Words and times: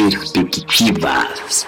Perspectivas. 0.00 1.66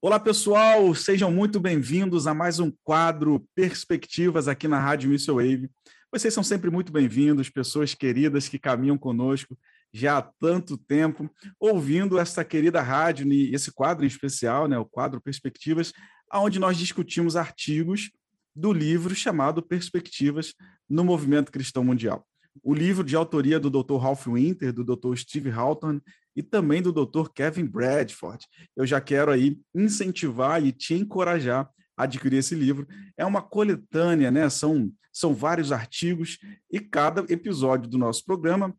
Olá, 0.00 0.20
pessoal, 0.20 0.94
sejam 0.94 1.32
muito 1.32 1.58
bem-vindos 1.58 2.28
a 2.28 2.32
mais 2.32 2.60
um 2.60 2.72
quadro 2.84 3.44
Perspectivas 3.56 4.46
aqui 4.46 4.68
na 4.68 4.78
Rádio 4.78 5.10
Missile 5.10 5.34
Wave. 5.34 5.70
Vocês 6.12 6.32
são 6.32 6.44
sempre 6.44 6.70
muito 6.70 6.92
bem-vindos, 6.92 7.50
pessoas 7.50 7.92
queridas 7.92 8.48
que 8.48 8.56
caminham 8.56 8.96
conosco 8.96 9.58
já 9.92 10.18
há 10.18 10.22
tanto 10.22 10.78
tempo, 10.78 11.28
ouvindo 11.58 12.20
essa 12.20 12.44
querida 12.44 12.80
rádio 12.80 13.26
e 13.32 13.52
esse 13.52 13.72
quadro 13.72 14.04
em 14.04 14.08
especial, 14.08 14.68
né, 14.68 14.78
o 14.78 14.84
quadro 14.84 15.20
Perspectivas, 15.20 15.92
onde 16.32 16.60
nós 16.60 16.78
discutimos 16.78 17.34
artigos 17.34 18.12
do 18.54 18.72
livro 18.72 19.12
chamado 19.12 19.60
Perspectivas 19.60 20.54
no 20.90 21.04
Movimento 21.04 21.52
Cristão 21.52 21.84
Mundial. 21.84 22.26
O 22.62 22.74
livro 22.74 23.04
de 23.04 23.14
autoria 23.14 23.60
do 23.60 23.70
Dr. 23.70 23.96
Ralph 23.96 24.26
Winter, 24.26 24.72
do 24.72 24.84
Dr. 24.84 25.16
Steve 25.16 25.50
Hawthorne 25.50 26.02
e 26.34 26.42
também 26.42 26.82
do 26.82 26.92
Dr. 26.92 27.30
Kevin 27.32 27.64
Bradford. 27.64 28.44
Eu 28.76 28.84
já 28.84 29.00
quero 29.00 29.30
aí 29.30 29.60
incentivar 29.72 30.62
e 30.64 30.72
te 30.72 30.94
encorajar 30.94 31.70
a 31.96 32.02
adquirir 32.04 32.38
esse 32.38 32.54
livro. 32.54 32.88
É 33.16 33.24
uma 33.24 33.40
coletânea, 33.40 34.30
né? 34.30 34.50
São, 34.50 34.92
são 35.12 35.32
vários 35.32 35.70
artigos 35.70 36.38
e 36.70 36.80
cada 36.80 37.20
episódio 37.32 37.88
do 37.88 37.96
nosso 37.96 38.24
programa, 38.24 38.74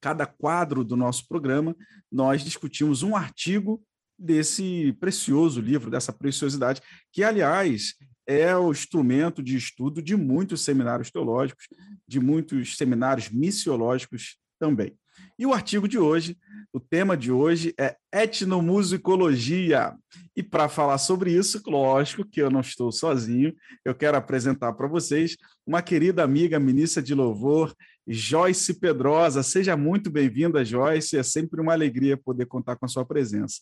cada 0.00 0.26
quadro 0.26 0.82
do 0.82 0.96
nosso 0.96 1.26
programa, 1.28 1.74
nós 2.10 2.42
discutimos 2.44 3.02
um 3.02 3.16
artigo 3.16 3.82
desse 4.18 4.92
precioso 5.00 5.60
livro, 5.60 5.90
dessa 5.90 6.12
preciosidade, 6.12 6.82
que, 7.12 7.24
aliás, 7.24 7.94
é 8.26 8.56
o 8.56 8.70
instrumento 8.70 9.42
de 9.42 9.56
estudo 9.56 10.02
de 10.02 10.16
muitos 10.16 10.62
seminários 10.62 11.10
teológicos, 11.10 11.66
de 12.06 12.20
muitos 12.20 12.76
seminários 12.76 13.28
missiológicos 13.28 14.38
também. 14.58 14.96
E 15.38 15.46
o 15.46 15.52
artigo 15.52 15.88
de 15.88 15.98
hoje, 15.98 16.36
o 16.72 16.80
tema 16.80 17.16
de 17.16 17.30
hoje 17.30 17.74
é 17.78 17.96
etnomusicologia. 18.12 19.96
E 20.36 20.42
para 20.42 20.68
falar 20.68 20.98
sobre 20.98 21.32
isso, 21.32 21.62
lógico 21.66 22.24
que 22.24 22.40
eu 22.40 22.50
não 22.50 22.60
estou 22.60 22.90
sozinho, 22.90 23.54
eu 23.84 23.94
quero 23.94 24.16
apresentar 24.16 24.72
para 24.72 24.88
vocês 24.88 25.36
uma 25.66 25.82
querida 25.82 26.22
amiga, 26.22 26.58
ministra 26.58 27.02
de 27.02 27.14
louvor, 27.14 27.74
Joyce 28.06 28.78
Pedrosa. 28.78 29.42
Seja 29.42 29.76
muito 29.76 30.10
bem-vinda, 30.10 30.64
Joyce. 30.64 31.16
É 31.16 31.22
sempre 31.22 31.60
uma 31.60 31.72
alegria 31.72 32.16
poder 32.16 32.46
contar 32.46 32.76
com 32.76 32.84
a 32.84 32.88
sua 32.88 33.04
presença. 33.04 33.60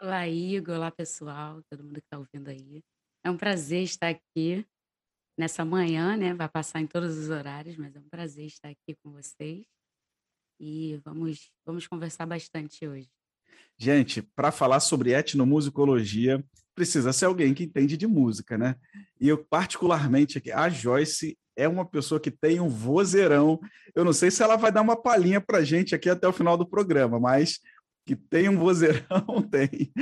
Olá, 0.00 0.28
Igor. 0.28 0.76
Olá, 0.76 0.90
pessoal, 0.90 1.62
todo 1.70 1.82
mundo 1.82 1.94
que 1.94 2.06
está 2.06 2.18
ouvindo 2.18 2.48
aí. 2.48 2.82
É 3.26 3.30
um 3.30 3.36
prazer 3.36 3.82
estar 3.82 4.08
aqui 4.08 4.64
nessa 5.36 5.64
manhã, 5.64 6.16
né? 6.16 6.32
Vai 6.32 6.48
passar 6.48 6.80
em 6.80 6.86
todos 6.86 7.18
os 7.18 7.28
horários, 7.28 7.76
mas 7.76 7.96
é 7.96 7.98
um 7.98 8.08
prazer 8.08 8.46
estar 8.46 8.68
aqui 8.68 8.96
com 9.02 9.10
vocês. 9.10 9.66
E 10.60 11.00
vamos, 11.04 11.50
vamos 11.66 11.88
conversar 11.88 12.24
bastante 12.24 12.86
hoje. 12.86 13.08
Gente, 13.76 14.22
para 14.22 14.52
falar 14.52 14.78
sobre 14.78 15.10
etnomusicologia, 15.10 16.40
precisa 16.72 17.12
ser 17.12 17.24
alguém 17.24 17.52
que 17.52 17.64
entende 17.64 17.96
de 17.96 18.06
música, 18.06 18.56
né? 18.56 18.76
E 19.20 19.28
eu, 19.28 19.44
particularmente, 19.44 20.40
a 20.52 20.68
Joyce 20.68 21.36
é 21.56 21.66
uma 21.66 21.84
pessoa 21.84 22.20
que 22.20 22.30
tem 22.30 22.60
um 22.60 22.68
vozeirão. 22.68 23.58
Eu 23.92 24.04
não 24.04 24.12
sei 24.12 24.30
se 24.30 24.40
ela 24.40 24.54
vai 24.54 24.70
dar 24.70 24.82
uma 24.82 24.94
palhinha 24.94 25.40
para 25.40 25.64
gente 25.64 25.96
aqui 25.96 26.08
até 26.08 26.28
o 26.28 26.32
final 26.32 26.56
do 26.56 26.64
programa, 26.64 27.18
mas 27.18 27.58
que 28.06 28.14
tem 28.14 28.48
um 28.48 28.56
vozeirão, 28.56 29.42
tem. 29.50 29.92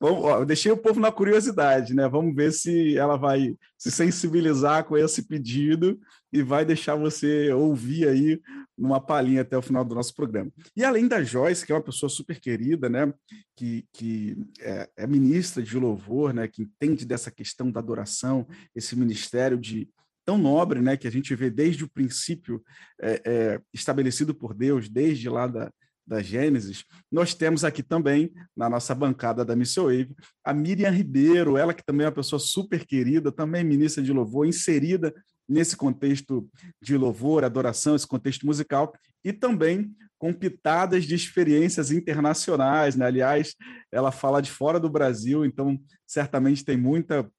Vamos, 0.00 0.24
ó, 0.24 0.44
deixei 0.44 0.70
o 0.70 0.76
povo 0.76 1.00
na 1.00 1.10
curiosidade, 1.10 1.92
né? 1.92 2.08
Vamos 2.08 2.34
ver 2.34 2.52
se 2.52 2.96
ela 2.96 3.16
vai 3.16 3.56
se 3.76 3.90
sensibilizar 3.90 4.84
com 4.84 4.96
esse 4.96 5.26
pedido 5.26 5.98
e 6.32 6.40
vai 6.40 6.64
deixar 6.64 6.94
você 6.94 7.52
ouvir 7.52 8.06
aí 8.06 8.40
numa 8.76 9.00
palhinha 9.00 9.42
até 9.42 9.58
o 9.58 9.62
final 9.62 9.84
do 9.84 9.96
nosso 9.96 10.14
programa. 10.14 10.52
E 10.76 10.84
além 10.84 11.08
da 11.08 11.22
Joyce, 11.24 11.66
que 11.66 11.72
é 11.72 11.74
uma 11.74 11.82
pessoa 11.82 12.08
super 12.08 12.38
querida, 12.38 12.88
né? 12.88 13.12
Que, 13.56 13.84
que 13.92 14.36
é, 14.60 14.88
é 14.98 15.06
ministra 15.06 15.62
de 15.62 15.76
louvor, 15.76 16.32
né? 16.32 16.46
Que 16.46 16.62
entende 16.62 17.04
dessa 17.04 17.30
questão 17.30 17.68
da 17.68 17.80
adoração, 17.80 18.46
esse 18.76 18.94
ministério 18.94 19.58
de 19.58 19.88
tão 20.24 20.38
nobre, 20.38 20.80
né? 20.80 20.96
Que 20.96 21.08
a 21.08 21.12
gente 21.12 21.34
vê 21.34 21.50
desde 21.50 21.82
o 21.82 21.90
princípio 21.90 22.62
é, 23.00 23.22
é, 23.24 23.60
estabelecido 23.74 24.32
por 24.32 24.54
Deus, 24.54 24.88
desde 24.88 25.28
lá 25.28 25.48
da, 25.48 25.72
da 26.08 26.22
Gênesis, 26.22 26.84
nós 27.12 27.34
temos 27.34 27.64
aqui 27.64 27.82
também, 27.82 28.32
na 28.56 28.68
nossa 28.68 28.94
bancada 28.94 29.44
da 29.44 29.54
Missão 29.54 29.84
Wave, 29.84 30.16
a 30.42 30.54
Miriam 30.54 30.90
Ribeiro, 30.90 31.58
ela 31.58 31.74
que 31.74 31.84
também 31.84 32.04
é 32.04 32.08
uma 32.08 32.14
pessoa 32.14 32.40
super 32.40 32.86
querida, 32.86 33.30
também 33.30 33.62
ministra 33.62 34.02
de 34.02 34.12
louvor, 34.12 34.46
inserida 34.46 35.14
nesse 35.46 35.76
contexto 35.76 36.48
de 36.82 36.96
louvor, 36.96 37.44
adoração, 37.44 37.94
esse 37.94 38.06
contexto 38.06 38.46
musical, 38.46 38.92
e 39.24 39.32
também 39.32 39.94
com 40.18 40.32
pitadas 40.32 41.04
de 41.04 41.14
experiências 41.14 41.90
internacionais, 41.90 42.96
né? 42.96 43.06
Aliás, 43.06 43.54
ela 43.92 44.10
fala 44.10 44.40
de 44.42 44.50
fora 44.50 44.80
do 44.80 44.90
Brasil, 44.90 45.44
então 45.44 45.78
certamente 46.06 46.64
tem 46.64 46.76
muita 46.76 47.30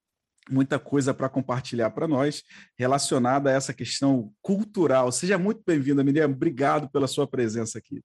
muita 0.50 0.80
coisa 0.80 1.14
para 1.14 1.30
compartilhar 1.30 1.92
para 1.92 2.08
nós 2.08 2.42
relacionada 2.76 3.52
a 3.52 3.54
essa 3.54 3.72
questão 3.72 4.34
cultural. 4.42 5.12
Seja 5.12 5.38
muito 5.38 5.62
bem-vinda, 5.64 6.04
Miriam. 6.04 6.26
Obrigado 6.26 6.90
pela 6.90 7.08
sua 7.08 7.28
presença 7.28 7.78
aqui. 7.78 8.02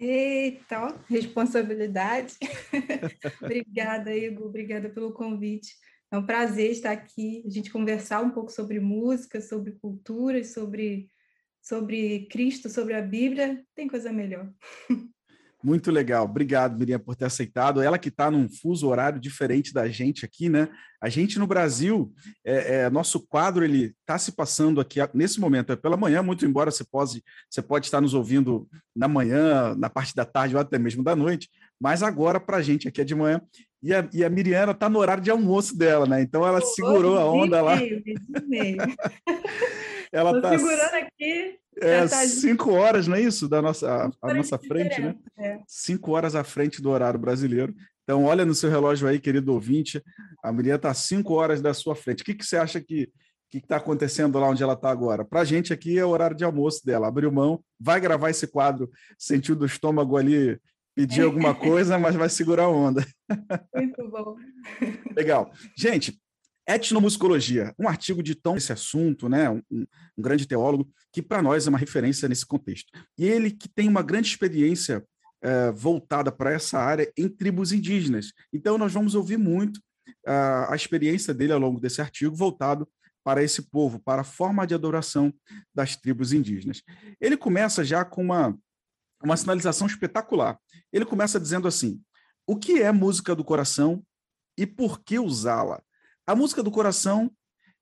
Eita, 0.00 0.86
ó, 0.86 0.98
responsabilidade. 1.08 2.34
obrigada, 3.42 4.16
Igor, 4.16 4.46
obrigada 4.46 4.88
pelo 4.88 5.12
convite. 5.12 5.74
É 6.10 6.16
um 6.16 6.24
prazer 6.24 6.70
estar 6.70 6.90
aqui, 6.90 7.44
a 7.46 7.50
gente 7.50 7.70
conversar 7.70 8.22
um 8.22 8.30
pouco 8.30 8.50
sobre 8.50 8.80
música, 8.80 9.42
sobre 9.42 9.72
cultura, 9.72 10.42
sobre, 10.42 11.10
sobre 11.60 12.26
Cristo, 12.30 12.70
sobre 12.70 12.94
a 12.94 13.02
Bíblia. 13.02 13.62
Tem 13.74 13.86
coisa 13.86 14.10
melhor. 14.10 14.50
Muito 15.62 15.90
legal. 15.90 16.24
Obrigado, 16.24 16.78
Miriam, 16.78 16.98
por 16.98 17.14
ter 17.14 17.26
aceitado. 17.26 17.82
Ela 17.82 17.98
que 17.98 18.08
está 18.08 18.30
num 18.30 18.48
fuso 18.48 18.88
horário 18.88 19.20
diferente 19.20 19.74
da 19.74 19.86
gente 19.88 20.24
aqui, 20.24 20.48
né? 20.48 20.68
A 21.02 21.08
gente 21.08 21.38
no 21.38 21.46
Brasil, 21.46 22.12
é, 22.44 22.76
é, 22.76 22.90
nosso 22.90 23.20
quadro 23.26 23.64
ele 23.64 23.94
está 24.00 24.18
se 24.18 24.32
passando 24.32 24.80
aqui 24.80 25.00
nesse 25.14 25.40
momento, 25.40 25.72
é 25.72 25.76
pela 25.76 25.96
manhã, 25.96 26.22
muito 26.22 26.44
embora 26.44 26.70
você 26.70 26.84
pode, 26.84 27.22
você 27.48 27.62
pode 27.62 27.86
estar 27.86 28.00
nos 28.00 28.12
ouvindo 28.14 28.68
na 28.94 29.08
manhã, 29.08 29.74
na 29.76 29.88
parte 29.88 30.14
da 30.14 30.24
tarde 30.24 30.54
ou 30.54 30.60
até 30.60 30.78
mesmo 30.78 31.02
da 31.02 31.16
noite, 31.16 31.48
mas 31.80 32.02
agora 32.02 32.38
para 32.38 32.58
a 32.58 32.62
gente 32.62 32.86
aqui 32.86 33.00
é 33.00 33.04
de 33.04 33.14
manhã. 33.14 33.40
E 33.82 33.94
a, 33.94 34.06
e 34.12 34.22
a 34.22 34.28
Miriana 34.28 34.72
está 34.72 34.90
no 34.90 34.98
horário 34.98 35.22
de 35.22 35.30
almoço 35.30 35.76
dela, 35.76 36.06
né? 36.06 36.20
Então 36.20 36.46
ela 36.46 36.60
segurou 36.60 37.18
a 37.18 37.24
onda 37.24 37.62
lá. 37.62 37.76
Meio, 37.76 38.02
meio. 38.46 38.76
ela 40.12 40.36
está 40.36 40.58
segurando 40.58 40.94
aqui 40.94 41.58
é, 41.80 42.06
tá... 42.06 42.26
cinco 42.26 42.72
horas, 42.72 43.06
não 43.06 43.16
é 43.16 43.20
isso? 43.20 43.48
Da 43.48 43.62
nossa, 43.62 44.10
a, 44.22 44.30
a 44.30 44.34
nossa 44.34 44.58
frente, 44.58 45.00
né? 45.00 45.14
É. 45.38 45.58
Cinco 45.66 46.12
horas 46.12 46.34
à 46.34 46.44
frente 46.44 46.82
do 46.82 46.90
horário 46.90 47.18
brasileiro. 47.18 47.74
Então, 48.02 48.24
olha 48.24 48.44
no 48.44 48.54
seu 48.54 48.68
relógio 48.68 49.06
aí, 49.06 49.20
querido 49.20 49.52
ouvinte, 49.52 50.02
a 50.42 50.52
Maria 50.52 50.74
está 50.74 50.92
cinco 50.92 51.34
horas 51.34 51.62
da 51.62 51.72
sua 51.72 51.94
frente. 51.94 52.22
O 52.22 52.24
que, 52.24 52.34
que 52.34 52.44
você 52.44 52.56
acha 52.56 52.80
que 52.80 53.10
que 53.50 53.58
está 53.58 53.76
acontecendo 53.78 54.38
lá 54.38 54.48
onde 54.48 54.62
ela 54.62 54.74
está 54.74 54.90
agora? 54.90 55.24
Para 55.24 55.40
a 55.40 55.44
gente 55.44 55.72
aqui 55.72 55.98
é 55.98 56.04
o 56.04 56.10
horário 56.10 56.36
de 56.36 56.44
almoço 56.44 56.86
dela. 56.86 57.08
Abriu 57.08 57.32
mão, 57.32 57.60
vai 57.80 58.00
gravar 58.00 58.30
esse 58.30 58.46
quadro, 58.46 58.88
sentiu 59.18 59.56
do 59.56 59.66
estômago 59.66 60.16
ali, 60.16 60.56
pedir 60.94 61.22
alguma 61.22 61.52
coisa, 61.52 61.98
mas 61.98 62.14
vai 62.14 62.28
segurar 62.28 62.64
a 62.64 62.68
onda. 62.68 63.04
Muito 63.74 64.08
bom. 64.08 64.36
Legal. 65.16 65.50
Gente, 65.76 66.16
Etnomusicologia, 66.74 67.74
um 67.78 67.88
artigo 67.88 68.22
de 68.22 68.34
tão 68.34 68.56
esse 68.56 68.72
assunto, 68.72 69.28
né? 69.28 69.50
Um, 69.50 69.62
um 69.70 69.86
grande 70.22 70.46
teólogo, 70.46 70.88
que 71.12 71.20
para 71.20 71.42
nós 71.42 71.66
é 71.66 71.70
uma 71.70 71.78
referência 71.78 72.28
nesse 72.28 72.46
contexto. 72.46 72.90
E 73.18 73.24
ele 73.24 73.50
que 73.50 73.68
tem 73.68 73.88
uma 73.88 74.02
grande 74.02 74.28
experiência 74.28 75.04
é, 75.42 75.70
voltada 75.72 76.30
para 76.30 76.52
essa 76.52 76.78
área 76.78 77.10
em 77.16 77.28
tribos 77.28 77.72
indígenas. 77.72 78.32
Então, 78.52 78.76
nós 78.76 78.92
vamos 78.92 79.14
ouvir 79.14 79.38
muito 79.38 79.80
a 80.26 80.74
experiência 80.74 81.32
dele 81.32 81.52
ao 81.52 81.58
longo 81.58 81.80
desse 81.80 82.00
artigo, 82.00 82.34
voltado 82.34 82.86
para 83.24 83.42
esse 83.42 83.62
povo, 83.62 84.00
para 84.00 84.22
a 84.22 84.24
forma 84.24 84.66
de 84.66 84.74
adoração 84.74 85.32
das 85.74 85.96
tribos 85.96 86.32
indígenas. 86.32 86.82
Ele 87.20 87.36
começa 87.36 87.84
já 87.84 88.04
com 88.04 88.22
uma, 88.22 88.56
uma 89.22 89.36
sinalização 89.36 89.86
espetacular. 89.86 90.58
Ele 90.92 91.04
começa 91.04 91.38
dizendo 91.38 91.68
assim: 91.68 92.00
o 92.46 92.56
que 92.56 92.82
é 92.82 92.90
música 92.92 93.34
do 93.34 93.44
coração 93.44 94.02
e 94.58 94.66
por 94.66 95.02
que 95.02 95.18
usá-la? 95.18 95.82
A 96.30 96.34
música 96.36 96.62
do 96.62 96.70
coração 96.70 97.28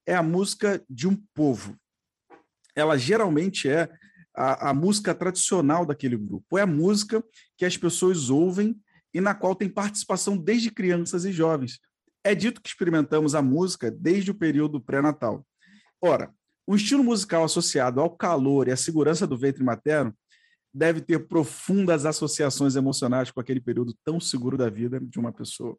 é 0.07 0.15
a 0.15 0.23
música 0.23 0.83
de 0.89 1.07
um 1.07 1.15
povo. 1.35 1.77
Ela 2.75 2.97
geralmente 2.97 3.69
é 3.69 3.91
a, 4.35 4.71
a 4.71 4.73
música 4.73 5.15
tradicional 5.15 5.85
daquele 5.85 6.17
grupo. 6.17 6.57
É 6.57 6.63
a 6.63 6.67
música 6.67 7.23
que 7.59 7.67
as 7.67 7.77
pessoas 7.77 8.31
ouvem 8.31 8.75
e 9.13 9.21
na 9.21 9.35
qual 9.35 9.55
tem 9.55 9.69
participação 9.69 10.35
desde 10.35 10.71
crianças 10.71 11.27
e 11.27 11.31
jovens. 11.31 11.79
É 12.25 12.35
dito 12.35 12.63
que 12.63 12.71
experimentamos 12.71 13.35
a 13.35 13.43
música 13.43 13.91
desde 13.91 14.31
o 14.31 14.35
período 14.35 14.81
pré-natal. 14.81 15.47
Ora, 16.01 16.33
o 16.67 16.75
estilo 16.75 17.05
musical 17.05 17.45
associado 17.45 18.01
ao 18.01 18.17
calor 18.17 18.67
e 18.67 18.73
à 18.73 18.79
segurança 18.79 19.27
do 19.27 19.37
ventre 19.37 19.63
materno 19.63 20.17
deve 20.73 21.03
ter 21.03 21.29
profundas 21.29 22.07
associações 22.07 22.77
emocionais 22.77 23.31
com 23.31 23.41
aquele 23.41 23.61
período 23.61 23.95
tão 24.03 24.19
seguro 24.19 24.57
da 24.57 24.71
vida 24.71 24.99
de 24.99 25.19
uma 25.19 25.35
pessoa 25.35 25.79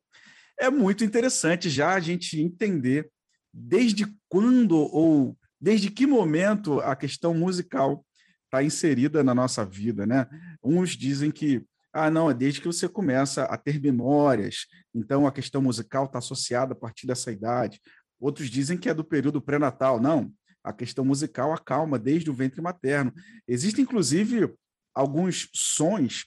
é 0.60 0.70
muito 0.70 1.04
interessante 1.04 1.70
já 1.70 1.94
a 1.94 2.00
gente 2.00 2.40
entender 2.40 3.10
desde 3.54 4.06
quando 4.28 4.78
ou 4.78 5.38
desde 5.60 5.90
que 5.90 6.06
momento 6.06 6.80
a 6.82 6.96
questão 6.96 7.34
musical 7.34 8.06
está 8.46 8.64
inserida 8.64 9.24
na 9.24 9.34
nossa 9.34 9.66
vida, 9.66 10.06
né? 10.06 10.28
Uns 10.64 10.92
dizem 10.92 11.32
que 11.32 11.64
ah, 11.92 12.12
não, 12.12 12.30
é 12.30 12.34
desde 12.34 12.62
que 12.62 12.68
você 12.68 12.88
começa 12.88 13.44
a 13.46 13.58
ter 13.58 13.82
memórias, 13.82 14.68
então 14.94 15.26
a 15.26 15.32
questão 15.32 15.62
musical 15.62 16.06
está 16.06 16.20
associada 16.20 16.74
a 16.74 16.76
partir 16.76 17.08
dessa 17.08 17.32
idade. 17.32 17.82
Outros 18.20 18.50
dizem 18.50 18.78
que 18.78 18.90
é 18.90 18.94
do 18.94 19.04
período 19.04 19.42
pré-natal. 19.42 20.00
Não, 20.00 20.32
a 20.64 20.72
questão 20.72 21.04
musical 21.04 21.52
acalma 21.52 21.98
desde 21.98 22.30
o 22.30 22.34
ventre 22.34 22.62
materno. 22.62 23.12
Existem, 23.48 23.84
inclusive, 23.84 24.54
alguns 24.94 25.50
sons 25.54 26.26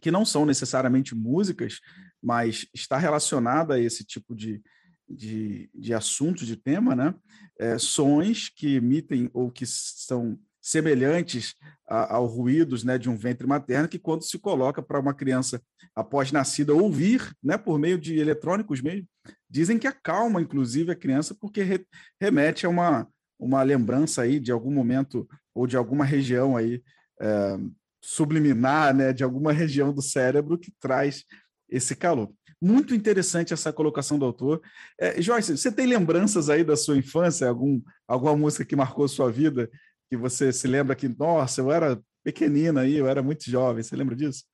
que 0.00 0.10
não 0.10 0.24
são 0.24 0.44
necessariamente 0.44 1.14
músicas, 1.14 1.80
mas 2.22 2.66
está 2.72 2.98
relacionada 2.98 3.74
a 3.74 3.80
esse 3.80 4.04
tipo 4.04 4.34
de, 4.34 4.62
de, 5.08 5.68
de 5.74 5.92
assunto, 5.92 6.46
de 6.46 6.56
tema, 6.56 6.94
né? 6.94 7.14
É, 7.58 7.78
sons 7.78 8.48
que 8.48 8.76
emitem 8.76 9.30
ou 9.32 9.50
que 9.50 9.66
são 9.66 10.38
semelhantes 10.62 11.56
ao 11.86 12.24
ruídos 12.24 12.84
né, 12.84 12.96
de 12.96 13.10
um 13.10 13.16
ventre 13.16 13.46
materno, 13.46 13.88
que 13.88 13.98
quando 13.98 14.22
se 14.22 14.38
coloca 14.38 14.80
para 14.80 15.00
uma 15.00 15.12
criança 15.12 15.60
após 15.94 16.30
nascida 16.30 16.72
ouvir, 16.72 17.36
né, 17.42 17.58
por 17.58 17.78
meio 17.78 17.98
de 17.98 18.16
eletrônicos 18.18 18.80
mesmo, 18.80 19.06
dizem 19.50 19.78
que 19.78 19.88
acalma, 19.88 20.40
inclusive, 20.40 20.92
a 20.92 20.96
criança, 20.96 21.34
porque 21.34 21.62
re, 21.62 21.84
remete 22.20 22.64
a 22.64 22.68
uma, 22.68 23.08
uma 23.38 23.62
lembrança 23.62 24.22
aí 24.22 24.38
de 24.38 24.52
algum 24.52 24.70
momento 24.70 25.28
ou 25.52 25.66
de 25.66 25.76
alguma 25.76 26.04
região 26.04 26.56
aí 26.56 26.80
é, 27.20 27.58
subliminar, 28.00 28.94
né, 28.94 29.12
de 29.12 29.24
alguma 29.24 29.52
região 29.52 29.92
do 29.92 30.00
cérebro 30.00 30.56
que 30.56 30.72
traz 30.80 31.24
esse 31.72 31.96
calor. 31.96 32.32
Muito 32.60 32.94
interessante 32.94 33.52
essa 33.52 33.72
colocação 33.72 34.18
do 34.18 34.24
autor. 34.24 34.62
É, 35.00 35.20
Joyce, 35.20 35.56
você 35.56 35.72
tem 35.72 35.86
lembranças 35.86 36.48
aí 36.48 36.62
da 36.62 36.76
sua 36.76 36.96
infância, 36.96 37.48
algum, 37.48 37.80
alguma 38.06 38.36
música 38.36 38.64
que 38.64 38.76
marcou 38.76 39.08
sua 39.08 39.32
vida, 39.32 39.68
que 40.08 40.16
você 40.16 40.52
se 40.52 40.68
lembra 40.68 40.94
que, 40.94 41.08
nossa, 41.08 41.60
eu 41.60 41.72
era 41.72 42.00
pequenina 42.22 42.82
aí, 42.82 42.94
eu 42.94 43.08
era 43.08 43.22
muito 43.22 43.50
jovem, 43.50 43.82
você 43.82 43.96
lembra 43.96 44.14
disso? 44.14 44.44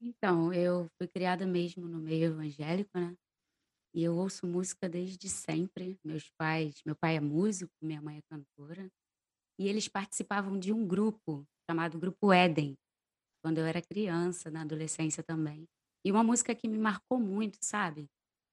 Então, 0.00 0.52
eu 0.52 0.88
fui 0.96 1.08
criada 1.08 1.46
mesmo 1.46 1.88
no 1.88 1.98
meio 1.98 2.26
evangélico, 2.26 2.90
né? 2.98 3.14
E 3.94 4.02
eu 4.02 4.16
ouço 4.16 4.46
música 4.46 4.88
desde 4.88 5.28
sempre. 5.28 5.98
Meus 6.04 6.30
pais, 6.38 6.74
meu 6.86 6.96
pai 6.96 7.16
é 7.16 7.20
músico, 7.20 7.72
minha 7.82 8.00
mãe 8.00 8.18
é 8.18 8.22
cantora, 8.30 8.88
e 9.58 9.68
eles 9.68 9.88
participavam 9.88 10.58
de 10.58 10.72
um 10.72 10.86
grupo 10.86 11.46
chamado 11.68 11.98
Grupo 11.98 12.32
Éden, 12.32 12.76
quando 13.42 13.58
eu 13.58 13.66
era 13.66 13.80
criança, 13.82 14.50
na 14.50 14.62
adolescência 14.62 15.22
também. 15.22 15.66
E 16.04 16.12
uma 16.12 16.22
música 16.22 16.54
que 16.54 16.68
me 16.68 16.78
marcou 16.78 17.18
muito, 17.18 17.58
sabe? 17.62 18.08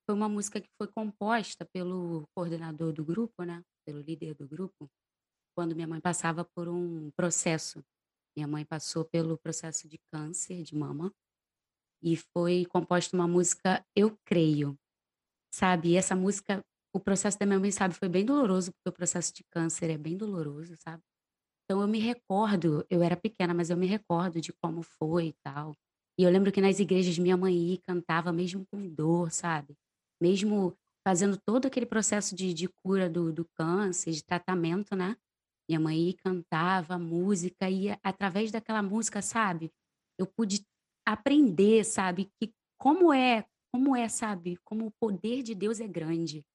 Foi 0.05 0.15
uma 0.15 0.29
música 0.29 0.59
que 0.61 0.69
foi 0.77 0.87
composta 0.87 1.65
pelo 1.65 2.27
coordenador 2.35 2.93
do 2.93 3.03
grupo, 3.03 3.43
né? 3.43 3.63
Pelo 3.85 4.01
líder 4.01 4.35
do 4.35 4.47
grupo, 4.47 4.89
quando 5.55 5.75
minha 5.75 5.87
mãe 5.87 6.01
passava 6.01 6.45
por 6.45 6.69
um 6.69 7.11
processo. 7.11 7.83
Minha 8.35 8.47
mãe 8.47 8.65
passou 8.65 9.05
pelo 9.05 9.37
processo 9.37 9.87
de 9.87 9.99
câncer 10.11 10.63
de 10.63 10.75
mama 10.75 11.13
e 12.01 12.17
foi 12.17 12.65
composta 12.65 13.15
uma 13.15 13.27
música 13.27 13.85
Eu 13.95 14.17
Creio 14.25 14.77
sabe? 15.53 15.89
E 15.91 15.97
essa 15.97 16.15
música, 16.15 16.63
o 16.93 16.99
processo 16.99 17.37
da 17.39 17.45
minha 17.45 17.59
mãe, 17.59 17.71
sabe, 17.71 17.93
foi 17.93 18.09
bem 18.09 18.25
doloroso, 18.25 18.71
porque 18.71 18.89
o 18.89 18.93
processo 18.93 19.33
de 19.33 19.43
câncer 19.51 19.89
é 19.89 19.97
bem 19.97 20.17
doloroso, 20.17 20.75
sabe? 20.83 21.03
Então 21.65 21.81
eu 21.81 21.87
me 21.87 21.99
recordo, 21.99 22.85
eu 22.89 23.03
era 23.03 23.15
pequena, 23.17 23.53
mas 23.53 23.69
eu 23.69 23.77
me 23.77 23.87
recordo 23.87 24.41
de 24.41 24.53
como 24.53 24.81
foi 24.83 25.27
e 25.27 25.33
tal. 25.43 25.75
E 26.19 26.23
eu 26.23 26.29
lembro 26.29 26.51
que 26.51 26.61
nas 26.61 26.79
igrejas 26.79 27.17
minha 27.17 27.37
mãe 27.37 27.55
ia 27.55 27.77
cantava 27.81 28.31
mesmo 28.31 28.65
com 28.71 28.87
dor, 28.87 29.31
sabe? 29.31 29.75
Mesmo 30.21 30.75
fazendo 31.07 31.37
todo 31.37 31.65
aquele 31.65 31.85
processo 31.85 32.35
de, 32.35 32.53
de 32.53 32.67
cura 32.83 33.09
do, 33.09 33.31
do 33.33 33.45
câncer, 33.55 34.11
de 34.11 34.23
tratamento, 34.23 34.95
né? 34.95 35.15
Minha 35.69 35.79
mãe 35.79 35.97
ia 35.97 36.13
cantava 36.17 36.97
música 36.99 37.69
e 37.69 37.89
através 38.03 38.51
daquela 38.51 38.83
música, 38.83 39.21
sabe? 39.21 39.71
Eu 40.19 40.27
pude 40.27 40.65
aprender, 41.07 41.83
sabe? 41.83 42.29
Que 42.39 42.53
como 42.77 43.13
é 43.13 43.45
como 43.73 43.95
é, 43.95 44.09
sabe, 44.09 44.57
como 44.65 44.87
o 44.87 44.91
poder 44.91 45.41
de 45.41 45.55
Deus 45.55 45.79
é 45.79 45.87
grande. 45.87 46.45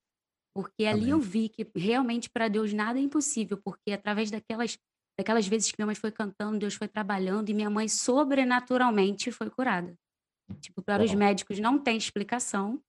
Porque 0.54 0.84
ali 0.84 1.10
eu 1.10 1.20
vi 1.20 1.48
que 1.48 1.66
realmente 1.74 2.30
para 2.30 2.48
Deus 2.48 2.72
nada 2.72 2.98
é 2.98 3.02
impossível, 3.02 3.58
porque 3.62 3.92
através 3.92 4.30
daquelas 4.30 4.78
daquelas 5.18 5.46
vezes 5.46 5.70
que 5.70 5.76
minha 5.78 5.86
mãe 5.86 5.94
foi 5.94 6.10
cantando, 6.12 6.58
Deus 6.58 6.74
foi 6.74 6.88
trabalhando 6.88 7.48
e 7.48 7.54
minha 7.54 7.70
mãe 7.70 7.88
sobrenaturalmente 7.88 9.30
foi 9.32 9.50
curada. 9.50 9.94
Tipo, 10.60 10.82
para 10.82 11.02
os 11.02 11.12
médicos 11.14 11.58
não 11.58 11.78
tem 11.78 11.96
explicação, 11.96 12.80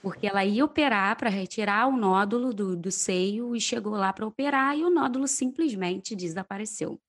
porque 0.00 0.26
ela 0.26 0.44
ia 0.44 0.64
operar 0.64 1.16
para 1.16 1.30
retirar 1.30 1.86
o 1.86 1.96
nódulo 1.96 2.52
do, 2.52 2.76
do 2.76 2.90
seio 2.90 3.54
e 3.54 3.60
chegou 3.60 3.92
lá 3.92 4.12
para 4.12 4.26
operar 4.26 4.76
e 4.76 4.84
o 4.84 4.90
nódulo 4.90 5.28
simplesmente 5.28 6.16
desapareceu. 6.16 7.00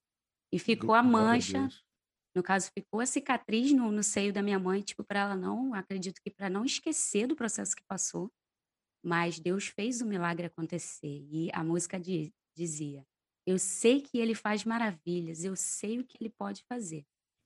E 0.52 0.60
ficou 0.60 0.94
a 0.94 1.02
mancha 1.02 1.68
no 2.36 2.42
caso, 2.42 2.72
ficou 2.74 3.00
a 3.00 3.06
cicatriz 3.06 3.72
no, 3.72 3.92
no 3.92 4.02
seio 4.02 4.34
da 4.34 4.42
minha 4.42 4.58
mãe, 4.58 4.82
tipo, 4.82 5.04
para 5.04 5.20
ela 5.20 5.36
não, 5.36 5.74
acredito 5.74 6.20
que 6.22 6.32
para 6.32 6.50
não 6.50 6.66
esquecer 6.66 7.28
do 7.28 7.36
processo 7.36 7.76
que 7.76 7.84
passou. 7.84 8.32
Mas 9.04 9.40
Deus 9.40 9.68
fez 9.68 10.02
o 10.02 10.06
milagre 10.06 10.48
acontecer. 10.48 11.28
E 11.30 11.50
a 11.54 11.64
música 11.64 12.00
diz, 12.00 12.32
dizia: 12.56 13.06
Eu 13.46 13.60
sei 13.60 14.02
que 14.02 14.18
ele 14.18 14.34
faz 14.34 14.64
maravilhas, 14.64 15.44
eu 15.44 15.56
sei 15.56 16.00
o 16.00 16.06
que 16.06 16.18
ele 16.20 16.30
pode 16.30 16.64
fazer. 16.64 17.06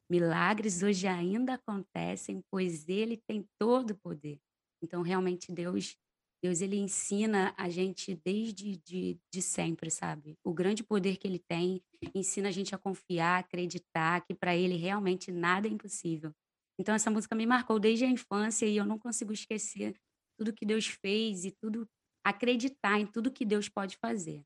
Milagres 0.09 0.83
hoje 0.83 1.07
ainda 1.07 1.55
acontecem, 1.55 2.41
pois 2.51 2.87
ele 2.87 3.17
tem 3.27 3.45
todo 3.59 3.91
o 3.91 3.97
poder. 3.97 4.39
Então, 4.81 5.01
realmente, 5.01 5.51
Deus 5.51 5.97
Deus 6.41 6.61
ele 6.61 6.77
ensina 6.77 7.53
a 7.57 7.67
gente 7.67 8.15
desde 8.23 8.77
de, 8.77 9.19
de 9.33 9.41
sempre, 9.41 9.89
sabe? 9.89 10.37
O 10.43 10.53
grande 10.53 10.83
poder 10.83 11.17
que 11.17 11.27
ele 11.27 11.39
tem 11.39 11.81
ensina 12.13 12.49
a 12.49 12.51
gente 12.51 12.75
a 12.75 12.77
confiar, 12.77 13.39
acreditar 13.39 14.21
que 14.21 14.35
para 14.35 14.55
ele 14.55 14.75
realmente 14.75 15.31
nada 15.31 15.67
é 15.67 15.71
impossível. 15.71 16.31
Então 16.79 16.93
essa 16.93 17.09
música 17.09 17.35
me 17.35 17.45
marcou 17.47 17.79
desde 17.79 18.05
a 18.05 18.09
infância 18.09 18.67
e 18.67 18.77
eu 18.77 18.85
não 18.85 18.99
consigo 18.99 19.33
esquecer 19.33 19.95
tudo 20.37 20.53
que 20.53 20.65
Deus 20.65 20.85
fez 20.85 21.43
e 21.43 21.51
tudo 21.51 21.89
acreditar 22.23 22.99
em 22.99 23.07
tudo 23.07 23.31
que 23.31 23.43
Deus 23.43 23.67
pode 23.67 23.97
fazer. 23.97 24.43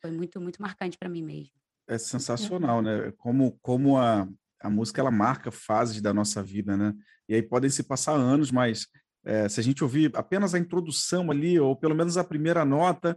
Foi 0.00 0.10
muito 0.10 0.40
muito 0.40 0.60
marcante 0.60 0.96
para 0.98 1.08
mim 1.08 1.22
mesmo. 1.22 1.52
É 1.88 1.98
sensacional, 1.98 2.80
né? 2.82 3.12
Como 3.18 3.58
como 3.60 3.98
a 3.98 4.28
a 4.60 4.68
música 4.68 5.00
ela 5.00 5.10
marca 5.10 5.50
fases 5.50 6.02
da 6.02 6.12
nossa 6.12 6.42
vida, 6.42 6.76
né? 6.76 6.94
E 7.28 7.34
aí 7.34 7.42
podem 7.42 7.70
se 7.70 7.82
passar 7.82 8.12
anos, 8.12 8.50
mas 8.50 8.86
é, 9.24 9.48
se 9.48 9.58
a 9.58 9.62
gente 9.62 9.82
ouvir 9.82 10.10
apenas 10.14 10.54
a 10.54 10.58
introdução 10.58 11.30
ali, 11.30 11.58
ou 11.58 11.74
pelo 11.74 11.94
menos 11.94 12.16
a 12.16 12.24
primeira 12.24 12.64
nota, 12.64 13.16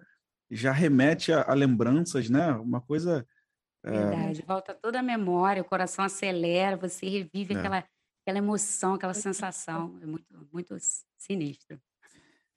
já 0.49 0.71
remete 0.71 1.31
a, 1.33 1.41
a 1.43 1.53
lembranças, 1.53 2.29
né? 2.29 2.51
Uma 2.53 2.79
coisa. 2.81 3.25
É... 3.83 3.91
Verdade, 3.91 4.43
volta 4.47 4.73
toda 4.73 4.99
a 4.99 5.03
memória, 5.03 5.61
o 5.61 5.65
coração 5.65 6.05
acelera, 6.05 6.77
você 6.77 7.07
revive 7.07 7.53
é. 7.53 7.57
aquela, 7.57 7.85
aquela 8.21 8.37
emoção, 8.37 8.93
aquela 8.93 9.13
sensação. 9.13 9.97
É 10.01 10.05
muito, 10.05 10.49
muito 10.51 10.77
sinistro. 11.17 11.79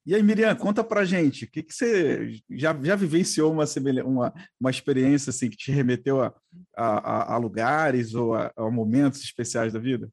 E 0.06 0.14
aí, 0.14 0.22
Miriam, 0.22 0.54
conta 0.54 0.84
pra 0.84 1.04
gente, 1.04 1.44
o 1.44 1.50
que, 1.50 1.64
que 1.64 1.74
você 1.74 2.40
já, 2.50 2.72
já 2.80 2.94
vivenciou 2.94 3.52
uma, 3.52 3.64
uma, 4.04 4.32
uma 4.60 4.70
experiência 4.70 5.30
assim 5.30 5.50
que 5.50 5.56
te 5.56 5.72
remeteu 5.72 6.22
a, 6.22 6.32
a, 6.76 7.34
a 7.34 7.36
lugares 7.38 8.14
ou 8.14 8.32
a, 8.32 8.52
a 8.56 8.70
momentos 8.70 9.20
especiais 9.20 9.72
da 9.72 9.80
vida? 9.80 10.08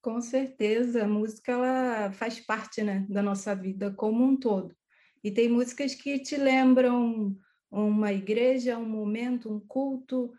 Com 0.00 0.20
certeza, 0.22 1.04
a 1.04 1.08
música 1.08 1.52
ela 1.52 2.10
faz 2.12 2.40
parte, 2.40 2.82
né, 2.82 3.06
da 3.08 3.22
nossa 3.22 3.54
vida 3.54 3.92
como 3.92 4.24
um 4.24 4.34
todo. 4.34 4.74
E 5.22 5.30
tem 5.30 5.46
músicas 5.46 5.94
que 5.94 6.18
te 6.18 6.36
lembram 6.38 7.36
uma 7.70 8.12
igreja, 8.14 8.78
um 8.78 8.88
momento, 8.88 9.52
um 9.52 9.60
culto 9.60 10.32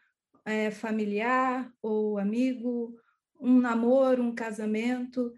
é, 0.44 0.72
familiar 0.72 1.72
ou 1.82 2.18
amigo, 2.18 2.96
um 3.40 3.60
namoro, 3.60 4.24
um 4.24 4.34
casamento. 4.34 5.32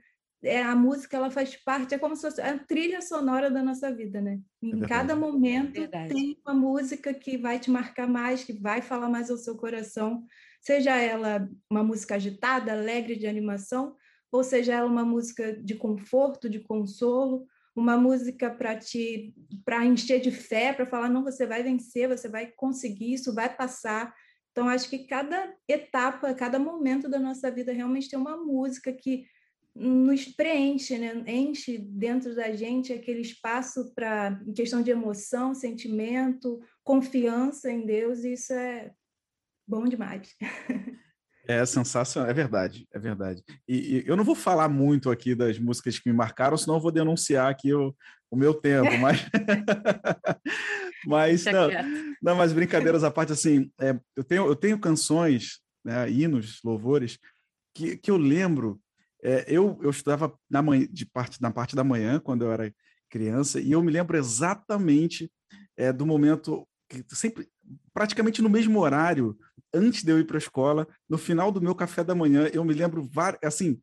É, 0.46 0.62
a 0.62 0.75
música 0.75 1.18
ela 1.18 1.32
faz 1.32 1.56
parte, 1.56 1.96
é 1.96 1.98
como 1.98 2.16
se 2.16 2.22
fosse 2.22 2.40
a 2.40 2.58
trilha 2.60 3.02
sonora 3.02 3.50
da 3.50 3.64
nossa 3.64 3.92
vida, 3.92 4.22
né? 4.22 4.40
Em 4.62 4.84
é 4.84 4.88
cada 4.88 5.16
momento 5.16 5.82
é 5.82 6.08
tem 6.08 6.38
uma 6.46 6.54
música 6.54 7.14
que 7.14 7.36
vai 7.36 7.60
te 7.60 7.72
marcar 7.72 8.08
mais, 8.08 8.44
que 8.44 8.54
vai 8.54 8.80
falar 8.82 9.10
mais 9.10 9.32
ao 9.32 9.38
seu 9.38 9.58
coração, 9.58 10.24
seja 10.62 10.96
ela 10.96 11.50
uma 11.70 11.84
música 11.84 12.16
agitada, 12.16 12.72
alegre 12.72 13.16
de 13.16 13.25
animação, 13.25 13.96
ou 14.32 14.44
seja, 14.44 14.74
ela 14.74 14.88
uma 14.88 15.06
música 15.06 15.54
de 15.54 15.74
conforto, 15.74 16.50
de 16.50 16.60
consolo, 16.60 17.48
uma 17.75 17.98
música 17.98 18.50
para 18.50 18.75
te 18.78 19.34
para 19.66 19.84
encher 19.84 20.22
de 20.22 20.32
fé, 20.32 20.74
para 20.74 20.86
falar 20.86 21.10
não, 21.10 21.24
você 21.24 21.48
vai 21.48 21.64
vencer, 21.64 22.08
você 22.08 22.30
vai 22.30 22.48
conseguir, 22.56 23.14
isso 23.14 23.34
vai 23.34 23.54
passar. 23.54 24.14
Então 24.52 24.70
acho 24.70 24.90
que 24.90 25.08
cada 25.08 25.54
etapa, 25.68 26.34
cada 26.34 26.60
momento 26.60 27.10
da 27.10 27.20
nossa 27.20 27.50
vida 27.50 27.74
realmente 27.74 28.10
tem 28.10 28.18
uma 28.18 28.38
música 28.38 28.94
que 28.94 29.25
nos 29.75 30.25
preenche, 30.25 30.98
né? 30.98 31.22
enche 31.27 31.77
dentro 31.77 32.34
da 32.34 32.53
gente 32.53 32.94
aquele 32.94 33.22
espaço 33.22 33.94
para 33.94 34.39
questão 34.55 34.82
de 34.82 34.91
emoção, 34.91 35.53
sentimento, 35.53 36.62
confiança 36.84 37.70
em 37.70 37.86
Deus, 37.86 38.24
e 38.24 38.34
isso 38.34 38.53
é 38.53 38.91
bom 39.67 39.86
demais. 39.86 40.34
É 41.48 41.63
sensacional, 41.63 42.27
é 42.27 42.34
verdade, 42.34 42.88
é 42.91 42.98
verdade. 42.98 43.44
E, 43.67 43.98
e, 43.98 44.03
eu 44.08 44.17
não 44.17 44.24
vou 44.24 44.34
falar 44.34 44.67
muito 44.67 45.12
aqui 45.12 45.36
das 45.36 45.60
músicas 45.60 46.00
que 46.00 46.10
me 46.10 46.15
marcaram, 46.15 46.58
senão 46.58 46.77
eu 46.77 46.82
vou 46.82 46.91
denunciar 46.91 47.51
aqui 47.51 47.72
o, 47.72 47.96
o 48.32 48.36
meu 48.36 48.53
tempo, 48.53 48.98
mas. 48.98 49.20
mas 51.05 51.46
não, 51.46 51.70
não, 52.22 52.36
mas 52.36 52.51
brincadeiras 52.51 53.03
à 53.03 53.12
parte, 53.12 53.32
assim, 53.32 53.72
é, 53.79 53.96
eu, 54.15 54.24
tenho, 54.24 54.48
eu 54.48 54.55
tenho 54.55 54.79
canções, 54.79 55.60
né, 55.84 56.10
hinos, 56.10 56.60
louvores, 56.63 57.20
que, 57.75 57.96
que 57.98 58.10
eu 58.10 58.17
lembro. 58.17 58.82
É, 59.25 59.44
eu, 59.48 59.79
eu 59.82 59.89
estudava 59.89 60.32
na, 60.48 60.62
manhã, 60.62 60.88
de 60.88 61.03
parte, 61.03 61.41
na 61.41 61.50
parte 61.50 61.75
da 61.75 61.84
manhã, 61.84 62.20
quando 62.20 62.46
eu 62.46 62.51
era 62.51 62.72
criança, 63.10 63.60
e 63.60 63.72
eu 63.72 63.82
me 63.82 63.91
lembro 63.91 64.15
exatamente 64.15 65.32
é, 65.75 65.91
do 65.91 66.05
momento 66.05 66.67
que 66.88 67.03
sempre 67.10 67.50
praticamente 67.91 68.39
no 68.39 68.50
mesmo 68.50 68.79
horário, 68.79 69.36
antes 69.74 70.03
de 70.03 70.12
eu 70.12 70.20
ir 70.20 70.25
para 70.25 70.38
a 70.38 70.46
escola, 70.46 70.88
no 71.10 71.17
final 71.17 71.51
do 71.51 71.60
meu 71.60 71.74
café 71.74 72.03
da 72.03 72.13
manhã, 72.13 72.48
eu 72.53 72.63
me 72.63 72.72
lembro 72.72 73.10
assim 73.44 73.79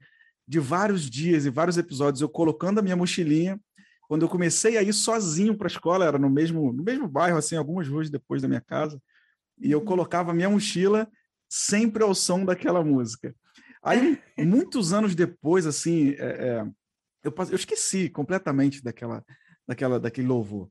de 0.47 0.61
vários 0.61 1.11
dias 1.11 1.45
e 1.45 1.51
vários 1.51 1.77
episódios 1.77 2.23
eu 2.23 2.29
colocando 2.29 2.79
a 2.79 2.83
minha 2.83 2.95
mochilinha. 2.95 3.61
Quando 4.07 4.23
eu 4.23 4.29
comecei 4.29 4.77
a 4.77 4.83
ir 4.83 4.93
sozinho 4.93 5.57
para 5.57 5.67
a 5.67 5.73
escola, 5.73 6.05
era 6.05 6.19
no 6.21 6.31
mesmo 6.31 6.73
no 6.73 6.85
mesmo 6.85 7.09
bairro, 7.09 7.39
assim, 7.39 7.57
algumas 7.57 7.89
ruas 7.89 8.09
depois 8.09 8.41
da 8.41 8.47
minha 8.47 8.61
casa, 8.61 9.03
e 9.59 9.73
eu 9.73 9.81
uhum. 9.81 9.85
colocava 9.85 10.31
a 10.31 10.35
minha 10.35 10.49
mochila 10.49 11.09
sempre 11.49 12.05
ao 12.05 12.15
som 12.15 12.45
daquela 12.45 12.85
música. 12.85 13.35
Aí, 13.83 14.21
muitos 14.39 14.93
anos 14.93 15.15
depois, 15.15 15.67
assim, 15.67 16.11
é, 16.11 16.25
é, 16.25 16.67
eu, 17.25 17.35
eu 17.51 17.57
esqueci 17.57 18.09
completamente 18.09 18.83
daquela, 18.83 19.25
daquela, 19.67 19.99
daquele 19.99 20.29
louvor 20.29 20.71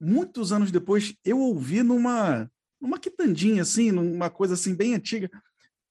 muitos 0.00 0.50
anos 0.50 0.72
depois, 0.72 1.14
eu 1.24 1.38
ouvi 1.38 1.82
numa, 1.82 2.50
numa 2.80 2.98
quitandinha, 2.98 3.62
assim, 3.62 3.92
numa 3.92 4.30
coisa 4.30 4.54
assim 4.54 4.74
bem 4.74 4.94
antiga, 4.94 5.30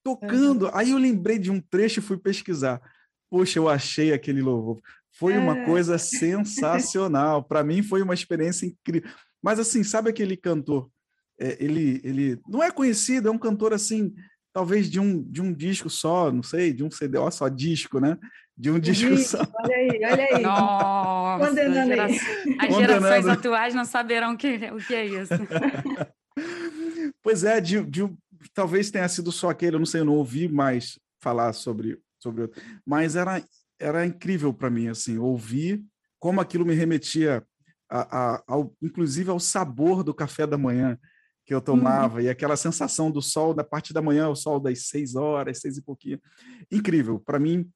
tocando. 0.04 0.70
Aí 0.74 0.92
eu 0.92 0.98
lembrei 0.98 1.38
de 1.38 1.52
um 1.52 1.62
trecho 1.62 2.00
e 2.00 2.04
fui 2.04 2.18
pesquisar. 2.18 2.82
Poxa, 3.30 3.60
eu 3.60 3.70
achei 3.70 4.12
aquele 4.12 4.42
louvor. 4.42 4.82
Foi 5.12 5.38
uma 5.38 5.60
é. 5.60 5.66
coisa 5.66 5.98
sensacional. 6.00 7.44
Para 7.44 7.64
mim 7.64 7.84
foi 7.84 8.02
uma 8.02 8.16
experiência 8.16 8.66
incrível. 8.66 9.10
Mas 9.42 9.60
assim, 9.60 9.84
sabe 9.84 10.10
aquele 10.10 10.36
cantor? 10.36 10.90
É, 11.40 11.64
ele, 11.64 12.02
ele 12.04 12.42
não 12.48 12.62
é 12.62 12.72
conhecido, 12.72 13.30
é 13.30 13.32
um 13.32 13.38
cantor 13.38 13.72
assim, 13.72 14.14
talvez 14.60 14.90
de 14.92 15.00
um, 15.00 15.24
de 15.24 15.42
um 15.42 15.54
disco 15.54 15.90
só, 15.90 16.30
não 16.30 16.44
sei, 16.44 16.74
de 16.74 16.84
um 16.84 16.92
CD, 16.92 17.18
ó, 17.18 17.32
só 17.32 17.48
disco, 17.48 17.98
né? 17.98 18.18
de 18.58 18.70
um 18.70 18.78
discussão. 18.78 19.48
Olha 19.56 19.74
aí, 19.74 19.90
olha 20.04 20.28
aí. 20.36 20.42
Nossa, 20.42 21.48
Condenando 21.48 21.88
gera... 21.88 22.06
aí. 22.08 22.20
As 22.60 22.76
gerações 22.76 23.26
atuais 23.26 23.74
não 23.74 23.86
saberão 23.86 24.34
o 24.34 24.38
que, 24.38 24.58
o 24.74 24.86
que 24.86 24.94
é 24.94 25.06
isso. 25.06 25.34
pois 27.24 27.46
é, 27.46 27.62
de, 27.62 27.82
de, 27.86 28.14
talvez 28.54 28.92
tenha 28.92 29.08
sido 29.08 29.32
só 29.32 29.50
aquele, 29.50 29.78
eu 29.78 29.80
não 29.80 29.86
sei, 29.86 30.02
eu 30.02 30.06
não 30.06 30.16
ouvi 30.16 30.50
mais 30.50 31.00
falar 31.22 31.54
sobre, 31.54 31.98
sobre 32.22 32.42
outro, 32.42 32.62
mas 32.86 33.16
era, 33.16 33.42
era 33.80 34.06
incrível 34.06 34.54
para 34.54 34.70
mim, 34.70 34.90
assim, 34.90 35.18
ouvir 35.18 35.82
como 36.20 36.42
aquilo 36.42 36.66
me 36.66 36.74
remetia, 36.74 37.42
a, 37.90 38.34
a, 38.36 38.44
ao, 38.46 38.76
inclusive 38.82 39.30
ao 39.30 39.40
sabor 39.40 40.04
do 40.04 40.14
café 40.14 40.46
da 40.46 40.58
manhã 40.58 41.00
que 41.50 41.56
eu 41.56 41.60
tomava, 41.60 42.18
uhum. 42.18 42.22
e 42.22 42.30
aquela 42.30 42.56
sensação 42.56 43.10
do 43.10 43.24
sol 43.24 43.56
da 43.56 43.64
parte 43.64 43.92
da 43.92 44.04
manhã, 44.04 44.30
o 44.30 44.36
sol 44.36 44.60
das 44.60 44.88
seis 44.88 45.16
horas, 45.16 45.60
seis 45.60 45.78
e 45.78 45.82
pouquinho. 45.82 46.22
Incrível, 46.72 47.20
para 47.20 47.40
mim, 47.40 47.68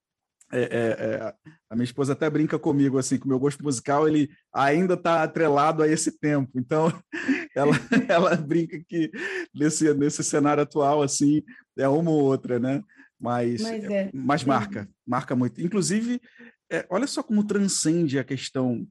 é, 0.52 0.62
é, 0.62 0.68
é, 0.68 1.34
a 1.72 1.76
minha 1.76 1.84
esposa 1.84 2.14
até 2.14 2.30
brinca 2.30 2.60
comigo 2.60 3.00
assim 3.00 3.18
que 3.18 3.26
o 3.26 3.28
meu 3.28 3.40
gosto 3.40 3.64
musical 3.64 4.08
ele 4.08 4.30
ainda 4.54 4.94
está 4.94 5.24
atrelado 5.24 5.82
a 5.82 5.88
esse 5.88 6.20
tempo 6.20 6.52
então 6.56 6.94
ela, 7.56 7.74
ela 8.08 8.36
brinca 8.36 8.80
que 8.88 9.10
nesse, 9.52 9.92
nesse 9.96 10.24
cenário 10.24 10.62
atual 10.62 11.02
assim 11.02 11.42
é 11.76 11.88
uma 11.88 12.12
ou 12.12 12.22
outra 12.22 12.60
né 12.60 12.84
mas 13.20 13.64
mas, 13.64 13.84
é. 13.86 14.12
mas 14.14 14.44
marca 14.44 14.88
marca 15.08 15.36
muito 15.36 15.60
inclusive 15.60 16.22
é, 16.72 16.86
olha 16.88 17.08
só 17.08 17.24
como 17.24 17.44
transcende 17.48 18.20
a 18.20 18.24
questão 18.24 18.86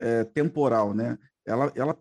é, 0.00 0.24
temporal 0.24 0.94
né 0.94 1.18
ela, 1.44 1.70
ela 1.74 1.98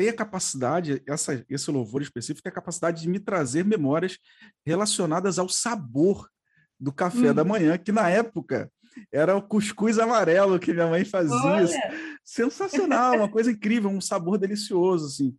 tem 0.00 0.08
a 0.08 0.14
capacidade 0.14 1.02
essa 1.06 1.44
esse 1.46 1.70
louvor 1.70 2.00
específico 2.00 2.42
tem 2.42 2.50
a 2.50 2.54
capacidade 2.54 3.02
de 3.02 3.08
me 3.10 3.20
trazer 3.20 3.66
memórias 3.66 4.16
relacionadas 4.64 5.38
ao 5.38 5.46
sabor 5.46 6.26
do 6.80 6.90
café 6.90 7.32
hum. 7.32 7.34
da 7.34 7.44
manhã, 7.44 7.76
que 7.76 7.92
na 7.92 8.08
época 8.08 8.72
era 9.12 9.36
o 9.36 9.42
cuscuz 9.42 9.98
amarelo 9.98 10.58
que 10.58 10.72
minha 10.72 10.86
mãe 10.86 11.04
fazia. 11.04 11.68
Sensacional, 12.24 13.16
uma 13.16 13.28
coisa 13.28 13.50
incrível, 13.50 13.90
um 13.90 14.00
sabor 14.00 14.38
delicioso, 14.38 15.04
assim. 15.04 15.36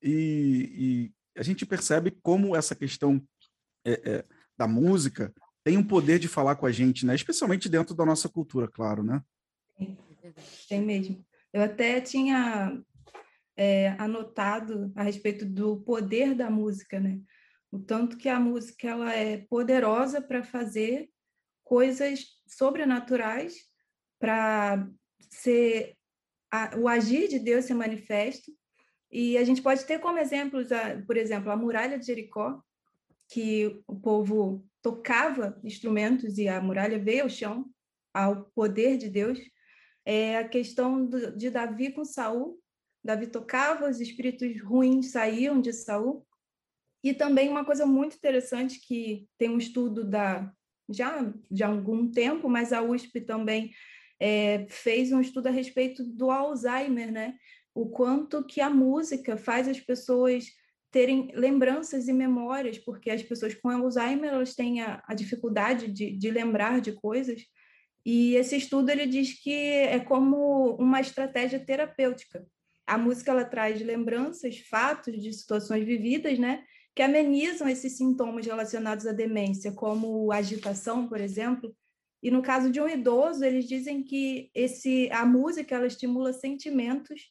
E, 0.00 1.10
e 1.34 1.40
a 1.40 1.42
gente 1.42 1.66
percebe 1.66 2.16
como 2.22 2.54
essa 2.54 2.76
questão 2.76 3.20
é, 3.84 4.00
é, 4.08 4.24
da 4.56 4.68
música 4.68 5.34
tem 5.64 5.76
um 5.76 5.82
poder 5.82 6.20
de 6.20 6.28
falar 6.28 6.54
com 6.54 6.66
a 6.66 6.70
gente, 6.70 7.04
né? 7.04 7.16
Especialmente 7.16 7.68
dentro 7.68 7.92
da 7.92 8.06
nossa 8.06 8.28
cultura, 8.28 8.68
claro, 8.68 9.02
né? 9.02 9.20
Tem, 9.76 9.98
tem 10.68 10.80
mesmo. 10.80 11.26
Eu 11.52 11.62
até 11.62 12.00
tinha 12.00 12.80
é, 13.56 13.88
anotado 13.98 14.92
a 14.94 15.02
respeito 15.02 15.44
do 15.44 15.78
poder 15.80 16.34
da 16.34 16.50
música, 16.50 17.00
né? 17.00 17.20
o 17.70 17.78
tanto 17.78 18.16
que 18.16 18.28
a 18.28 18.40
música 18.40 18.88
ela 18.88 19.14
é 19.14 19.38
poderosa 19.48 20.20
para 20.20 20.42
fazer 20.42 21.10
coisas 21.64 22.26
sobrenaturais, 22.46 23.54
para 24.18 24.88
ser 25.30 25.96
a, 26.50 26.76
o 26.78 26.88
agir 26.88 27.28
de 27.28 27.38
Deus 27.38 27.64
ser 27.64 27.74
manifesto. 27.74 28.50
E 29.10 29.36
a 29.36 29.44
gente 29.44 29.62
pode 29.62 29.84
ter 29.84 29.98
como 29.98 30.18
exemplos, 30.18 30.72
a, 30.72 31.02
por 31.06 31.16
exemplo, 31.16 31.50
a 31.50 31.56
muralha 31.56 31.98
de 31.98 32.06
Jericó, 32.06 32.60
que 33.28 33.82
o 33.86 33.98
povo 33.98 34.64
tocava 34.80 35.60
instrumentos 35.64 36.38
e 36.38 36.48
a 36.48 36.60
muralha 36.60 36.98
veio 36.98 37.24
ao 37.24 37.28
chão, 37.28 37.66
ao 38.14 38.44
poder 38.54 38.96
de 38.96 39.10
Deus. 39.10 39.38
É 40.04 40.38
a 40.38 40.48
questão 40.48 41.04
do, 41.04 41.36
de 41.36 41.50
Davi 41.50 41.92
com 41.92 42.04
Saul. 42.04 42.58
Davi 43.06 43.28
tocava, 43.28 43.88
os 43.88 44.00
espíritos 44.00 44.60
ruins 44.60 45.12
saíam 45.12 45.60
de 45.60 45.72
Saul. 45.72 46.26
E 47.02 47.14
também 47.14 47.48
uma 47.48 47.64
coisa 47.64 47.86
muito 47.86 48.16
interessante 48.16 48.80
que 48.80 49.28
tem 49.38 49.48
um 49.48 49.58
estudo 49.58 50.04
da 50.04 50.52
já 50.88 51.32
de 51.50 51.64
algum 51.64 52.10
tempo, 52.10 52.48
mas 52.48 52.72
a 52.72 52.82
USP 52.82 53.20
também 53.20 53.72
é, 54.20 54.66
fez 54.68 55.12
um 55.12 55.20
estudo 55.20 55.48
a 55.48 55.50
respeito 55.50 56.04
do 56.04 56.30
Alzheimer, 56.30 57.12
né? 57.12 57.36
O 57.74 57.88
quanto 57.88 58.44
que 58.44 58.60
a 58.60 58.70
música 58.70 59.36
faz 59.36 59.68
as 59.68 59.80
pessoas 59.80 60.46
terem 60.90 61.30
lembranças 61.34 62.08
e 62.08 62.12
memórias, 62.12 62.78
porque 62.78 63.10
as 63.10 63.22
pessoas 63.22 63.54
com 63.54 63.68
Alzheimer 63.68 64.32
elas 64.32 64.54
têm 64.54 64.80
a, 64.80 65.02
a 65.06 65.14
dificuldade 65.14 65.88
de, 65.88 66.16
de 66.16 66.30
lembrar 66.30 66.80
de 66.80 66.92
coisas. 66.92 67.42
E 68.04 68.34
esse 68.36 68.56
estudo 68.56 68.90
ele 68.90 69.06
diz 69.06 69.40
que 69.42 69.52
é 69.52 69.98
como 70.00 70.76
uma 70.76 71.00
estratégia 71.00 71.58
terapêutica. 71.58 72.46
A 72.86 72.96
música 72.96 73.32
ela 73.32 73.44
traz 73.44 73.80
lembranças, 73.82 74.58
fatos 74.58 75.20
de 75.20 75.32
situações 75.32 75.84
vividas, 75.84 76.38
né? 76.38 76.64
que 76.96 77.02
amenizam 77.02 77.68
esses 77.68 77.92
sintomas 77.92 78.46
relacionados 78.46 79.06
à 79.06 79.12
demência, 79.12 79.70
como 79.70 80.32
agitação, 80.32 81.06
por 81.06 81.20
exemplo. 81.20 81.76
E 82.22 82.30
no 82.30 82.40
caso 82.40 82.70
de 82.70 82.80
um 82.80 82.88
idoso, 82.88 83.44
eles 83.44 83.68
dizem 83.68 84.02
que 84.02 84.50
esse 84.54 85.10
a 85.12 85.26
música 85.26 85.74
ela 85.74 85.86
estimula 85.86 86.32
sentimentos, 86.32 87.30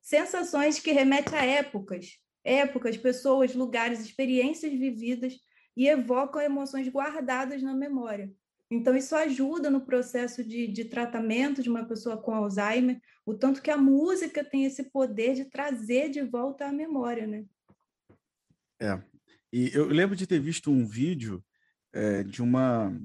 sensações 0.00 0.78
que 0.78 0.92
remetem 0.92 1.36
a 1.36 1.44
épocas, 1.44 2.16
épocas, 2.44 2.96
pessoas, 2.96 3.56
lugares, 3.56 3.98
experiências 3.98 4.72
vividas 4.72 5.34
e 5.76 5.88
evocam 5.88 6.40
emoções 6.40 6.88
guardadas 6.88 7.60
na 7.60 7.74
memória. 7.74 8.32
Então, 8.72 8.96
isso 8.96 9.14
ajuda 9.14 9.68
no 9.68 9.82
processo 9.82 10.42
de, 10.42 10.66
de 10.66 10.86
tratamento 10.86 11.62
de 11.62 11.68
uma 11.68 11.84
pessoa 11.84 12.16
com 12.16 12.34
Alzheimer, 12.34 12.98
o 13.26 13.34
tanto 13.34 13.60
que 13.60 13.70
a 13.70 13.76
música 13.76 14.42
tem 14.42 14.64
esse 14.64 14.84
poder 14.84 15.34
de 15.34 15.44
trazer 15.44 16.08
de 16.08 16.22
volta 16.22 16.66
a 16.66 16.72
memória, 16.72 17.26
né? 17.26 17.44
É. 18.80 18.98
E 19.52 19.70
eu 19.74 19.86
lembro 19.88 20.16
de 20.16 20.26
ter 20.26 20.40
visto 20.40 20.70
um 20.70 20.86
vídeo 20.86 21.44
é, 21.92 22.22
de 22.22 22.42
uma 22.42 22.98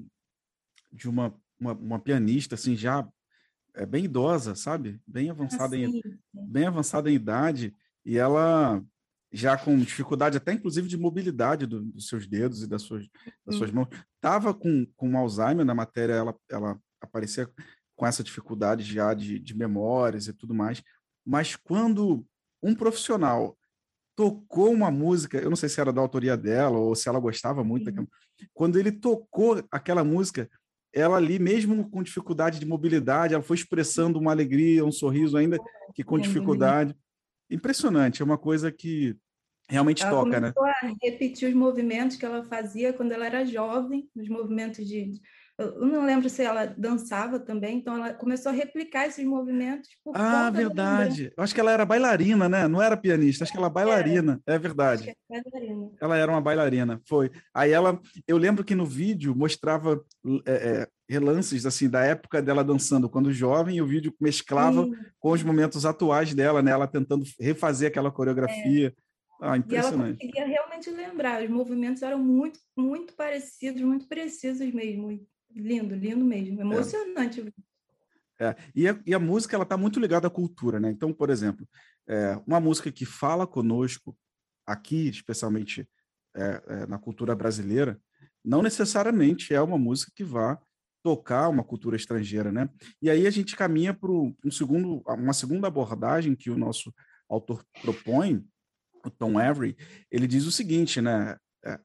de 0.90 1.06
uma, 1.06 1.38
uma, 1.60 1.72
uma, 1.74 1.98
pianista 1.98 2.54
assim 2.54 2.74
já 2.74 3.06
é, 3.74 3.84
bem 3.84 4.06
idosa, 4.06 4.54
sabe? 4.54 4.98
Bem 5.06 5.28
avançada 5.28 5.76
ah, 5.76 5.78
em 5.78 6.00
bem 6.32 6.66
avançada 6.66 7.10
em 7.10 7.14
idade 7.14 7.76
e 8.06 8.16
ela 8.16 8.82
já 9.32 9.56
com 9.56 9.76
dificuldade 9.78 10.36
até 10.36 10.52
inclusive 10.52 10.88
de 10.88 10.96
mobilidade 10.96 11.66
do, 11.66 11.82
dos 11.82 12.08
seus 12.08 12.26
dedos 12.26 12.62
e 12.62 12.66
das 12.66 12.82
suas 12.82 13.06
das 13.44 13.56
suas 13.56 13.70
mãos, 13.70 13.88
estava 14.14 14.54
com, 14.54 14.86
com 14.96 15.18
Alzheimer 15.18 15.64
na 15.64 15.74
matéria, 15.74 16.14
ela 16.14 16.34
ela 16.50 16.80
aparecia 17.00 17.48
com 17.94 18.06
essa 18.06 18.22
dificuldade 18.22 18.84
já 18.84 19.12
de, 19.12 19.38
de 19.38 19.56
memórias 19.56 20.28
e 20.28 20.32
tudo 20.32 20.54
mais, 20.54 20.82
mas 21.26 21.56
quando 21.56 22.24
um 22.62 22.74
profissional 22.74 23.56
tocou 24.18 24.72
uma 24.72 24.90
música, 24.90 25.38
eu 25.38 25.48
não 25.48 25.56
sei 25.56 25.68
se 25.68 25.80
era 25.80 25.92
da 25.92 26.00
autoria 26.00 26.36
dela 26.36 26.76
ou 26.76 26.94
se 26.96 27.08
ela 27.08 27.20
gostava 27.20 27.62
muito 27.62 27.84
daquela. 27.84 28.06
Quando 28.52 28.76
ele 28.76 28.90
tocou 28.90 29.62
aquela 29.70 30.02
música, 30.02 30.50
ela 30.92 31.16
ali, 31.16 31.38
mesmo 31.38 31.88
com 31.88 32.02
dificuldade 32.02 32.58
de 32.58 32.66
mobilidade, 32.66 33.34
ela 33.34 33.42
foi 33.42 33.56
expressando 33.56 34.18
uma 34.18 34.32
alegria, 34.32 34.84
um 34.84 34.90
sorriso, 34.90 35.36
ainda 35.36 35.56
que 35.94 36.02
com 36.02 36.18
dificuldade. 36.18 36.96
Impressionante, 37.50 38.22
é 38.22 38.24
uma 38.24 38.38
coisa 38.38 38.70
que 38.70 39.16
realmente 39.68 40.02
ela 40.02 40.10
toca, 40.10 40.40
né? 40.40 40.52
começou 40.52 40.64
a 40.64 40.94
repetir 41.02 41.48
os 41.48 41.54
movimentos 41.54 42.16
que 42.16 42.24
ela 42.24 42.44
fazia 42.44 42.92
quando 42.92 43.12
ela 43.12 43.26
era 43.26 43.44
jovem, 43.44 44.08
os 44.16 44.28
movimentos 44.28 44.86
de, 44.86 45.12
eu 45.58 45.84
não 45.84 46.06
lembro 46.06 46.30
se 46.30 46.42
ela 46.42 46.66
dançava 46.66 47.40
também, 47.40 47.78
então 47.78 47.96
ela 47.96 48.14
começou 48.14 48.50
a 48.50 48.54
replicar 48.54 49.06
esses 49.06 49.24
movimentos. 49.24 49.88
ah, 50.14 50.50
verdade. 50.50 51.32
Eu 51.36 51.42
acho 51.42 51.52
que 51.52 51.60
ela 51.60 51.72
era 51.72 51.84
bailarina, 51.84 52.48
né? 52.48 52.68
Não 52.68 52.80
era 52.80 52.96
pianista, 52.96 53.42
acho 53.42 53.52
que 53.52 53.58
ela 53.58 53.66
era 53.66 53.74
bailarina. 53.74 54.40
É, 54.46 54.54
é 54.54 54.58
verdade. 54.58 55.10
É 55.10 55.42
bailarina. 55.42 55.90
Ela 56.00 56.16
era 56.16 56.30
uma 56.30 56.40
bailarina, 56.40 57.00
foi. 57.08 57.32
Aí 57.52 57.72
ela, 57.72 58.00
eu 58.26 58.38
lembro 58.38 58.64
que 58.64 58.76
no 58.76 58.86
vídeo 58.86 59.34
mostrava 59.34 60.00
é, 60.46 60.52
é, 60.52 60.88
relances 61.08 61.66
assim 61.66 61.90
da 61.90 62.04
época 62.04 62.40
dela 62.40 62.62
dançando 62.62 63.10
quando 63.10 63.32
jovem, 63.32 63.78
e 63.78 63.82
o 63.82 63.86
vídeo 63.86 64.14
mesclava 64.20 64.84
Sim. 64.84 64.94
com 65.18 65.32
os 65.32 65.42
momentos 65.42 65.84
atuais 65.84 66.32
dela, 66.34 66.62
né? 66.62 66.70
Ela 66.70 66.86
tentando 66.86 67.24
refazer 67.40 67.88
aquela 67.88 68.12
coreografia. 68.12 68.94
É. 68.96 69.08
Ah, 69.40 69.56
impressionante. 69.56 70.18
E 70.20 70.26
ela 70.26 70.34
conseguia 70.34 70.46
realmente 70.46 70.90
lembrar, 70.90 71.42
os 71.42 71.50
movimentos 71.50 72.02
eram 72.02 72.18
muito, 72.18 72.60
muito 72.76 73.14
parecidos, 73.14 73.82
muito 73.82 74.06
precisos 74.06 74.72
mesmo. 74.72 75.26
Lindo, 75.54 75.94
lindo 75.94 76.24
mesmo, 76.24 76.60
é. 76.60 76.64
emocionante. 76.64 77.52
É. 78.38 78.46
é. 78.46 78.56
E, 78.74 78.88
a, 78.88 79.00
e, 79.06 79.14
a, 79.14 79.18
música 79.18 79.56
ela 79.56 79.64
está 79.64 79.76
muito 79.76 79.98
ligada 79.98 80.26
à 80.26 80.30
cultura, 80.30 80.78
né? 80.78 80.90
Então, 80.90 81.12
por 81.12 81.30
exemplo, 81.30 81.68
é, 82.06 82.40
uma 82.46 82.60
música 82.60 82.92
que 82.92 83.04
fala 83.04 83.46
conosco 83.46 84.16
aqui, 84.66 85.08
especialmente 85.08 85.88
é, 86.36 86.62
é 86.66 86.86
na 86.86 86.98
cultura 86.98 87.34
brasileira, 87.34 88.00
não 88.44 88.62
necessariamente 88.62 89.52
é 89.52 89.60
uma 89.60 89.78
música 89.78 90.12
que 90.14 90.24
vá 90.24 90.58
tocar 91.02 91.48
uma 91.48 91.64
cultura 91.64 91.96
estrangeira, 91.96 92.52
né? 92.52 92.68
E 93.00 93.08
aí 93.08 93.26
a 93.26 93.30
gente 93.30 93.56
caminha 93.56 93.94
para 93.94 94.10
um 94.10 94.50
segundo, 94.50 95.02
uma 95.06 95.32
segunda 95.32 95.68
abordagem 95.68 96.34
que 96.34 96.50
o 96.50 96.58
nosso 96.58 96.92
autor 97.28 97.64
propõe, 97.82 98.44
o 99.04 99.10
Tom 99.10 99.38
Avery, 99.38 99.76
ele 100.10 100.26
diz 100.26 100.44
o 100.44 100.52
seguinte, 100.52 101.00
né? 101.00 101.36
É, 101.64 101.78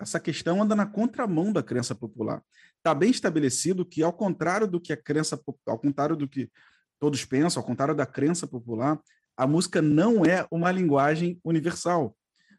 essa 0.00 0.20
questão 0.20 0.62
anda 0.62 0.74
na 0.74 0.86
contramão 0.86 1.52
da 1.52 1.62
crença 1.62 1.94
popular 1.94 2.42
está 2.80 2.94
bem 2.94 3.10
estabelecido 3.10 3.84
que, 3.84 4.02
ao 4.02 4.12
contrário 4.12 4.66
do 4.66 4.80
que 4.80 4.92
a 4.92 4.96
crença, 4.96 5.40
ao 5.66 5.78
contrário 5.78 6.16
do 6.16 6.26
que 6.26 6.50
todos 6.98 7.24
pensam, 7.24 7.60
ao 7.60 7.66
contrário 7.66 7.94
da 7.94 8.06
crença 8.06 8.46
popular, 8.46 8.98
a 9.36 9.46
música 9.46 9.80
não 9.80 10.24
é 10.24 10.46
uma 10.50 10.72
linguagem 10.72 11.38
universal. 11.44 12.16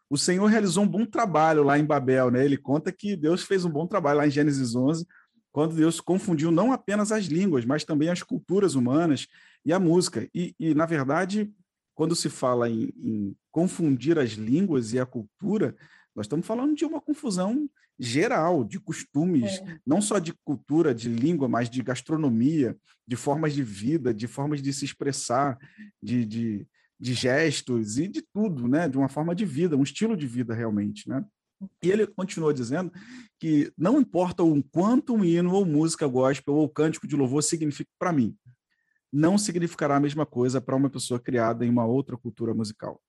O 0.09 0.17
Senhor 0.17 0.45
realizou 0.45 0.83
um 0.83 0.87
bom 0.87 1.05
trabalho 1.05 1.63
lá 1.63 1.77
em 1.77 1.85
Babel, 1.85 2.29
né? 2.31 2.45
Ele 2.45 2.57
conta 2.57 2.91
que 2.91 3.15
Deus 3.15 3.43
fez 3.43 3.65
um 3.65 3.69
bom 3.69 3.87
trabalho 3.87 4.19
lá 4.19 4.27
em 4.27 4.31
Gênesis 4.31 4.75
11, 4.75 5.05
quando 5.51 5.75
Deus 5.75 5.99
confundiu 5.99 6.51
não 6.51 6.71
apenas 6.71 7.11
as 7.11 7.25
línguas, 7.25 7.65
mas 7.65 7.83
também 7.83 8.09
as 8.09 8.23
culturas 8.23 8.75
humanas 8.75 9.27
e 9.65 9.73
a 9.73 9.79
música. 9.79 10.27
E, 10.33 10.55
e 10.59 10.73
na 10.73 10.85
verdade, 10.85 11.51
quando 11.95 12.15
se 12.15 12.29
fala 12.29 12.69
em, 12.69 12.93
em 12.97 13.35
confundir 13.51 14.17
as 14.17 14.31
línguas 14.31 14.93
e 14.93 14.99
a 14.99 15.05
cultura, 15.05 15.75
nós 16.15 16.25
estamos 16.25 16.45
falando 16.45 16.75
de 16.75 16.85
uma 16.85 16.99
confusão 16.99 17.69
geral 17.97 18.63
de 18.63 18.79
costumes, 18.79 19.59
é. 19.59 19.79
não 19.85 20.01
só 20.01 20.19
de 20.19 20.33
cultura, 20.43 20.93
de 20.93 21.07
língua, 21.07 21.47
mas 21.47 21.69
de 21.69 21.81
gastronomia, 21.81 22.75
de 23.07 23.15
formas 23.15 23.53
de 23.53 23.63
vida, 23.63 24.13
de 24.13 24.27
formas 24.27 24.61
de 24.61 24.73
se 24.73 24.85
expressar, 24.85 25.57
de, 26.01 26.25
de, 26.25 26.67
de 26.99 27.13
gestos 27.13 27.97
e 27.97 28.07
de 28.07 28.21
tudo, 28.33 28.67
né? 28.67 28.89
De 28.89 28.97
uma 28.97 29.07
forma 29.07 29.35
de 29.35 29.45
vida, 29.45 29.77
um 29.77 29.83
estilo 29.83 30.17
de 30.17 30.27
vida 30.27 30.53
realmente, 30.53 31.07
né? 31.07 31.23
E 31.83 31.91
ele 31.91 32.07
continuou 32.07 32.51
dizendo 32.51 32.91
que 33.39 33.71
não 33.77 33.99
importa 33.99 34.43
o 34.43 34.63
quanto 34.63 35.13
um 35.13 35.23
hino 35.23 35.53
ou 35.53 35.65
música 35.65 36.07
gospel 36.07 36.55
ou 36.55 36.67
cântico 36.67 37.07
de 37.07 37.15
louvor 37.15 37.43
signifique 37.43 37.91
para 37.99 38.11
mim, 38.11 38.35
não 39.13 39.37
significará 39.37 39.97
a 39.97 39.99
mesma 39.99 40.25
coisa 40.25 40.59
para 40.59 40.75
uma 40.75 40.89
pessoa 40.89 41.19
criada 41.19 41.65
em 41.65 41.69
uma 41.69 41.85
outra 41.85 42.17
cultura 42.17 42.53
musical. 42.53 42.99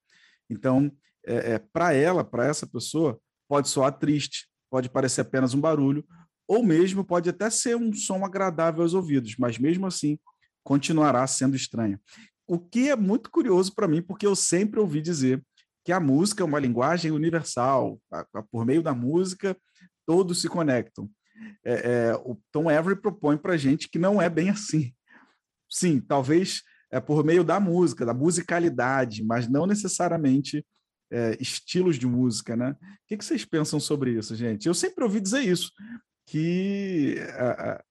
Então, 0.51 0.93
é, 1.27 1.53
é 1.53 1.59
para 1.59 1.93
ela, 1.93 2.25
para 2.25 2.47
essa 2.47 2.67
pessoa, 2.67 3.19
pode 3.49 3.69
soar 3.69 3.99
triste, 3.99 4.49
pode 4.71 4.89
parecer 4.89 5.23
apenas 5.23 5.55
um 5.55 5.61
barulho, 5.61 6.05
ou 6.49 6.63
mesmo 6.63 7.05
pode 7.05 7.29
até 7.29 7.51
ser 7.51 7.77
um 7.77 7.93
som 7.93 8.25
agradável 8.25 8.83
aos 8.83 8.95
ouvidos, 8.95 9.37
mas 9.39 9.59
mesmo 9.59 9.87
assim 9.87 10.19
continuará 10.65 11.27
sendo 11.27 11.57
estranha. 11.57 12.01
O 12.47 12.59
que 12.59 12.91
é 12.91 12.97
muito 12.97 13.31
curioso 13.31 13.75
para 13.75 13.89
mim, 13.89 14.03
porque 14.03 14.27
eu 14.27 14.37
sempre 14.37 14.81
ouvi 14.81 15.01
dizer 15.01 15.43
que 15.85 15.93
a 15.93 16.01
música 16.01 16.43
é 16.43 16.47
uma 16.47 16.59
linguagem 16.59 17.11
universal, 17.11 17.99
por 18.51 18.65
meio 18.65 18.83
da 18.83 18.95
música 18.95 19.57
todos 20.07 20.41
se 20.41 20.49
conectam. 20.49 21.09
É, 21.65 21.73
é, 21.75 22.15
o 22.17 22.39
Tom 22.53 22.69
Avery 22.69 23.01
propõe 23.01 23.37
para 23.37 23.55
a 23.55 23.57
gente 23.57 23.89
que 23.89 23.99
não 23.99 24.21
é 24.21 24.29
bem 24.29 24.51
assim. 24.51 24.93
Sim, 25.71 26.01
talvez 26.01 26.63
é 26.91 27.01
por 27.01 27.25
meio 27.25 27.43
da 27.43 27.59
música, 27.59 28.05
da 28.05 28.13
musicalidade, 28.13 29.25
mas 29.25 29.49
não 29.49 29.67
necessariamente 29.67 30.65
é, 31.13 31.37
estilos 31.39 31.99
de 31.99 32.07
música, 32.07 32.57
né? 32.57 32.71
O 32.71 32.77
que, 33.07 33.19
que, 33.19 33.25
vocês 33.25 33.45
pensam 33.45 33.79
sobre 33.79 34.13
isso, 34.13 34.35
gente? 34.35 34.67
Eu 34.67 34.73
sempre 34.73 35.05
ouvi 35.05 35.21
dizer 35.21 35.41
isso, 35.41 35.71
que 36.27 37.17
a, 37.37 37.73
a, 37.73 37.85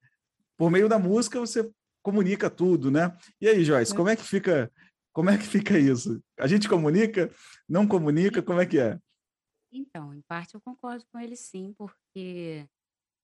por 0.58 0.72
meio 0.72 0.90
da 0.90 0.98
música 0.98 1.40
você 1.40 1.72
comunica 2.04 2.50
tudo, 2.50 2.90
né? 2.90 3.16
E 3.40 3.48
aí, 3.48 3.64
Joyce, 3.64 3.94
como 3.94 4.10
é 4.10 4.16
que 4.16 4.24
fica, 4.24 4.72
como 5.14 5.30
é 5.30 5.38
que 5.38 5.46
fica 5.46 5.78
isso? 5.78 6.20
A 6.40 6.48
gente 6.48 6.68
comunica? 6.68 7.32
Não 7.70 7.88
comunica? 7.88 8.42
Como 8.42 8.60
é 8.60 8.66
que 8.66 8.80
é? 8.80 9.00
Então, 9.72 10.14
em 10.14 10.22
parte 10.22 10.56
eu 10.56 10.62
concordo 10.62 11.06
com 11.12 11.20
ele 11.20 11.36
sim, 11.36 11.74
porque 11.78 12.68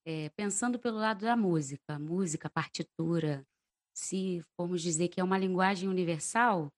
é, 0.06 0.30
pensando 0.30 0.78
pelo 0.80 0.98
lado 0.98 1.26
da 1.26 1.36
música, 1.36 1.98
música, 1.98 2.50
partitura, 2.50 3.44
se 3.94 4.44
formos 4.56 4.82
dizer 4.82 5.08
que 5.08 5.20
é 5.20 5.24
uma 5.24 5.40
linguagem 5.40 5.90
universal, 5.90 6.72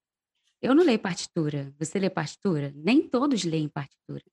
eu 0.61 0.75
não 0.75 0.83
leio 0.83 0.99
partitura. 0.99 1.73
Você 1.79 1.99
lê 1.99 2.09
partitura? 2.09 2.71
Nem 2.75 3.07
todos 3.07 3.43
leem 3.43 3.69
partitura. 3.69 4.23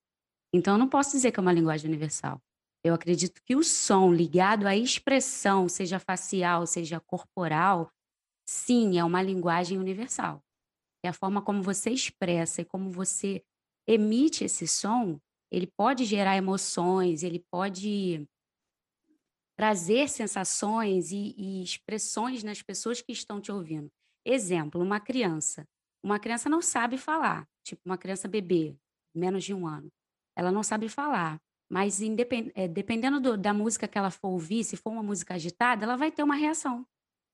Então, 0.52 0.74
eu 0.74 0.78
não 0.78 0.88
posso 0.88 1.12
dizer 1.12 1.32
que 1.32 1.40
é 1.40 1.42
uma 1.42 1.52
linguagem 1.52 1.88
universal. 1.88 2.40
Eu 2.84 2.94
acredito 2.94 3.42
que 3.44 3.56
o 3.56 3.62
som 3.62 4.12
ligado 4.12 4.66
à 4.66 4.76
expressão, 4.76 5.68
seja 5.68 5.98
facial, 5.98 6.66
seja 6.66 7.00
corporal, 7.00 7.90
sim, 8.48 8.98
é 8.98 9.04
uma 9.04 9.22
linguagem 9.22 9.78
universal. 9.78 10.42
É 11.04 11.08
a 11.08 11.12
forma 11.12 11.42
como 11.42 11.62
você 11.62 11.90
expressa 11.90 12.62
e 12.62 12.64
como 12.64 12.90
você 12.90 13.44
emite 13.86 14.44
esse 14.44 14.66
som, 14.66 15.20
ele 15.50 15.66
pode 15.66 16.04
gerar 16.04 16.36
emoções, 16.36 17.22
ele 17.22 17.44
pode 17.50 18.26
trazer 19.56 20.08
sensações 20.08 21.10
e, 21.12 21.34
e 21.36 21.62
expressões 21.62 22.42
nas 22.42 22.62
pessoas 22.62 23.00
que 23.00 23.12
estão 23.12 23.40
te 23.40 23.50
ouvindo. 23.50 23.90
Exemplo, 24.24 24.82
uma 24.82 25.00
criança. 25.00 25.66
Uma 26.06 26.20
criança 26.20 26.48
não 26.48 26.62
sabe 26.62 26.96
falar, 26.96 27.44
tipo 27.64 27.82
uma 27.84 27.98
criança 27.98 28.28
bebê, 28.28 28.76
menos 29.12 29.42
de 29.42 29.52
um 29.52 29.66
ano. 29.66 29.90
Ela 30.36 30.52
não 30.52 30.62
sabe 30.62 30.88
falar, 30.88 31.40
mas 31.68 32.00
independ, 32.00 32.52
é, 32.54 32.68
dependendo 32.68 33.18
do, 33.18 33.36
da 33.36 33.52
música 33.52 33.88
que 33.88 33.98
ela 33.98 34.12
for 34.12 34.28
ouvir, 34.28 34.62
se 34.62 34.76
for 34.76 34.90
uma 34.90 35.02
música 35.02 35.34
agitada, 35.34 35.84
ela 35.84 35.96
vai 35.96 36.12
ter 36.12 36.22
uma 36.22 36.36
reação. 36.36 36.86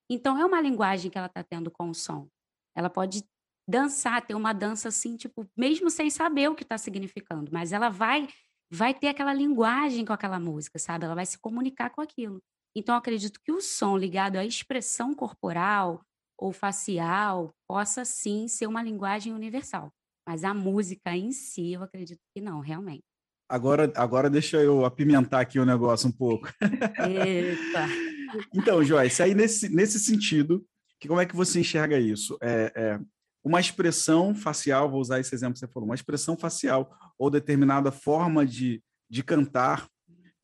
Então, 0.08 0.38
é 0.38 0.46
uma 0.46 0.58
linguagem 0.58 1.10
que 1.10 1.18
ela 1.18 1.26
está 1.26 1.42
tendo 1.42 1.70
com 1.70 1.90
o 1.90 1.94
som. 1.94 2.26
Ela 2.74 2.88
pode 2.88 3.22
dançar, 3.68 4.24
ter 4.24 4.34
uma 4.34 4.54
dança 4.54 4.88
assim, 4.88 5.18
tipo, 5.18 5.46
mesmo 5.54 5.90
sem 5.90 6.08
saber 6.08 6.48
o 6.48 6.54
que 6.54 6.62
está 6.62 6.78
significando, 6.78 7.52
mas 7.52 7.72
ela 7.72 7.90
vai 7.90 8.26
vai 8.70 8.94
ter 8.94 9.08
aquela 9.08 9.34
linguagem 9.34 10.02
com 10.02 10.14
aquela 10.14 10.40
música, 10.40 10.78
sabe? 10.78 11.04
Ela 11.04 11.14
vai 11.14 11.26
se 11.26 11.38
comunicar 11.38 11.90
com 11.90 12.00
aquilo. 12.00 12.42
Então, 12.74 12.96
acredito 12.96 13.38
que 13.44 13.52
o 13.52 13.60
som 13.60 13.98
ligado 13.98 14.36
à 14.36 14.46
expressão 14.46 15.14
corporal, 15.14 16.02
ou 16.42 16.52
facial 16.52 17.54
possa 17.68 18.04
sim 18.04 18.48
ser 18.48 18.66
uma 18.66 18.82
linguagem 18.82 19.32
universal. 19.32 19.92
Mas 20.26 20.42
a 20.42 20.52
música 20.52 21.16
em 21.16 21.30
si, 21.30 21.72
eu 21.72 21.84
acredito 21.84 22.20
que 22.34 22.40
não, 22.40 22.58
realmente. 22.58 23.04
Agora, 23.48 23.92
agora 23.94 24.28
deixa 24.28 24.56
eu 24.60 24.84
apimentar 24.84 25.40
aqui 25.40 25.60
o 25.60 25.64
negócio 25.64 26.08
um 26.08 26.12
pouco. 26.12 26.48
Eita. 26.60 27.86
então, 28.52 28.82
Joyce, 28.82 29.22
aí 29.22 29.34
nesse, 29.34 29.68
nesse 29.68 30.00
sentido, 30.00 30.66
que, 30.98 31.06
como 31.06 31.20
é 31.20 31.26
que 31.26 31.36
você 31.36 31.60
enxerga 31.60 31.98
isso? 31.98 32.36
É, 32.42 32.72
é, 32.74 33.00
uma 33.44 33.60
expressão 33.60 34.34
facial, 34.34 34.90
vou 34.90 35.00
usar 35.00 35.20
esse 35.20 35.32
exemplo 35.32 35.54
que 35.54 35.60
você 35.60 35.68
falou, 35.68 35.88
uma 35.88 35.94
expressão 35.94 36.36
facial 36.36 36.90
ou 37.16 37.30
determinada 37.30 37.92
forma 37.92 38.44
de, 38.44 38.82
de 39.08 39.22
cantar 39.22 39.88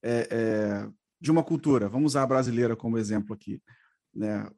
é, 0.02 0.28
é 0.30 0.88
de 1.20 1.32
uma 1.32 1.42
cultura, 1.42 1.88
vamos 1.88 2.12
usar 2.12 2.22
a 2.22 2.28
brasileira 2.28 2.76
como 2.76 2.96
exemplo 2.96 3.34
aqui, 3.34 3.60
né? 4.14 4.48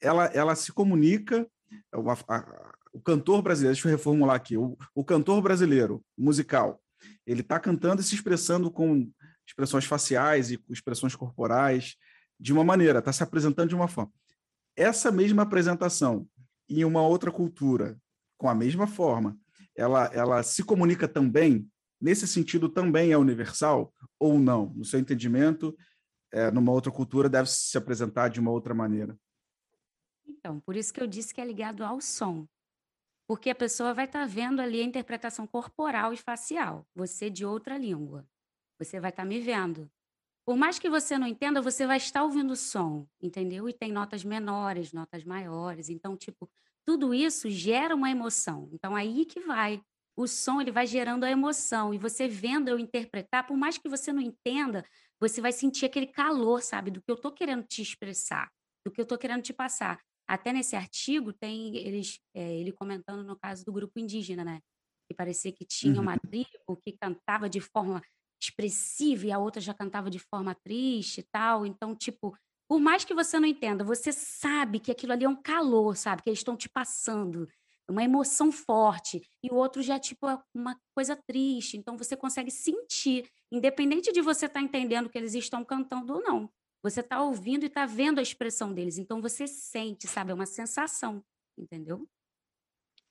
Ela, 0.00 0.26
ela 0.26 0.54
se 0.54 0.72
comunica, 0.72 1.46
uma, 1.94 2.14
a, 2.28 2.74
o 2.92 3.00
cantor 3.00 3.42
brasileiro, 3.42 3.74
deixa 3.74 3.88
eu 3.88 3.92
reformular 3.92 4.36
aqui, 4.36 4.56
o, 4.56 4.76
o 4.94 5.04
cantor 5.04 5.42
brasileiro, 5.42 6.04
musical, 6.16 6.80
ele 7.26 7.40
está 7.40 7.58
cantando 7.58 8.00
e 8.00 8.04
se 8.04 8.14
expressando 8.14 8.70
com 8.70 9.10
expressões 9.46 9.84
faciais 9.84 10.50
e 10.50 10.60
expressões 10.68 11.14
corporais 11.14 11.96
de 12.38 12.52
uma 12.52 12.64
maneira, 12.64 13.00
está 13.00 13.12
se 13.12 13.22
apresentando 13.22 13.68
de 13.68 13.74
uma 13.74 13.88
forma. 13.88 14.12
Essa 14.76 15.10
mesma 15.10 15.42
apresentação 15.42 16.26
em 16.68 16.84
uma 16.84 17.02
outra 17.02 17.30
cultura, 17.30 17.98
com 18.38 18.48
a 18.48 18.54
mesma 18.54 18.86
forma, 18.86 19.36
ela, 19.76 20.06
ela 20.14 20.42
se 20.42 20.62
comunica 20.62 21.06
também, 21.06 21.68
nesse 22.00 22.26
sentido 22.26 22.68
também 22.68 23.12
é 23.12 23.18
universal 23.18 23.92
ou 24.18 24.38
não? 24.38 24.72
No 24.74 24.84
seu 24.84 24.98
entendimento, 24.98 25.76
é, 26.32 26.50
numa 26.50 26.72
outra 26.72 26.92
cultura 26.92 27.28
deve 27.28 27.50
se 27.50 27.76
apresentar 27.76 28.28
de 28.28 28.40
uma 28.40 28.50
outra 28.50 28.74
maneira? 28.74 29.16
Então, 30.40 30.58
por 30.58 30.74
isso 30.74 30.92
que 30.92 31.00
eu 31.00 31.06
disse 31.06 31.34
que 31.34 31.40
é 31.40 31.44
ligado 31.44 31.84
ao 31.84 32.00
som. 32.00 32.48
Porque 33.28 33.50
a 33.50 33.54
pessoa 33.54 33.92
vai 33.92 34.06
estar 34.06 34.20
tá 34.20 34.26
vendo 34.26 34.60
ali 34.60 34.80
a 34.80 34.84
interpretação 34.84 35.46
corporal 35.46 36.14
e 36.14 36.16
facial, 36.16 36.86
você 36.94 37.28
de 37.28 37.44
outra 37.44 37.76
língua. 37.76 38.26
Você 38.78 38.98
vai 38.98 39.10
estar 39.10 39.22
tá 39.22 39.28
me 39.28 39.38
vendo. 39.38 39.88
Por 40.46 40.56
mais 40.56 40.78
que 40.78 40.88
você 40.88 41.18
não 41.18 41.26
entenda, 41.26 41.60
você 41.60 41.86
vai 41.86 41.98
estar 41.98 42.24
ouvindo 42.24 42.52
o 42.52 42.56
som, 42.56 43.06
entendeu? 43.20 43.68
E 43.68 43.72
tem 43.74 43.92
notas 43.92 44.24
menores, 44.24 44.92
notas 44.94 45.22
maiores. 45.22 45.90
Então, 45.90 46.16
tipo, 46.16 46.50
tudo 46.86 47.12
isso 47.12 47.50
gera 47.50 47.94
uma 47.94 48.10
emoção. 48.10 48.68
Então, 48.72 48.96
aí 48.96 49.26
que 49.26 49.40
vai. 49.40 49.82
O 50.16 50.26
som, 50.26 50.60
ele 50.60 50.72
vai 50.72 50.86
gerando 50.86 51.24
a 51.24 51.30
emoção. 51.30 51.92
E 51.92 51.98
você 51.98 52.26
vendo 52.26 52.68
eu 52.68 52.78
interpretar, 52.78 53.46
por 53.46 53.56
mais 53.56 53.76
que 53.76 53.88
você 53.90 54.10
não 54.10 54.22
entenda, 54.22 54.84
você 55.20 55.40
vai 55.42 55.52
sentir 55.52 55.84
aquele 55.84 56.06
calor, 56.06 56.62
sabe? 56.62 56.90
Do 56.90 57.02
que 57.02 57.10
eu 57.10 57.14
estou 57.14 57.30
querendo 57.30 57.62
te 57.64 57.82
expressar, 57.82 58.50
do 58.84 58.90
que 58.90 59.00
eu 59.00 59.04
estou 59.04 59.18
querendo 59.18 59.42
te 59.42 59.52
passar. 59.52 60.00
Até 60.30 60.52
nesse 60.52 60.76
artigo 60.76 61.32
tem 61.32 61.76
eles, 61.76 62.20
é, 62.32 62.54
ele 62.54 62.70
comentando 62.70 63.24
no 63.24 63.36
caso 63.36 63.64
do 63.64 63.72
grupo 63.72 63.98
indígena, 63.98 64.44
né? 64.44 64.60
Que 65.08 65.14
parecia 65.14 65.50
que 65.50 65.64
tinha 65.64 66.00
uma 66.00 66.12
uhum. 66.12 66.18
tribo 66.18 66.80
que 66.84 66.92
cantava 66.92 67.50
de 67.50 67.60
forma 67.60 68.00
expressiva 68.40 69.26
e 69.26 69.32
a 69.32 69.40
outra 69.40 69.60
já 69.60 69.74
cantava 69.74 70.08
de 70.08 70.20
forma 70.20 70.54
triste 70.54 71.18
e 71.18 71.24
tal. 71.32 71.66
Então, 71.66 71.96
tipo, 71.96 72.32
por 72.68 72.78
mais 72.78 73.04
que 73.04 73.12
você 73.12 73.40
não 73.40 73.48
entenda, 73.48 73.82
você 73.82 74.12
sabe 74.12 74.78
que 74.78 74.92
aquilo 74.92 75.12
ali 75.14 75.24
é 75.24 75.28
um 75.28 75.34
calor, 75.34 75.96
sabe? 75.96 76.22
Que 76.22 76.30
eles 76.30 76.38
estão 76.38 76.56
te 76.56 76.68
passando, 76.68 77.48
uma 77.88 78.04
emoção 78.04 78.52
forte. 78.52 79.20
E 79.42 79.50
o 79.50 79.56
outro 79.56 79.82
já, 79.82 79.98
tipo, 79.98 80.28
é 80.28 80.40
uma 80.54 80.78
coisa 80.94 81.16
triste. 81.26 81.76
Então, 81.76 81.98
você 81.98 82.16
consegue 82.16 82.52
sentir, 82.52 83.28
independente 83.50 84.12
de 84.12 84.20
você 84.20 84.46
estar 84.46 84.60
tá 84.60 84.64
entendendo 84.64 85.10
que 85.10 85.18
eles 85.18 85.34
estão 85.34 85.64
cantando 85.64 86.14
ou 86.14 86.22
não. 86.22 86.48
Você 86.82 87.00
está 87.00 87.22
ouvindo 87.22 87.64
e 87.64 87.66
está 87.66 87.84
vendo 87.86 88.18
a 88.18 88.22
expressão 88.22 88.72
deles. 88.72 88.98
Então, 88.98 89.20
você 89.20 89.46
sente, 89.46 90.08
sabe? 90.08 90.30
É 90.30 90.34
uma 90.34 90.46
sensação, 90.46 91.22
entendeu? 91.58 92.08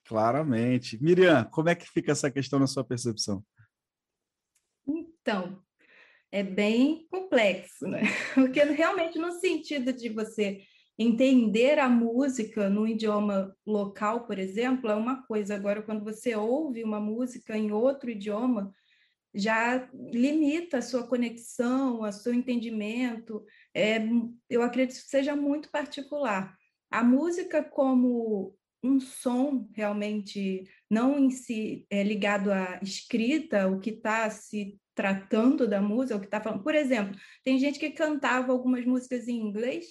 Claramente. 0.06 1.02
Miriam, 1.02 1.44
como 1.52 1.70
é 1.70 1.76
que 1.76 1.88
fica 1.88 2.12
essa 2.12 2.32
questão 2.32 2.58
na 2.60 2.66
sua 2.66 2.84
percepção? 2.84 3.46
Então, 4.88 5.64
é 6.32 6.42
bem 6.42 7.08
complexo, 7.12 7.88
né? 7.88 8.02
Porque 8.34 8.64
realmente 8.64 9.20
no 9.20 9.32
sentido 9.34 9.94
de 9.94 10.10
você 10.10 10.64
entender 10.98 11.80
a 11.80 11.88
música 11.88 12.70
no 12.70 12.88
idioma 12.88 13.56
local, 13.66 14.26
por 14.26 14.38
exemplo, 14.38 14.90
é 14.90 14.96
uma 14.96 15.26
coisa. 15.26 15.56
Agora, 15.56 15.82
quando 15.82 16.04
você 16.04 16.36
ouve 16.36 16.84
uma 16.84 17.00
música 17.00 17.58
em 17.58 17.72
outro 17.72 18.10
idioma, 18.10 18.74
já 19.34 19.88
limita 19.94 20.80
a 20.80 20.82
sua 20.82 21.08
conexão, 21.08 22.02
o 22.02 22.12
seu 22.12 22.34
entendimento. 22.34 23.46
É, 23.80 24.02
eu 24.50 24.62
acredito 24.62 24.98
que 24.98 25.10
seja 25.10 25.36
muito 25.36 25.72
particular. 25.72 26.54
A 26.92 27.04
música 27.04 27.64
como 27.64 28.54
um 28.84 29.00
som 29.00 29.68
realmente 29.74 30.64
não 30.90 31.18
em 31.18 31.30
si 31.30 31.86
é 31.90 32.04
ligado 32.04 32.52
à 32.52 32.80
escrita, 32.82 33.68
o 33.68 33.80
que 33.80 33.92
está 33.92 34.30
se 34.30 34.78
tratando 34.94 35.66
da 35.68 35.82
música, 35.82 36.18
o 36.18 36.20
que 36.20 36.26
está 36.26 36.42
falando. 36.42 36.64
Por 36.64 36.76
exemplo, 36.76 37.18
tem 37.44 37.58
gente 37.58 37.80
que 37.80 37.92
cantava 37.92 38.52
algumas 38.52 38.86
músicas 38.86 39.28
em 39.30 39.40
inglês, 39.40 39.86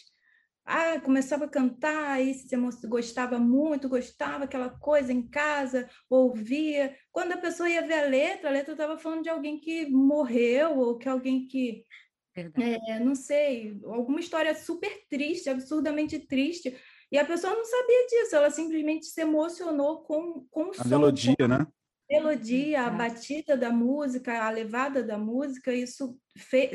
ah, 0.67 1.01
começava 1.01 1.47
a 1.47 1.49
cantar, 1.49 2.11
aí 2.11 2.35
se 2.35 2.55
gostava 2.87 3.39
muito, 3.39 3.89
gostava 3.89 4.45
aquela 4.45 4.69
coisa 4.69 5.11
em 5.11 5.27
casa, 5.27 5.89
ouvia. 6.11 6.95
Quando 7.11 7.33
a 7.33 7.39
pessoa 7.39 7.71
ia 7.71 7.87
ver 7.87 7.95
a 7.95 8.07
letra, 8.07 8.51
a 8.51 8.53
letra 8.53 8.73
estava 8.73 8.99
falando 8.99 9.23
de 9.23 9.31
alguém 9.31 9.59
que 9.59 9.87
morreu, 9.87 10.77
ou 10.79 10.99
que 10.99 11.09
alguém 11.09 11.47
que 11.49 11.87
é, 12.41 13.01
não 13.01 13.15
sei, 13.15 13.79
alguma 13.85 14.21
história 14.21 14.55
super 14.55 14.91
triste, 15.09 15.51
absurdamente 15.51 16.19
triste, 16.19 16.77
e 17.11 17.19
a 17.19 17.25
pessoa 17.25 17.55
não 17.55 17.65
sabia 17.65 18.07
disso, 18.07 18.37
ela 18.37 18.51
simplesmente 18.51 19.07
se 19.07 19.21
emocionou 19.21 20.03
com, 20.03 20.47
com 20.51 20.65
o 20.65 20.71
a 20.71 20.75
som. 20.75 20.89
melodia, 20.89 21.37
com... 21.39 21.49
né? 21.49 21.67
melodia, 22.11 22.87
a 22.87 22.91
batida 22.91 23.57
da 23.57 23.71
música, 23.71 24.43
a 24.43 24.51
levada 24.51 25.03
da 25.03 25.19
música, 25.19 25.73
isso 25.73 26.19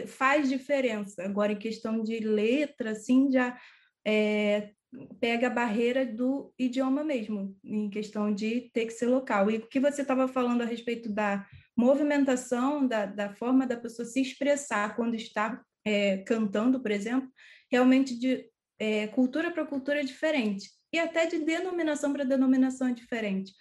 faz 0.06 0.48
diferença. 0.48 1.24
Agora, 1.24 1.52
em 1.52 1.58
questão 1.58 2.04
de 2.04 2.20
letra, 2.20 2.92
assim, 2.92 3.32
já 3.32 3.58
é, 4.06 4.72
pega 5.20 5.48
a 5.48 5.50
barreira 5.50 6.06
do 6.06 6.54
idioma 6.58 7.04
mesmo, 7.04 7.58
em 7.64 7.90
questão 7.90 8.34
de 8.34 8.70
ter 8.74 8.86
que 8.86 8.94
ser 8.94 9.08
local. 9.08 9.50
E 9.50 9.58
o 9.58 9.68
que 9.68 9.80
você 9.80 10.04
estava 10.04 10.28
falando 10.28 10.62
a 10.62 10.66
respeito 10.66 11.10
da 11.10 11.46
movimentação, 11.76 12.88
da, 12.88 13.06
da 13.06 13.34
forma 13.34 13.66
da 13.66 13.78
pessoa 13.78 14.06
se 14.06 14.22
expressar 14.22 14.96
quando 14.96 15.16
está 15.16 15.62
é, 15.86 16.18
cantando, 16.20 16.82
por 16.82 16.92
exemplo, 16.92 17.30
realmente 17.72 18.18
de 18.18 18.50
é, 18.80 19.08
cultura 19.08 19.52
para 19.52 19.66
cultura 19.66 20.02
é 20.02 20.04
diferente. 20.04 20.70
E 20.94 21.00
até 21.00 21.26
de 21.26 21.40
denominação 21.40 22.14
para 22.14 22.24
denominação 22.24 22.88
é 22.88 22.94
diferente 22.94 23.54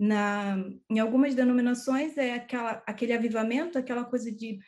na, 0.00 0.56
em 0.88 0.98
algumas 0.98 1.34
denominações 1.34 2.16
é 2.16 2.32
aquela, 2.32 2.82
aquele 2.86 3.12
avivamento, 3.12 3.78
aquela 3.78 4.02
coisa 4.02 4.32
de 4.32 4.58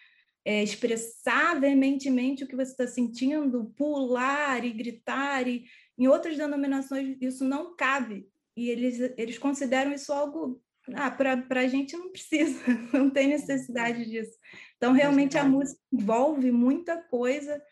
é, 0.44 0.62
expressar 0.62 1.58
veementemente 1.58 2.44
o 2.44 2.46
que 2.46 2.54
você 2.54 2.72
está 2.72 2.86
sentindo, 2.86 3.72
pular 3.74 4.62
e 4.62 4.72
gritar, 4.72 5.48
e 5.48 5.64
em 5.96 6.06
outras 6.06 6.36
denominações 6.36 7.16
isso 7.18 7.46
não 7.46 7.74
cabe, 7.74 8.28
e 8.54 8.68
eles, 8.68 9.14
eles 9.16 9.38
consideram 9.38 9.94
isso 9.94 10.12
algo, 10.12 10.60
ah, 10.94 11.10
para 11.10 11.60
a 11.60 11.66
gente 11.66 11.96
não 11.96 12.10
precisa, 12.10 12.60
não 12.92 13.10
tem 13.10 13.28
necessidade 13.28 14.04
disso. 14.04 14.38
Então, 14.76 14.92
realmente, 14.92 15.38
a 15.38 15.44
música 15.44 15.80
envolve 15.92 16.50
muita 16.50 16.96
coisa, 16.96 17.62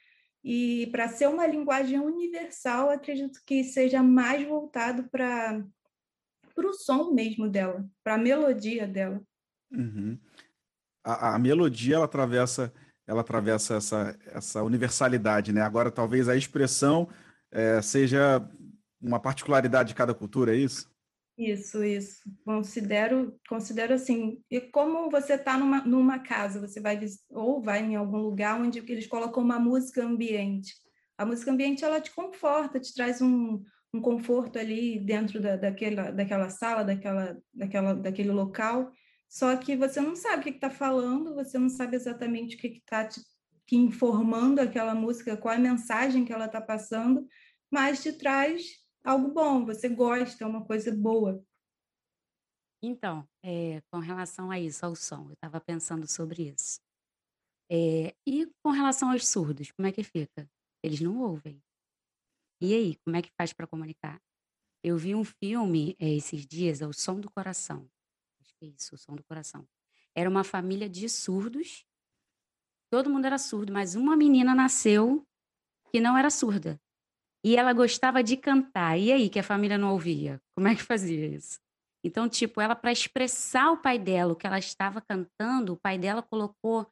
e 0.43 0.89
para 0.91 1.09
ser 1.09 1.29
uma 1.29 1.47
linguagem 1.47 1.99
universal, 1.99 2.91
acredito 2.91 3.41
que 3.45 3.63
seja 3.63 4.03
mais 4.03 4.47
voltado 4.47 5.05
para 5.11 5.63
o 6.57 6.73
som 6.73 7.13
mesmo 7.13 7.49
dela, 7.49 7.87
para 8.03 8.15
a 8.15 8.19
melodia 8.19 8.87
dela. 8.87 9.21
Uhum. 9.71 10.19
A, 11.05 11.35
a, 11.35 11.39
melodia 11.39 11.97
ela 11.97 12.05
atravessa, 12.07 12.73
ela 13.07 13.21
atravessa 13.21 13.75
essa, 13.75 14.19
essa 14.27 14.63
universalidade, 14.63 15.53
né? 15.53 15.61
Agora 15.61 15.91
talvez 15.91 16.29
a 16.29 16.37
expressão 16.37 17.09
é, 17.51 17.81
seja 17.83 18.43
uma 19.01 19.21
particularidade 19.21 19.91
de 19.91 19.95
cada 19.95 20.15
cultura, 20.15 20.55
é 20.55 20.59
isso? 20.59 20.91
Isso, 21.41 21.83
isso. 21.83 22.21
Considero, 22.45 23.35
considero 23.49 23.95
assim. 23.95 24.43
E 24.51 24.61
como 24.61 25.11
você 25.11 25.35
está 25.35 25.57
numa, 25.57 25.81
numa 25.87 26.19
casa, 26.19 26.61
você 26.61 26.81
vai 26.81 27.01
ou 27.31 27.63
vai 27.63 27.81
em 27.83 27.97
algum 27.97 28.19
lugar 28.19 28.61
onde 28.61 28.79
eles 28.79 29.07
colocam 29.07 29.43
uma 29.43 29.59
música 29.59 30.05
ambiente. 30.05 30.75
A 31.17 31.25
música 31.25 31.51
ambiente 31.51 31.83
ela 31.83 31.99
te 31.99 32.11
conforta, 32.11 32.79
te 32.79 32.93
traz 32.93 33.23
um, 33.23 33.63
um 33.95 34.03
conforto 34.03 34.59
ali 34.59 35.01
dentro 35.01 35.41
da, 35.41 35.57
daquela, 35.57 36.11
daquela 36.11 36.51
sala, 36.51 36.85
daquela, 36.85 37.39
daquela, 37.55 37.95
daquele 37.95 38.33
local, 38.33 38.93
só 39.27 39.57
que 39.57 39.77
você 39.77 40.01
não 40.01 40.17
sabe 40.17 40.41
o 40.41 40.45
que 40.45 40.51
está 40.51 40.69
falando, 40.69 41.35
você 41.35 41.59
não 41.59 41.71
sabe 41.71 41.97
exatamente 41.97 42.57
o 42.57 42.59
que 42.59 42.67
está 42.69 43.05
te, 43.07 43.21
te 43.67 43.77
informando 43.77 44.61
aquela 44.61 44.95
música, 44.95 45.37
qual 45.37 45.55
a 45.55 45.59
mensagem 45.59 46.25
que 46.25 46.33
ela 46.33 46.47
está 46.47 46.61
passando, 46.61 47.27
mas 47.71 48.03
te 48.03 48.13
traz 48.13 48.80
algo 49.05 49.33
bom, 49.33 49.65
você 49.65 49.89
gosta, 49.89 50.45
é 50.45 50.47
uma 50.47 50.65
coisa 50.65 50.95
boa. 50.95 51.45
Então, 52.83 53.29
é, 53.43 53.81
com 53.93 53.99
relação 53.99 54.51
a 54.51 54.59
isso, 54.59 54.85
ao 54.87 54.97
som, 54.97 55.27
eu 55.29 55.35
estava 55.35 55.61
pensando 55.61 56.07
sobre 56.07 56.51
isso. 56.51 56.81
É, 57.71 58.15
e 58.27 58.47
com 58.65 58.71
relação 58.71 59.13
aos 59.13 59.29
surdos, 59.29 59.71
como 59.71 59.87
é 59.87 59.93
que 59.93 60.03
fica? 60.03 60.49
Eles 60.83 61.01
não 61.01 61.21
ouvem. 61.21 61.63
E 62.61 62.75
aí, 62.75 62.97
como 63.05 63.17
é 63.17 63.23
que 63.23 63.31
faz 63.39 63.53
para 63.53 63.67
comunicar? 63.67 64.21
Eu 64.83 64.97
vi 64.97 65.15
um 65.15 65.25
filme 65.25 65.95
eh, 65.99 66.17
esses 66.17 66.47
dias, 66.47 66.81
é 66.81 66.87
O 66.87 66.93
Som 66.93 67.21
do 67.21 67.31
Coração. 67.31 67.89
Acho 68.41 68.55
que 68.59 68.65
é 68.65 68.69
isso, 68.69 68.95
O 68.95 68.99
Som 68.99 69.15
do 69.15 69.25
Coração. 69.25 69.69
Era 70.15 70.29
uma 70.29 70.43
família 70.43 70.89
de 70.89 71.09
surdos. 71.09 71.87
Todo 72.91 73.11
mundo 73.11 73.27
era 73.27 73.39
surdo, 73.39 73.73
mas 73.73 73.95
uma 73.95 74.17
menina 74.17 74.55
nasceu 74.55 75.27
que 75.91 76.01
não 76.01 76.17
era 76.17 76.31
surda. 76.31 76.81
E 77.45 77.57
ela 77.57 77.73
gostava 77.73 78.23
de 78.23 78.37
cantar. 78.37 78.99
E 78.99 79.13
aí, 79.13 79.29
que 79.29 79.39
a 79.39 79.43
família 79.43 79.79
não 79.79 79.93
ouvia? 79.93 80.41
Como 80.55 80.69
é 80.69 80.75
que 80.75 80.83
fazia 80.83 81.27
isso? 81.27 81.59
Então, 82.05 82.29
tipo, 82.29 82.61
ela, 82.61 82.75
para 82.75 82.93
expressar 82.93 83.73
o 83.73 83.77
pai 83.77 83.99
dela, 83.99 84.33
o 84.33 84.37
que 84.37 84.47
ela 84.47 84.59
estava 84.59 85.01
cantando, 85.01 85.75
o 85.75 85.77
pai 85.77 85.99
dela 85.99 86.23
colocou 86.23 86.87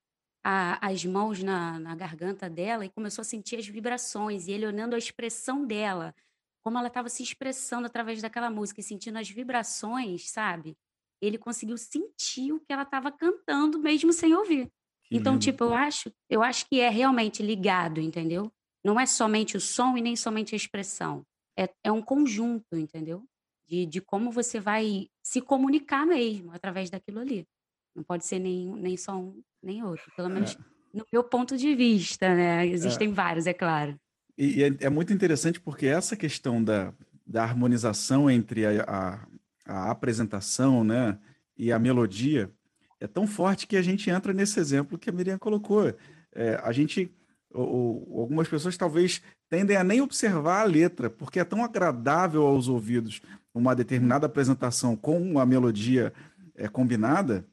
a, 0.45 0.87
as 0.87 1.05
mãos 1.05 1.43
na, 1.43 1.79
na 1.79 1.95
garganta 1.95 2.49
dela 2.49 2.85
e 2.85 2.91
começou 2.91 3.23
a 3.23 3.25
sentir 3.25 3.57
as 3.57 3.67
vibrações. 3.67 4.47
E 4.47 4.53
ele 4.53 4.67
olhando 4.67 4.95
a 4.95 4.99
expressão 4.99 5.67
dela, 5.67 6.15
como 6.63 6.79
ela 6.79 6.89
estava 6.89 7.09
se 7.09 7.23
expressando 7.23 7.87
através 7.87 8.21
daquela 8.21 8.51
música 8.51 8.81
e 8.81 8.85
sentindo 8.85 9.19
as 9.19 9.29
vibrações, 9.29 10.31
sabe? 10.31 10.77
Ele 11.21 11.39
conseguiu 11.39 11.77
sentir 11.77 12.53
o 12.53 12.61
que 12.61 12.73
ela 12.73 12.83
estava 12.83 13.11
cantando 13.11 13.79
mesmo 13.79 14.13
sem 14.13 14.35
ouvir. 14.35 14.71
Que 15.05 15.17
então, 15.17 15.35
lindo. 15.35 15.45
tipo, 15.45 15.65
eu 15.65 15.75
acho, 15.75 16.13
eu 16.29 16.43
acho 16.43 16.67
que 16.69 16.81
é 16.81 16.91
realmente 16.91 17.43
ligado, 17.43 18.01
entendeu? 18.01 18.53
Não 18.89 18.99
é 18.99 19.05
somente 19.05 19.55
o 19.55 19.61
som 19.61 19.99
e 19.99 20.01
nem 20.01 20.17
somente 20.17 20.55
a 20.55 20.57
expressão. 20.57 21.23
É, 21.55 21.69
é 21.85 21.93
um 21.93 22.01
conjunto, 22.01 22.75
entendeu? 22.75 23.23
De, 23.69 23.85
de 23.85 24.01
como 24.01 24.31
você 24.31 24.59
vai 24.59 25.09
se 25.23 25.43
comunicar 25.43 26.07
mesmo 26.07 26.53
através 26.53 26.89
daquilo 26.89 27.21
ali. 27.21 27.47
Não 27.95 28.03
pode 28.03 28.25
ser 28.25 28.39
nem, 28.39 28.67
nem 28.77 28.97
só 28.97 29.15
um 29.15 29.43
nem 29.63 29.85
outro. 29.85 30.11
Pelo 30.17 30.31
menos 30.31 30.55
é. 30.55 30.59
no 30.95 31.05
meu 31.13 31.23
ponto 31.23 31.55
de 31.55 31.75
vista, 31.75 32.35
né? 32.35 32.67
Existem 32.67 33.11
é. 33.11 33.13
vários, 33.13 33.47
é 33.47 33.53
claro. 33.53 33.95
E, 34.39 34.61
e 34.61 34.63
é, 34.63 34.69
é, 34.81 34.89
muito 34.89 35.13
interessante 35.13 35.61
porque 35.61 35.85
essa 35.85 36.17
questão 36.17 36.65
da, 36.65 36.95
da 37.27 37.43
harmonização 37.43 38.31
entre 38.31 38.65
a, 38.65 38.85
a, 38.87 39.29
a 39.67 39.91
apresentação, 39.91 40.83
né, 40.83 41.19
e 41.59 41.71
a 41.71 41.79
melodia 41.79 42.51
é 42.99 43.07
tão 43.07 43.27
forte 43.27 43.67
que 43.67 43.77
a 43.77 43.83
gente 43.83 44.09
entra 44.09 44.33
nesse 44.33 44.59
exemplo 44.59 44.97
que 44.97 45.11
a 45.11 45.13
Miriam 45.13 45.37
colocou. 45.37 45.95
É, 46.35 46.59
a 46.63 46.73
gente, 46.73 47.13
ou, 47.53 48.07
ou, 48.09 48.21
algumas 48.21 48.49
pessoas 48.49 48.77
talvez 48.77 49.23
tendem 49.49 49.77
a 49.77 49.85
nem 49.85 50.01
observar 50.01 50.61
a 50.61 50.65
letra, 50.65 51.09
porque 51.09 51.41
é 51.41 51.45
tão 51.45 51.65
agradável 51.65 52.47
aos 52.47 52.69
ouvidos 52.69 53.21
uma 53.55 53.75
determinada 53.75 54.27
apresentação 54.27 54.95
com 54.95 55.21
uma 55.21 55.45
melodia 55.45 56.13
é, 56.55 56.69
combinada, 56.69 57.45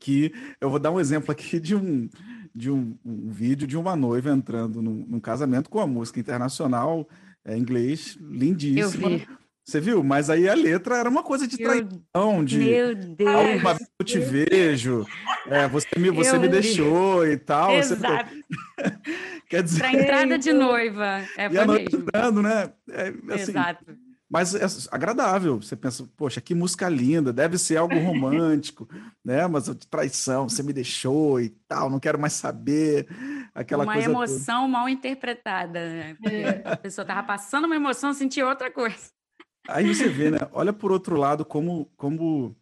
que 0.00 0.32
eu 0.60 0.70
vou 0.70 0.78
dar 0.78 0.90
um 0.90 1.00
exemplo 1.00 1.30
aqui 1.30 1.58
de 1.60 1.74
um, 1.74 2.08
de 2.54 2.70
um, 2.70 2.96
um 3.04 3.30
vídeo 3.30 3.66
de 3.66 3.76
uma 3.76 3.96
noiva 3.96 4.30
entrando 4.30 4.80
num, 4.80 5.04
num 5.06 5.20
casamento 5.20 5.68
com 5.68 5.80
a 5.80 5.86
música 5.86 6.20
internacional 6.20 7.08
é, 7.44 7.56
inglês 7.56 8.16
lindíssima. 8.20 9.10
Eu 9.10 9.18
vi. 9.18 9.28
Você 9.64 9.80
viu? 9.80 10.04
Mas 10.04 10.28
aí 10.28 10.46
a 10.46 10.54
letra 10.54 10.98
era 10.98 11.08
uma 11.08 11.22
coisa 11.22 11.48
de 11.48 11.56
traição, 11.56 12.44
de 12.44 12.58
Meu 12.58 12.94
Deus. 12.94 13.60
uma 13.60 13.72
vez 13.74 13.88
eu 13.98 14.04
te 14.04 14.18
vejo, 14.18 15.06
é, 15.46 15.66
você 15.66 15.88
me, 15.96 16.10
você 16.10 16.38
me 16.38 16.48
deixou 16.48 17.26
e 17.26 17.38
tal. 17.38 17.72
Exato. 17.72 18.30
Você... 18.34 18.94
Quer 19.48 19.62
dizer. 19.62 19.78
Para 19.80 19.92
entrada 19.94 20.38
de 20.38 20.52
noiva. 20.54 21.22
É, 21.38 21.50
e 21.50 21.58
a 21.58 21.64
noiva 21.64 21.88
entrando, 21.90 22.42
né? 22.42 22.72
É, 22.90 23.08
assim, 23.32 23.52
Exato. 23.52 23.84
Mas 24.30 24.54
é 24.54 24.66
agradável. 24.90 25.62
Você 25.62 25.76
pensa, 25.76 26.06
poxa, 26.16 26.40
que 26.40 26.54
música 26.54 26.88
linda, 26.88 27.32
deve 27.32 27.56
ser 27.56 27.76
algo 27.78 27.98
romântico, 27.98 28.86
né? 29.24 29.46
Mas 29.46 29.64
de 29.64 29.86
traição, 29.86 30.46
você 30.46 30.62
me 30.62 30.72
deixou 30.74 31.40
e 31.40 31.50
tal, 31.66 31.88
não 31.88 32.00
quero 32.00 32.18
mais 32.18 32.34
saber. 32.34 33.06
Aquela 33.54 33.84
uma 33.84 33.94
coisa 33.94 34.10
emoção 34.10 34.62
toda. 34.62 34.72
mal 34.72 34.88
interpretada, 34.90 35.88
né? 35.88 36.16
É. 36.24 36.68
a 36.70 36.76
pessoa 36.76 37.04
estava 37.04 37.22
passando 37.22 37.64
uma 37.64 37.76
emoção, 37.76 38.12
sentia 38.12 38.46
outra 38.46 38.70
coisa. 38.70 39.14
Aí 39.68 39.94
você 39.94 40.08
vê, 40.08 40.30
né? 40.30 40.38
Olha 40.52 40.72
por 40.72 40.92
outro 40.92 41.16
lado 41.16 41.44
como, 41.44 41.86
como 41.96 42.54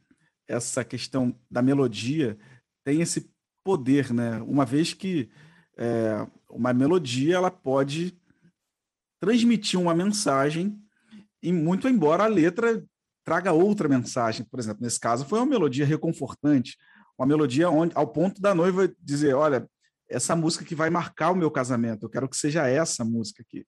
essa 0.46 0.84
questão 0.84 1.34
da 1.50 1.60
melodia 1.60 2.38
tem 2.84 3.00
esse 3.00 3.30
poder, 3.64 4.12
né? 4.12 4.40
Uma 4.42 4.64
vez 4.64 4.94
que 4.94 5.28
é, 5.76 6.26
uma 6.48 6.72
melodia 6.72 7.36
ela 7.36 7.50
pode 7.50 8.16
transmitir 9.20 9.80
uma 9.80 9.94
mensagem 9.94 10.78
e 11.42 11.52
muito 11.52 11.88
embora 11.88 12.24
a 12.24 12.28
letra 12.28 12.84
traga 13.24 13.52
outra 13.52 13.88
mensagem. 13.88 14.44
Por 14.44 14.60
exemplo, 14.60 14.82
nesse 14.82 15.00
caso 15.00 15.24
foi 15.24 15.38
uma 15.38 15.46
melodia 15.46 15.86
reconfortante, 15.86 16.76
uma 17.18 17.26
melodia 17.26 17.68
onde, 17.68 17.96
ao 17.96 18.06
ponto 18.06 18.40
da 18.40 18.54
noiva 18.54 18.92
dizer, 19.00 19.34
olha, 19.34 19.68
essa 20.08 20.36
música 20.36 20.64
que 20.64 20.74
vai 20.74 20.90
marcar 20.90 21.30
o 21.30 21.36
meu 21.36 21.50
casamento, 21.50 22.04
eu 22.04 22.10
quero 22.10 22.28
que 22.28 22.36
seja 22.36 22.68
essa 22.68 23.04
música 23.04 23.42
aqui 23.42 23.66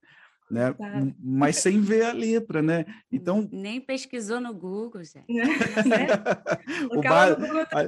né? 0.51 0.73
Tá. 0.73 1.07
Mas 1.19 1.57
sem 1.57 1.81
ver 1.81 2.05
a 2.05 2.13
letra, 2.13 2.63
né? 2.63 2.85
Então 3.11 3.49
nem 3.51 3.81
pesquisou 3.81 4.41
no 4.41 4.55
Google, 4.55 5.03
gente. 5.03 5.27
Né? 5.85 6.07
o 6.91 7.01
ba... 7.01 7.37
a, 7.73 7.83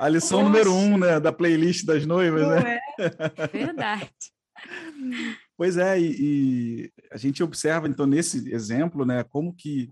a, 0.06 0.08
lição 0.08 0.42
número 0.42 0.72
um, 0.72 0.98
né, 0.98 1.18
da 1.18 1.32
playlist 1.32 1.84
das 1.84 2.04
noivas, 2.04 2.42
Não 2.42 2.50
né? 2.50 2.78
É. 2.98 3.48
Verdade. 3.52 4.10
Pois 5.56 5.76
é, 5.76 5.98
e, 6.00 6.16
e, 6.18 6.92
a 7.10 7.16
gente 7.16 7.42
observa 7.42 7.88
então 7.88 8.06
nesse 8.06 8.52
exemplo, 8.52 9.04
né, 9.04 9.24
como 9.24 9.54
que 9.54 9.90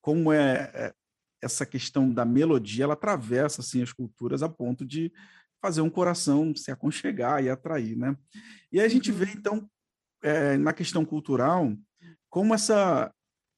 como 0.00 0.32
é, 0.32 0.70
é 0.74 0.94
essa 1.42 1.66
questão 1.66 2.12
da 2.12 2.24
melodia, 2.24 2.84
ela 2.84 2.94
atravessa 2.94 3.60
assim 3.60 3.82
as 3.82 3.92
culturas 3.92 4.42
a 4.42 4.48
ponto 4.48 4.84
de 4.84 5.12
fazer 5.60 5.80
um 5.80 5.90
coração 5.90 6.54
se 6.54 6.70
aconchegar 6.70 7.42
e 7.42 7.50
atrair, 7.50 7.96
né? 7.96 8.16
E 8.70 8.78
aí 8.78 8.86
a 8.86 8.88
gente 8.88 9.10
vê 9.10 9.24
uhum. 9.24 9.32
então 9.36 9.70
é, 10.26 10.56
na 10.56 10.72
questão 10.72 11.04
cultural, 11.04 11.72
como 12.28 12.52
essa, 12.52 13.12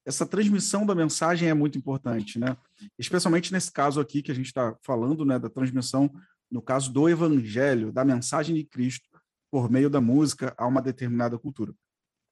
essa 0.07 0.27
transmissão 0.27 0.85
da 0.85 0.95
mensagem 0.95 1.49
é 1.49 1.55
muito 1.55 1.79
importante, 1.79 2.39
né? 2.39 2.59
Especialmente 2.99 3.51
nesse 3.55 3.73
caso 3.73 3.99
aqui 4.01 4.21
que 4.21 4.31
a 4.31 4.35
gente 4.35 4.49
está 4.49 4.77
falando, 4.83 5.25
né, 5.25 5.39
da 5.39 5.49
transmissão, 5.49 6.13
no 6.51 6.61
caso 6.61 6.93
do 6.93 7.09
evangelho, 7.09 7.91
da 7.91 8.05
mensagem 8.05 8.55
de 8.55 8.65
Cristo 8.65 9.09
por 9.51 9.71
meio 9.71 9.89
da 9.89 9.99
música 9.99 10.55
a 10.59 10.67
uma 10.67 10.83
determinada 10.83 11.39
cultura. 11.39 11.73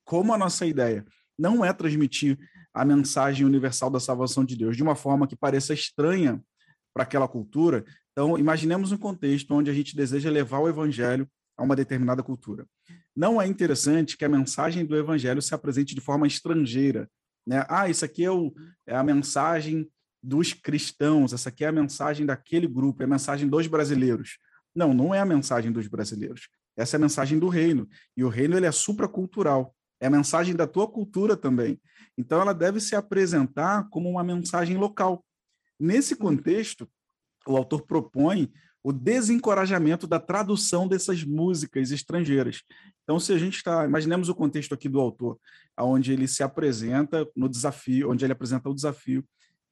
Como 0.05 0.35
a 0.35 0.39
nossa 0.39 0.67
ideia 0.67 1.03
não 1.39 1.65
é 1.65 1.73
transmitir 1.73 2.39
a 2.75 2.85
mensagem 2.85 3.47
universal 3.47 3.89
da 3.89 3.99
salvação 3.99 4.45
de 4.45 4.55
Deus 4.55 4.77
de 4.77 4.83
uma 4.83 4.95
forma 4.95 5.27
que 5.27 5.35
pareça 5.35 5.73
estranha 5.73 6.43
para 6.93 7.05
aquela 7.05 7.27
cultura, 7.27 7.87
então 8.13 8.39
imaginemos 8.39 8.93
um 8.93 8.99
contexto 8.99 9.55
onde 9.55 9.71
a 9.71 9.75
gente 9.75 9.97
deseja 9.97 10.31
levar 10.31 10.59
o 10.59 10.69
evangelho 10.69 11.27
a 11.57 11.63
uma 11.63 11.77
determinada 11.77 12.23
cultura. 12.23 12.67
Não 13.15 13.41
é 13.41 13.47
interessante 13.47 14.17
que 14.17 14.25
a 14.25 14.29
mensagem 14.29 14.85
do 14.85 14.97
evangelho 14.97 15.41
se 15.41 15.55
apresente 15.55 15.95
de 15.95 16.01
forma 16.01 16.27
estrangeira. 16.27 17.09
Né? 17.47 17.65
Ah, 17.69 17.89
isso 17.89 18.05
aqui 18.05 18.25
é, 18.25 18.31
o, 18.31 18.53
é 18.87 18.95
a 18.95 19.03
mensagem 19.03 19.89
dos 20.23 20.53
cristãos, 20.53 21.33
essa 21.33 21.49
aqui 21.49 21.65
é 21.65 21.69
a 21.69 21.73
mensagem 21.73 22.27
daquele 22.27 22.67
grupo, 22.67 23.03
é 23.03 23.05
a 23.07 23.09
mensagem 23.09 23.49
dos 23.49 23.67
brasileiros. 23.67 24.39
Não, 24.75 24.93
não 24.93 25.15
é 25.15 25.21
a 25.21 25.25
mensagem 25.25 25.73
dos 25.73 25.87
brasileiros. 25.87 26.49
Essa 26.77 26.97
é 26.97 26.99
a 26.99 27.01
mensagem 27.01 27.39
do 27.39 27.49
reino. 27.49 27.89
E 28.17 28.23
o 28.23 28.29
reino 28.29 28.57
ele 28.57 28.67
é 28.67 28.73
supracultural. 28.73 29.75
É 29.99 30.09
a 30.09 30.11
mensagem 30.11 30.55
da 30.55 30.67
tua 30.67 30.87
cultura 30.87 31.37
também. 31.37 31.81
Então 32.19 32.41
ela 32.41 32.53
deve 32.53 32.81
se 32.81 32.95
apresentar 32.95 33.89
como 33.89 34.11
uma 34.11 34.23
mensagem 34.23 34.77
local. 34.77 35.25
Nesse 35.81 36.17
contexto, 36.17 36.89
o 37.47 37.57
autor 37.57 37.87
propõe 37.87 38.53
o 38.87 38.93
desencorajamento 38.93 40.07
da 40.07 40.21
tradução 40.21 40.87
dessas 40.87 41.25
músicas 41.25 41.91
estrangeiras. 41.91 42.63
Então, 43.03 43.19
se 43.19 43.33
a 43.33 43.37
gente 43.37 43.57
está, 43.57 43.85
imaginemos 43.85 44.29
o 44.29 44.35
contexto 44.35 44.75
aqui 44.75 44.89
do 44.89 45.01
autor, 45.01 45.41
onde 45.77 46.13
ele 46.13 46.29
se 46.29 46.41
apresenta 46.41 47.27
no 47.35 47.49
desafio, 47.49 48.13
onde 48.13 48.25
ele 48.25 48.33
apresenta 48.33 48.71
o 48.71 48.75
desafio 48.75 49.25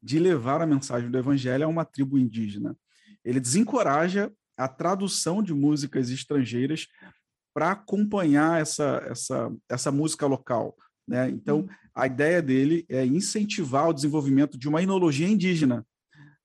de 0.02 0.18
levar 0.18 0.60
a 0.60 0.66
mensagem 0.66 1.08
do 1.12 1.16
evangelho 1.16 1.64
a 1.64 1.68
uma 1.68 1.84
tribo 1.84 2.18
indígena. 2.18 2.76
Ele 3.24 3.38
desencoraja 3.38 4.32
a 4.56 4.66
tradução 4.66 5.44
de 5.44 5.54
músicas 5.54 6.10
estrangeiras 6.10 6.88
para 7.54 7.70
acompanhar 7.70 8.60
essa, 8.60 9.00
essa, 9.08 9.52
essa 9.68 9.92
música 9.92 10.26
local. 10.26 10.76
Né? 11.06 11.28
Então, 11.28 11.60
uhum. 11.60 11.68
a 11.94 12.08
ideia 12.08 12.42
dele 12.42 12.84
é 12.88 13.06
incentivar 13.06 13.88
o 13.88 13.94
desenvolvimento 13.94 14.58
de 14.58 14.68
uma 14.68 14.82
inologia 14.82 15.28
indígena, 15.28 15.86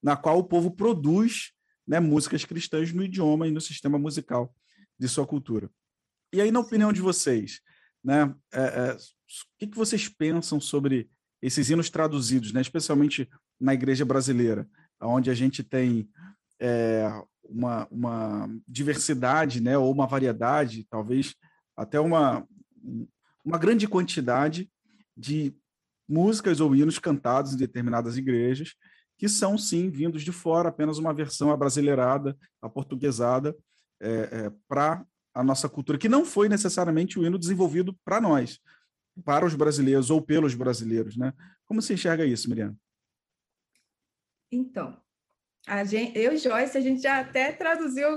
na 0.04 0.16
qual 0.16 0.38
o 0.38 0.44
povo 0.44 0.70
produz 0.70 1.52
né, 1.90 2.00
músicas 2.00 2.46
cristãs 2.46 2.94
no 2.94 3.04
idioma 3.04 3.48
e 3.48 3.52
no 3.52 3.60
sistema 3.60 3.98
musical 3.98 4.54
de 4.98 5.10
sua 5.10 5.26
cultura. 5.26 5.72
E 6.32 6.40
aí, 6.40 6.52
na 6.52 6.60
opinião 6.60 6.94
de 6.94 7.02
vocês, 7.02 7.62
né, 8.04 8.32
é, 8.54 8.62
é, 8.62 8.94
o 8.94 8.98
que, 9.58 9.66
que 9.66 9.76
vocês 9.76 10.08
pensam 10.08 10.62
sobre 10.62 11.10
esses 11.42 11.68
hinos 11.72 11.90
traduzidos, 11.90 12.54
né, 12.54 12.62
especialmente 12.62 13.28
na 13.60 13.74
igreja 13.74 14.06
brasileira, 14.06 14.70
onde 15.02 15.32
a 15.32 15.34
gente 15.34 15.64
tem 15.64 16.08
é, 16.60 17.10
uma, 17.44 17.88
uma 17.90 18.48
diversidade, 18.68 19.60
né, 19.60 19.76
ou 19.76 19.92
uma 19.92 20.06
variedade, 20.06 20.86
talvez 20.92 21.34
até 21.76 22.00
uma, 22.00 22.48
uma 23.44 23.58
grande 23.58 23.88
quantidade 23.88 24.70
de 25.18 25.56
músicas 26.08 26.60
ou 26.60 26.76
hinos 26.76 27.00
cantados 27.00 27.54
em 27.54 27.58
determinadas 27.58 28.16
igrejas, 28.16 28.76
que 29.20 29.28
são, 29.28 29.58
sim, 29.58 29.90
vindos 29.90 30.24
de 30.24 30.32
fora, 30.32 30.70
apenas 30.70 30.98
uma 30.98 31.14
versão 31.14 31.52
abrasileirada, 31.52 32.38
aportuguesada, 32.62 33.54
é, 34.00 34.10
é, 34.10 34.52
para 34.66 35.06
a 35.34 35.44
nossa 35.44 35.68
cultura, 35.68 35.98
que 35.98 36.08
não 36.08 36.24
foi 36.24 36.48
necessariamente 36.48 37.20
o 37.20 37.26
hino 37.26 37.38
desenvolvido 37.38 37.94
para 38.06 38.22
nós, 38.22 38.62
para 39.26 39.46
os 39.46 39.54
brasileiros 39.54 40.10
ou 40.10 40.22
pelos 40.22 40.56
brasileiros. 40.56 41.18
Né? 41.18 41.34
Como 41.66 41.82
você 41.82 41.96
enxerga 41.96 42.26
isso, 42.26 42.50
Miriam? 42.50 42.74
Então, 44.50 44.98
a 45.68 45.84
gente, 45.84 46.18
eu 46.18 46.32
e 46.32 46.38
Joyce, 46.38 46.78
a 46.78 46.82
gente 46.82 47.02
já 47.02 47.20
até 47.20 47.52
traduziu 47.52 48.08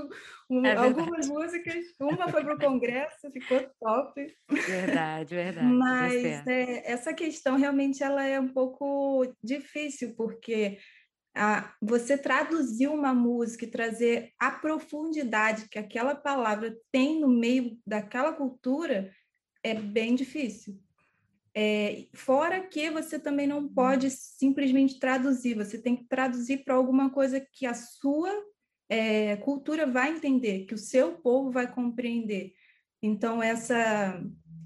um, 0.52 0.66
é 0.66 0.76
algumas 0.76 1.26
músicas. 1.28 1.84
Uma 1.98 2.28
foi 2.28 2.44
para 2.44 2.54
o 2.54 2.58
Congresso, 2.58 3.30
ficou 3.32 3.58
top. 3.80 4.36
Verdade, 4.50 5.34
verdade. 5.34 5.66
Mas 5.66 6.46
é, 6.46 6.92
essa 6.92 7.14
questão 7.14 7.56
realmente 7.56 8.02
ela 8.02 8.24
é 8.26 8.38
um 8.38 8.48
pouco 8.48 9.26
difícil, 9.42 10.14
porque 10.14 10.78
a, 11.34 11.74
você 11.80 12.16
traduzir 12.16 12.88
uma 12.88 13.14
música 13.14 13.64
e 13.64 13.70
trazer 13.70 14.32
a 14.38 14.50
profundidade 14.50 15.68
que 15.68 15.78
aquela 15.78 16.14
palavra 16.14 16.76
tem 16.90 17.20
no 17.20 17.28
meio 17.28 17.78
daquela 17.86 18.32
cultura 18.32 19.12
é 19.62 19.74
bem 19.74 20.14
difícil. 20.14 20.78
É, 21.54 22.06
fora 22.14 22.60
que 22.60 22.90
você 22.90 23.18
também 23.18 23.46
não 23.46 23.68
pode 23.68 24.10
simplesmente 24.10 24.98
traduzir, 24.98 25.54
você 25.54 25.78
tem 25.78 25.96
que 25.96 26.04
traduzir 26.04 26.64
para 26.64 26.74
alguma 26.74 27.10
coisa 27.10 27.40
que 27.40 27.66
a 27.66 27.74
sua 27.74 28.30
é, 28.88 29.36
cultura 29.36 29.86
vai 29.86 30.10
entender, 30.10 30.64
que 30.64 30.74
o 30.74 30.78
seu 30.78 31.12
povo 31.12 31.50
vai 31.50 31.70
compreender. 31.70 32.54
Então, 33.02 33.42
essa, 33.42 34.22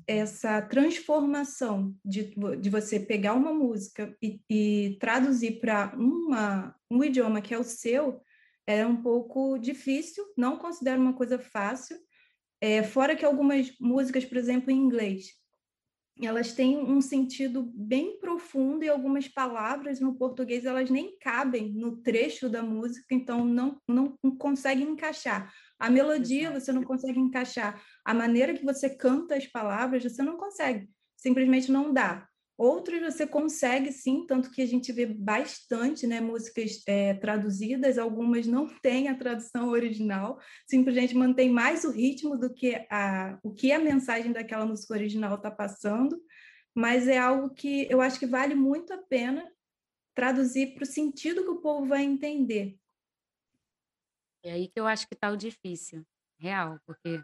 essa 0.07 0.63
transformação 0.63 1.95
de, 2.05 2.35
de 2.61 2.71
você 2.71 3.01
pegar 3.01 3.35
uma 3.35 3.53
música 3.53 4.17
e, 4.23 4.41
e 4.49 4.97
traduzir 5.01 5.61
para 5.61 5.93
um 6.91 7.03
idioma 7.03 7.41
que 7.41 7.53
é 7.53 7.59
o 7.59 7.65
seu 7.65 8.21
é 8.67 8.85
um 8.85 9.01
pouco 9.01 9.59
difícil, 9.59 10.25
não 10.37 10.59
considero 10.59 11.01
uma 11.01 11.13
coisa 11.13 11.39
fácil. 11.39 11.97
É, 12.61 12.83
fora 12.83 13.15
que 13.15 13.25
algumas 13.25 13.73
músicas, 13.79 14.25
por 14.25 14.37
exemplo, 14.37 14.73
em 14.73 14.77
inglês, 14.77 15.27
elas 16.21 16.53
têm 16.53 16.79
um 16.79 17.01
sentido 17.01 17.71
bem 17.75 18.19
profundo 18.19 18.83
e 18.83 18.89
algumas 18.89 19.29
palavras 19.29 20.01
no 20.01 20.17
português 20.17 20.65
elas 20.65 20.91
nem 20.91 21.17
cabem 21.19 21.73
no 21.73 21.99
trecho 21.99 22.49
da 22.49 22.63
música, 22.63 23.15
então 23.15 23.45
não, 23.45 23.81
não 23.87 24.17
conseguem 24.39 24.89
encaixar. 24.89 25.53
A 25.79 25.91
melodia 25.91 26.51
você 26.51 26.73
não 26.73 26.83
consegue 26.83 27.19
encaixar, 27.19 27.83
a 28.05 28.15
maneira 28.15 28.55
que 28.55 28.65
você 28.65 28.89
canta 28.89 29.37
as 29.37 29.47
palavras 29.47 30.03
você 30.03 30.23
não 30.23 30.37
consegue, 30.37 30.89
simplesmente 31.17 31.71
não 31.71 31.93
dá. 31.93 32.27
Outros 32.59 33.03
você 33.03 33.27
consegue 33.27 33.93
sim, 33.93 34.25
tanto 34.27 34.51
que 34.51 34.63
a 34.63 34.67
gente 34.67 34.91
vê 34.91 35.05
bastante 35.05 36.07
né, 36.07 36.23
músicas 36.23 36.83
é, 36.87 37.13
traduzidas, 37.13 37.99
algumas 37.99 38.47
não 38.47 38.67
têm 38.67 39.09
a 39.09 39.15
tradução 39.15 39.69
original, 39.69 40.39
simplesmente 40.67 41.15
mantém 41.15 41.51
mais 41.51 41.85
o 41.85 41.91
ritmo 41.91 42.39
do 42.39 42.53
que 42.53 42.87
a, 42.91 43.39
o 43.43 43.53
que 43.53 43.73
a 43.73 43.79
mensagem 43.79 44.33
daquela 44.33 44.65
música 44.65 44.95
original 44.95 45.35
está 45.35 45.51
passando, 45.51 46.19
mas 46.75 47.07
é 47.07 47.19
algo 47.19 47.51
que 47.51 47.87
eu 47.91 48.01
acho 48.01 48.19
que 48.19 48.27
vale 48.27 48.55
muito 48.55 48.91
a 48.95 48.99
pena 48.99 49.47
traduzir 50.15 50.73
para 50.73 50.85
o 50.85 50.87
sentido 50.87 51.43
que 51.43 51.51
o 51.51 51.61
povo 51.61 51.85
vai 51.85 52.05
entender. 52.05 52.79
É 54.47 54.53
aí 54.53 54.69
que 54.69 54.79
eu 54.79 54.87
acho 54.87 55.09
que 55.09 55.15
está 55.15 55.31
o 55.31 55.37
difícil, 55.37 56.05
real, 56.39 56.79
porque 56.87 57.21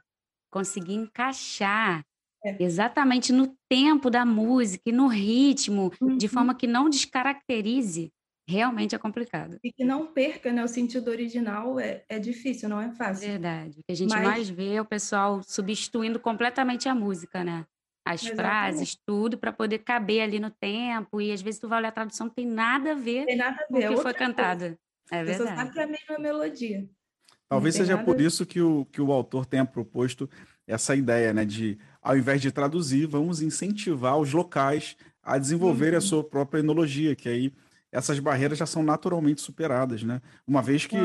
conseguir 0.51 0.95
encaixar 0.95 2.05
é. 2.45 2.57
Exatamente 2.59 3.33
no 3.33 3.57
tempo 3.69 4.11
da 4.11 4.25
música 4.25 4.83
e 4.87 4.93
no 4.93 5.07
ritmo, 5.07 5.93
uhum. 6.01 6.17
de 6.17 6.27
forma 6.27 6.55
que 6.55 6.67
não 6.67 6.91
descaracterize, 6.91 8.13
realmente 8.49 8.95
é 8.95 8.99
complicado. 8.99 9.59
E 9.63 9.73
que 9.73 9.85
não 9.85 10.09
perca 10.13 10.53
né, 10.53 10.65
o 10.65 10.69
sentido 10.69 11.09
original 11.09 11.79
é, 11.79 12.05
é 12.09 12.19
difícil, 12.19 12.69
não 12.69 12.81
é 12.81 12.91
fácil. 12.91 13.29
Verdade. 13.29 13.79
O 13.79 13.85
que 13.85 13.93
a 13.93 13.95
gente 13.95 14.11
Mas... 14.11 14.25
mais 14.25 14.49
vê 14.49 14.75
é 14.75 14.81
o 14.81 14.85
pessoal 14.85 15.41
substituindo 15.43 16.19
completamente 16.19 16.89
a 16.89 16.95
música, 16.95 17.45
né? 17.45 17.65
As 18.05 18.25
Exatamente. 18.25 18.43
frases, 18.43 18.99
tudo, 19.07 19.39
para 19.39 19.53
poder 19.53 19.79
caber 19.79 20.23
ali 20.23 20.41
no 20.41 20.51
tempo. 20.51 21.21
E 21.21 21.31
às 21.31 21.41
vezes 21.41 21.61
tu 21.61 21.69
vai 21.69 21.79
olhar 21.79 21.91
a 21.91 21.93
tradução, 21.93 22.27
não 22.27 22.35
tem 22.35 22.45
nada 22.45 22.91
a 22.91 22.95
ver, 22.97 23.27
tem 23.27 23.37
nada 23.37 23.65
a 23.71 23.73
ver. 23.73 23.87
com 23.87 23.93
o 23.93 23.97
que 23.97 24.03
foi 24.03 24.15
cantado. 24.15 24.77
É 25.09 25.23
verdade. 25.23 25.51
Você 25.51 25.57
sabe 25.57 25.79
é 25.79 25.83
a 25.85 25.87
mesma 25.87 26.19
melodia. 26.19 26.89
Talvez 27.53 27.75
seja 27.75 27.99
por 27.99 28.19
isso 28.19 28.47
que 28.47 28.63
o, 28.63 28.87
que 28.87 28.99
o 28.99 29.13
autor 29.13 29.45
tenha 29.45 29.65
proposto 29.65 30.29
essa 30.67 30.97
ideia, 30.97 31.35
né, 31.35 31.45
de 31.45 31.79
ao 32.01 32.17
invés 32.17 32.41
de 32.41 32.51
traduzir, 32.51 33.07
vamos 33.07 33.43
incentivar 33.43 34.17
os 34.19 34.33
locais 34.33 34.97
a 35.23 35.37
desenvolver 35.37 35.93
uhum. 35.93 35.99
a 35.99 36.01
sua 36.01 36.25
própria 36.25 36.61
enologia, 36.61 37.15
que 37.15 37.29
aí 37.29 37.53
essas 37.93 38.19
barreiras 38.19 38.57
já 38.57 38.65
são 38.65 38.83
naturalmente 38.83 39.43
superadas, 39.43 40.03
né? 40.03 40.23
Uma 40.47 40.63
vez 40.63 40.87
que 40.87 40.97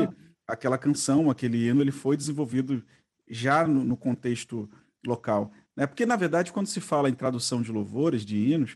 aquela 0.46 0.78
canção, 0.78 1.30
aquele 1.30 1.68
hino, 1.68 1.82
ele 1.82 1.92
foi 1.92 2.16
desenvolvido 2.16 2.82
já 3.28 3.66
no, 3.66 3.84
no, 3.84 3.96
contexto 3.96 4.70
local, 5.06 5.52
né? 5.76 5.86
Porque 5.86 6.06
na 6.06 6.16
verdade, 6.16 6.50
quando 6.50 6.66
se 6.66 6.80
fala 6.80 7.10
em 7.10 7.14
tradução 7.14 7.60
de 7.60 7.70
louvores, 7.70 8.24
de 8.24 8.38
hinos, 8.38 8.74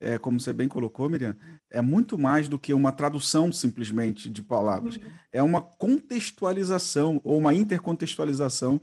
é, 0.00 0.18
como 0.18 0.38
você 0.40 0.52
bem 0.52 0.68
colocou, 0.68 1.08
Miriam, 1.08 1.36
é 1.70 1.80
muito 1.80 2.16
mais 2.16 2.48
do 2.48 2.58
que 2.58 2.72
uma 2.72 2.92
tradução 2.92 3.50
simplesmente 3.50 4.30
de 4.30 4.42
palavras. 4.42 4.96
Uhum. 4.96 5.02
É 5.32 5.42
uma 5.42 5.60
contextualização 5.60 7.20
ou 7.24 7.38
uma 7.38 7.54
intercontextualização 7.54 8.80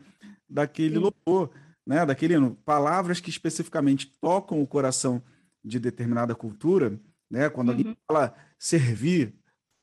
daquele 0.49 0.99
louvor 0.99 1.51
né, 1.85 2.05
daquele 2.05 2.35
palavras 2.65 3.19
que 3.19 3.29
especificamente 3.29 4.11
tocam 4.19 4.61
o 4.61 4.67
coração 4.67 5.21
de 5.63 5.79
determinada 5.79 6.33
cultura, 6.33 6.99
né? 7.29 7.49
Quando 7.49 7.69
uhum. 7.69 7.75
alguém 7.77 7.97
fala 8.07 8.33
servir, 8.57 9.35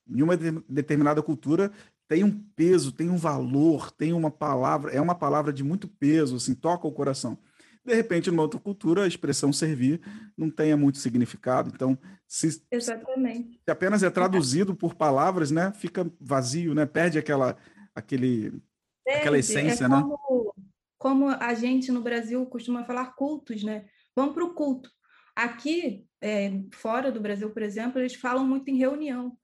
em 0.09 0.23
uma 0.23 0.37
determinada 0.37 1.23
cultura 1.23 1.71
tem 2.09 2.25
um 2.25 2.31
peso, 2.55 2.93
tem 2.93 3.09
um 3.09 3.17
valor, 3.17 3.91
tem 3.91 4.13
uma 4.13 4.31
palavra, 4.31 4.91
é 4.91 5.01
uma 5.01 5.15
palavra 5.15 5.53
de 5.53 5.65
muito 5.65 5.89
peso, 5.89 6.37
assim, 6.37 6.55
toca 6.55 6.87
o 6.87 6.93
coração. 6.93 7.39
De 7.85 7.95
repente, 7.95 8.31
numa 8.31 8.43
outra 8.43 8.61
cultura, 8.61 9.05
a 9.05 9.09
expressão 9.09 9.53
servir 9.53 10.01
não 10.37 10.49
tenha 10.49 10.77
muito 10.77 10.99
significado. 10.99 11.71
Então, 11.75 11.99
se, 12.29 12.63
Exatamente. 12.71 13.61
se 13.65 13.71
apenas 13.71 14.03
é 14.03 14.11
traduzido 14.11 14.75
por 14.75 14.95
palavras, 14.95 15.51
né, 15.51 15.73
fica 15.73 16.11
vazio, 16.21 16.75
né, 16.75 16.87
perde 16.87 17.19
aquela, 17.19 17.57
aquele, 17.95 18.51
perde. 19.05 19.21
aquela 19.21 19.39
essência, 19.39 19.85
é 19.85 19.89
né? 19.89 20.01
como, 20.01 20.55
né? 20.57 20.65
como 20.97 21.29
a 21.29 21.55
gente 21.55 21.91
no 21.91 22.03
Brasil 22.03 22.47
costuma 22.47 22.85
falar 22.85 23.17
cultos, 23.17 23.65
né? 23.65 23.87
Vamos 24.15 24.35
para 24.35 24.45
o 24.45 24.55
culto. 24.55 24.91
Aqui, 25.35 26.07
é, 26.21 26.63
fora 26.73 27.11
do 27.11 27.21
Brasil, 27.21 27.51
por 27.51 27.63
exemplo, 27.63 27.99
eles 27.99 28.15
falam 28.15 28.47
muito 28.47 28.71
em 28.71 28.77
reunião. 28.77 29.37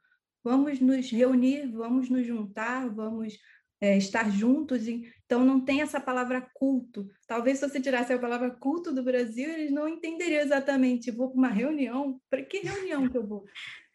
Vamos 0.45 0.81
nos 0.81 1.11
reunir, 1.11 1.73
vamos 1.73 2.09
nos 2.09 2.27
juntar, 2.27 2.89
vamos 2.89 3.37
é, 3.81 3.97
estar 3.97 4.31
juntos. 4.31 4.87
Então, 4.87 5.45
não 5.45 5.61
tem 5.61 5.83
essa 5.83 6.01
palavra 6.01 6.41
culto. 6.55 7.09
Talvez 7.27 7.59
se 7.59 7.69
você 7.69 7.81
tirasse 7.81 8.13
a 8.13 8.19
palavra 8.19 8.51
culto 8.51 8.93
do 8.93 9.03
Brasil, 9.03 9.51
eles 9.51 9.71
não 9.71 9.89
entenderiam 9.89 10.41
exatamente. 10.41 11.11
Vou 11.11 11.31
para 11.31 11.39
uma 11.39 11.49
reunião? 11.49 12.21
Para 12.31 12.43
que 12.43 12.59
reunião 12.59 13.09
que 13.09 13.17
eu 13.17 13.27
vou? 13.27 13.45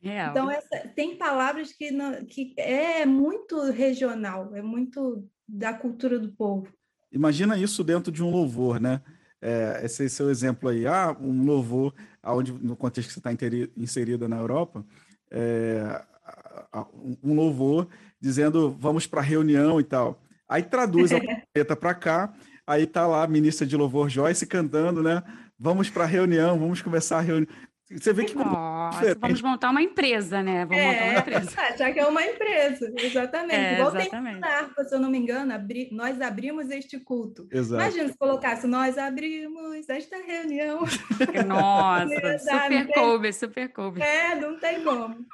Real. 0.01 0.31
Então, 0.31 0.51
essa, 0.51 0.79
tem 0.95 1.17
palavras 1.17 1.71
que, 1.71 1.89
não, 1.89 2.25
que 2.25 2.53
é 2.57 3.05
muito 3.05 3.71
regional, 3.71 4.53
é 4.55 4.61
muito 4.61 5.27
da 5.47 5.73
cultura 5.73 6.19
do 6.19 6.33
povo. 6.33 6.67
Imagina 7.11 7.57
isso 7.57 7.83
dentro 7.83 8.11
de 8.11 8.23
um 8.23 8.29
louvor, 8.29 8.79
né? 8.79 9.01
É, 9.41 9.81
esse 9.83 10.05
é 10.05 10.09
seu 10.09 10.29
exemplo 10.29 10.69
aí, 10.69 10.87
ah, 10.87 11.15
um 11.19 11.43
louvor, 11.43 11.93
onde 12.23 12.53
no 12.53 12.77
contexto 12.77 13.09
que 13.09 13.13
você 13.13 13.19
está 13.19 13.31
inserida 13.75 14.27
na 14.27 14.37
Europa, 14.37 14.85
é, 15.29 16.01
um 17.21 17.33
louvor 17.33 17.87
dizendo 18.23 18.73
vamos 18.79 19.05
para 19.05 19.19
a 19.19 19.23
reunião 19.23 19.81
e 19.81 19.83
tal. 19.83 20.23
Aí 20.47 20.63
traduz 20.63 21.11
a 21.11 21.19
letra 21.53 21.75
para 21.75 21.93
cá, 21.93 22.33
aí 22.65 22.87
tá 22.87 23.05
lá 23.05 23.23
a 23.23 23.27
ministra 23.27 23.67
de 23.67 23.75
louvor 23.75 24.09
Joyce 24.09 24.47
cantando, 24.47 25.03
né? 25.03 25.21
Vamos 25.59 25.89
para 25.89 26.05
a 26.05 26.07
reunião, 26.07 26.57
vamos 26.57 26.81
começar 26.81 27.17
a 27.17 27.21
reunião. 27.21 27.51
Você 27.99 28.13
vê 28.13 28.25
que. 28.25 28.35
Nossa, 28.35 29.15
vamos 29.19 29.41
montar 29.41 29.69
uma 29.69 29.81
empresa, 29.81 30.41
né? 30.41 30.65
Vamos 30.65 30.83
é, 30.83 30.91
montar 30.91 31.05
uma 31.05 31.19
empresa. 31.19 31.51
Já 31.77 31.91
que 31.91 31.99
é 31.99 32.05
uma 32.05 32.23
empresa, 32.23 32.93
exatamente. 32.97 33.55
É, 33.55 33.73
Igual 33.73 33.95
exatamente. 33.95 34.41
tem 34.41 34.85
se 34.85 34.95
eu 34.95 34.99
não 34.99 35.09
me 35.09 35.17
engano, 35.17 35.53
abri... 35.53 35.89
nós 35.91 36.19
abrimos 36.21 36.69
este 36.69 36.99
culto. 36.99 37.47
Exato. 37.51 37.81
Imagina 37.81 38.09
se 38.09 38.17
colocasse, 38.17 38.67
nós 38.67 38.97
abrimos 38.97 39.87
esta 39.89 40.17
reunião. 40.17 40.79
Nossa, 41.47 42.39
super 42.39 42.93
coube, 42.93 43.33
super 43.33 43.69
coube. 43.69 44.01
É, 44.01 44.35
não 44.35 44.59
tem 44.59 44.83
como. 44.83 45.25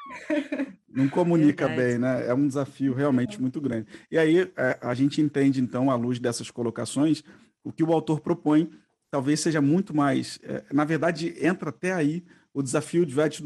Não 0.88 1.08
comunica 1.08 1.68
Verdade. 1.68 1.90
bem, 1.90 2.00
né? 2.00 2.28
É 2.28 2.34
um 2.34 2.48
desafio 2.48 2.94
realmente 2.94 3.38
é. 3.38 3.40
muito 3.40 3.62
grande. 3.62 3.88
E 4.12 4.18
aí 4.18 4.52
é, 4.58 4.78
a 4.82 4.94
gente 4.94 5.22
entende, 5.22 5.62
então, 5.62 5.90
à 5.90 5.96
luz 5.96 6.20
dessas 6.20 6.52
colocações, 6.52 7.24
o 7.64 7.72
que 7.72 7.84
o 7.84 7.94
autor 7.94 8.20
propõe 8.20 8.70
talvez 9.12 9.40
seja 9.40 9.62
muito 9.62 9.96
mais. 9.96 10.40
É, 10.44 10.64
na 10.72 10.86
verdade, 10.86 11.36
entra 11.40 11.70
até 11.70 11.92
aí 11.94 12.24
o 12.60 12.64
desafio 12.64 13.06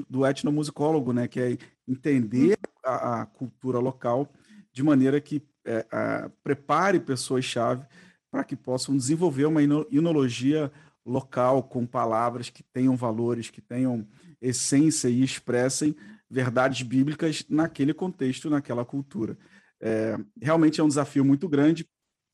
do 0.10 0.26
etnomusicólogo, 0.26 1.14
né, 1.14 1.28
que 1.28 1.40
é 1.40 1.58
entender 1.88 2.58
a, 2.84 3.22
a 3.22 3.26
cultura 3.28 3.78
local 3.78 4.28
de 4.72 4.82
maneira 4.82 5.22
que 5.22 5.40
é, 5.64 5.86
a, 5.92 6.32
prepare 6.44 7.00
pessoas-chave 7.00 7.86
para 8.32 8.44
que 8.44 8.56
possam 8.56 8.98
desenvolver 8.98 9.46
uma 9.46 9.62
inologia 9.62 10.72
local 11.06 11.62
com 11.62 11.86
palavras 11.86 12.50
que 12.50 12.64
tenham 12.64 12.96
valores, 12.96 13.52
que 13.52 13.62
tenham 13.62 14.08
essência 14.42 15.08
e 15.10 15.24
expressem 15.24 15.96
verdades 16.28 16.82
bíblicas 16.82 17.46
naquele 17.48 17.94
contexto, 17.94 18.50
naquela 18.50 18.84
cultura. 18.84 19.38
É, 19.80 20.18
realmente 20.42 20.82
é 20.82 20.84
um 20.84 20.88
desafio 20.88 21.24
muito 21.24 21.48
grande, 21.48 21.88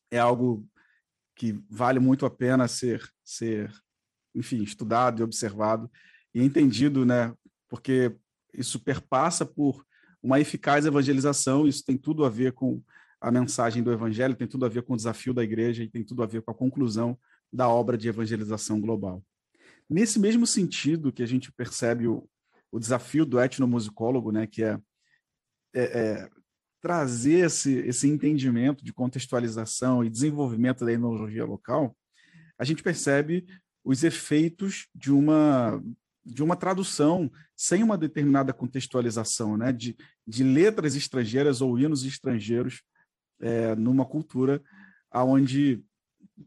é 0.10 0.18
algo 0.18 0.66
que 1.36 1.62
vale 1.70 2.00
muito 2.00 2.26
a 2.26 2.30
pena 2.30 2.70
ser, 2.70 3.06
ser 3.22 3.70
enfim, 4.34 4.64
estudado 4.64 5.20
e 5.20 5.24
observado 5.24 5.92
e 6.34 6.44
entendido, 6.44 7.06
né? 7.06 7.34
Porque 7.68 8.16
isso 8.54 8.80
perpassa 8.80 9.46
por 9.46 9.86
uma 10.22 10.40
eficaz 10.40 10.86
evangelização, 10.86 11.68
isso 11.68 11.84
tem 11.84 11.98
tudo 11.98 12.26
a 12.26 12.30
ver 12.30 12.54
com 12.54 12.82
a 13.22 13.32
mensagem 13.32 13.84
do 13.84 13.92
evangelho, 13.92 14.36
tem 14.36 14.48
tudo 14.48 14.66
a 14.66 14.70
ver 14.70 14.84
com 14.84 14.94
o 14.94 14.98
desafio 14.98 15.34
da 15.34 15.44
igreja 15.44 15.84
e 15.84 15.90
tem 15.90 16.04
tudo 16.04 16.24
a 16.24 16.26
ver 16.26 16.42
com 16.42 16.52
a 16.52 16.56
conclusão 16.56 17.18
da 17.52 17.68
obra 17.68 17.98
de 17.98 18.08
evangelização 18.08 18.80
global. 18.80 19.24
Nesse 19.90 20.20
mesmo 20.20 20.46
sentido 20.46 21.12
que 21.12 21.24
a 21.24 21.26
gente 21.26 21.52
percebe 21.52 22.08
o, 22.08 22.30
o 22.72 22.80
desafio 22.80 23.26
do 23.26 23.40
etnomusicólogo, 23.40 24.32
né, 24.32 24.46
que 24.46 24.64
é, 24.64 24.80
é, 25.74 25.84
é 26.00 26.30
trazer 26.82 27.46
esse, 27.46 27.74
esse 27.80 28.08
entendimento 28.08 28.84
de 28.86 28.94
contextualização 28.94 30.04
e 30.04 30.10
desenvolvimento 30.10 30.86
da 30.86 30.94
enologia 30.94 31.44
local, 31.44 31.96
a 32.58 32.64
gente 32.64 32.84
percebe 32.84 33.46
os 33.84 34.04
efeitos 34.04 34.88
de 34.94 35.12
uma 35.12 35.82
de 36.30 36.44
uma 36.44 36.56
tradução 36.56 37.32
sem 37.56 37.84
uma 37.84 37.98
determinada 37.98 38.54
contextualização, 38.54 39.58
né, 39.58 39.72
de, 39.72 39.98
de 40.28 40.44
letras 40.44 40.96
estrangeiras 40.96 41.62
ou 41.62 41.78
hinos 41.78 42.06
estrangeiros 42.06 42.82
é, 43.42 43.76
numa 43.76 44.06
cultura 44.06 44.62
aonde 45.12 45.84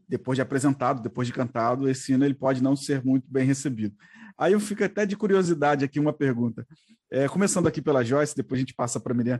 depois 0.07 0.37
de 0.37 0.41
apresentado, 0.41 1.01
depois 1.01 1.27
de 1.27 1.33
cantado, 1.33 1.89
esse 1.89 2.13
hino 2.13 2.25
ele 2.25 2.33
pode 2.33 2.63
não 2.63 2.75
ser 2.75 3.03
muito 3.03 3.25
bem 3.29 3.45
recebido. 3.45 3.95
Aí 4.37 4.53
eu 4.53 4.59
fico 4.59 4.83
até 4.83 5.05
de 5.05 5.15
curiosidade 5.15 5.85
aqui 5.85 5.99
uma 5.99 6.13
pergunta. 6.13 6.65
É, 7.11 7.27
começando 7.27 7.67
aqui 7.67 7.81
pela 7.81 8.03
Joyce, 8.03 8.35
depois 8.35 8.57
a 8.57 8.61
gente 8.61 8.73
passa 8.73 8.99
para 8.99 9.13
a 9.13 9.15
Miriam. 9.15 9.39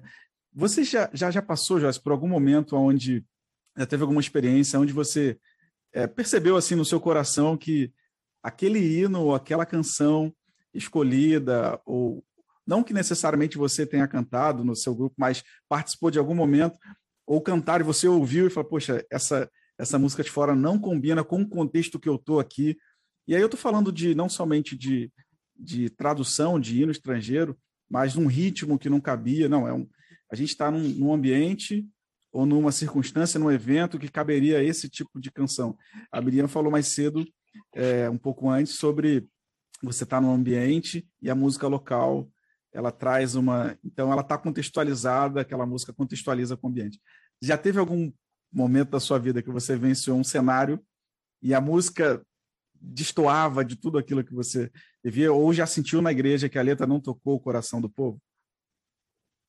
Você 0.53 0.83
já, 0.83 1.09
já, 1.13 1.31
já 1.31 1.41
passou, 1.41 1.79
Joyce, 1.79 2.01
por 2.01 2.11
algum 2.11 2.27
momento 2.27 2.75
onde 2.75 3.25
já 3.75 3.85
teve 3.85 4.03
alguma 4.03 4.21
experiência 4.21 4.79
onde 4.79 4.93
você 4.93 5.39
é, 5.91 6.05
percebeu 6.05 6.55
assim 6.55 6.75
no 6.75 6.85
seu 6.85 6.99
coração 6.99 7.57
que 7.57 7.91
aquele 8.43 8.79
hino 8.79 9.21
ou 9.21 9.33
aquela 9.33 9.65
canção 9.65 10.33
escolhida, 10.73 11.79
ou 11.85 12.23
não 12.67 12.83
que 12.83 12.93
necessariamente 12.93 13.57
você 13.57 13.85
tenha 13.85 14.07
cantado 14.07 14.63
no 14.63 14.75
seu 14.75 14.93
grupo, 14.93 15.15
mas 15.17 15.43
participou 15.69 16.11
de 16.11 16.19
algum 16.19 16.35
momento, 16.35 16.77
ou 17.25 17.41
cantar 17.41 17.79
e 17.79 17.83
você 17.83 18.07
ouviu 18.07 18.47
e 18.47 18.49
falou, 18.49 18.69
poxa, 18.69 19.05
essa, 19.09 19.49
essa 19.77 19.97
música 19.97 20.23
de 20.23 20.29
fora 20.31 20.55
não 20.55 20.77
combina 20.77 21.23
com 21.23 21.41
o 21.41 21.47
contexto 21.47 21.99
que 21.99 22.09
eu 22.09 22.15
estou 22.15 22.39
aqui. 22.39 22.77
E 23.27 23.35
aí 23.35 23.41
eu 23.41 23.47
estou 23.47 23.59
falando 23.59 23.91
de 23.91 24.13
não 24.13 24.27
somente 24.27 24.77
de, 24.77 25.11
de 25.57 25.89
tradução 25.89 26.59
de 26.59 26.81
hino 26.81 26.91
estrangeiro, 26.91 27.57
mas 27.89 28.15
num 28.15 28.27
ritmo 28.27 28.77
que 28.77 28.89
não 28.89 28.99
cabia. 28.99 29.47
Não, 29.47 29.67
é 29.67 29.73
um, 29.73 29.87
a 30.29 30.35
gente 30.35 30.49
está 30.49 30.69
num, 30.69 30.81
num 30.81 31.13
ambiente 31.13 31.87
ou 32.31 32.45
numa 32.45 32.71
circunstância, 32.71 33.39
num 33.39 33.51
evento 33.51 33.99
que 33.99 34.09
caberia 34.09 34.63
esse 34.63 34.89
tipo 34.89 35.19
de 35.21 35.31
canção. 35.31 35.77
A 36.11 36.19
Miriam 36.19 36.47
falou 36.47 36.71
mais 36.71 36.87
cedo, 36.87 37.25
é, 37.73 38.09
um 38.09 38.17
pouco 38.17 38.49
antes, 38.49 38.75
sobre 38.75 39.27
você 39.81 40.03
estar 40.03 40.17
tá 40.17 40.21
num 40.21 40.33
ambiente 40.33 41.07
e 41.21 41.29
a 41.29 41.35
música 41.35 41.67
local 41.67 42.29
ela 42.73 42.91
traz 42.91 43.35
uma. 43.35 43.77
Então, 43.83 44.11
ela 44.11 44.21
está 44.21 44.37
contextualizada, 44.37 45.41
aquela 45.41 45.65
música 45.65 45.93
contextualiza 45.93 46.57
com 46.57 46.67
o 46.67 46.69
ambiente. 46.69 46.99
Já 47.41 47.57
teve 47.57 47.77
algum 47.77 48.11
momento 48.51 48.89
da 48.89 48.99
sua 48.99 49.19
vida 49.19 49.41
que 49.41 49.51
você 49.51 49.75
venceu 49.75 50.15
um 50.15 50.23
cenário 50.23 50.83
e 51.41 51.53
a 51.53 51.61
música 51.61 52.25
destoava 52.73 53.63
de 53.63 53.75
tudo 53.75 53.97
aquilo 53.97 54.23
que 54.23 54.33
você 54.33 54.71
devia, 55.03 55.31
ou 55.31 55.53
já 55.53 55.65
sentiu 55.65 56.01
na 56.01 56.11
igreja 56.11 56.49
que 56.49 56.59
a 56.59 56.61
letra 56.61 56.85
não 56.85 56.99
tocou 56.99 57.35
o 57.35 57.39
coração 57.39 57.79
do 57.79 57.89
povo? 57.89 58.21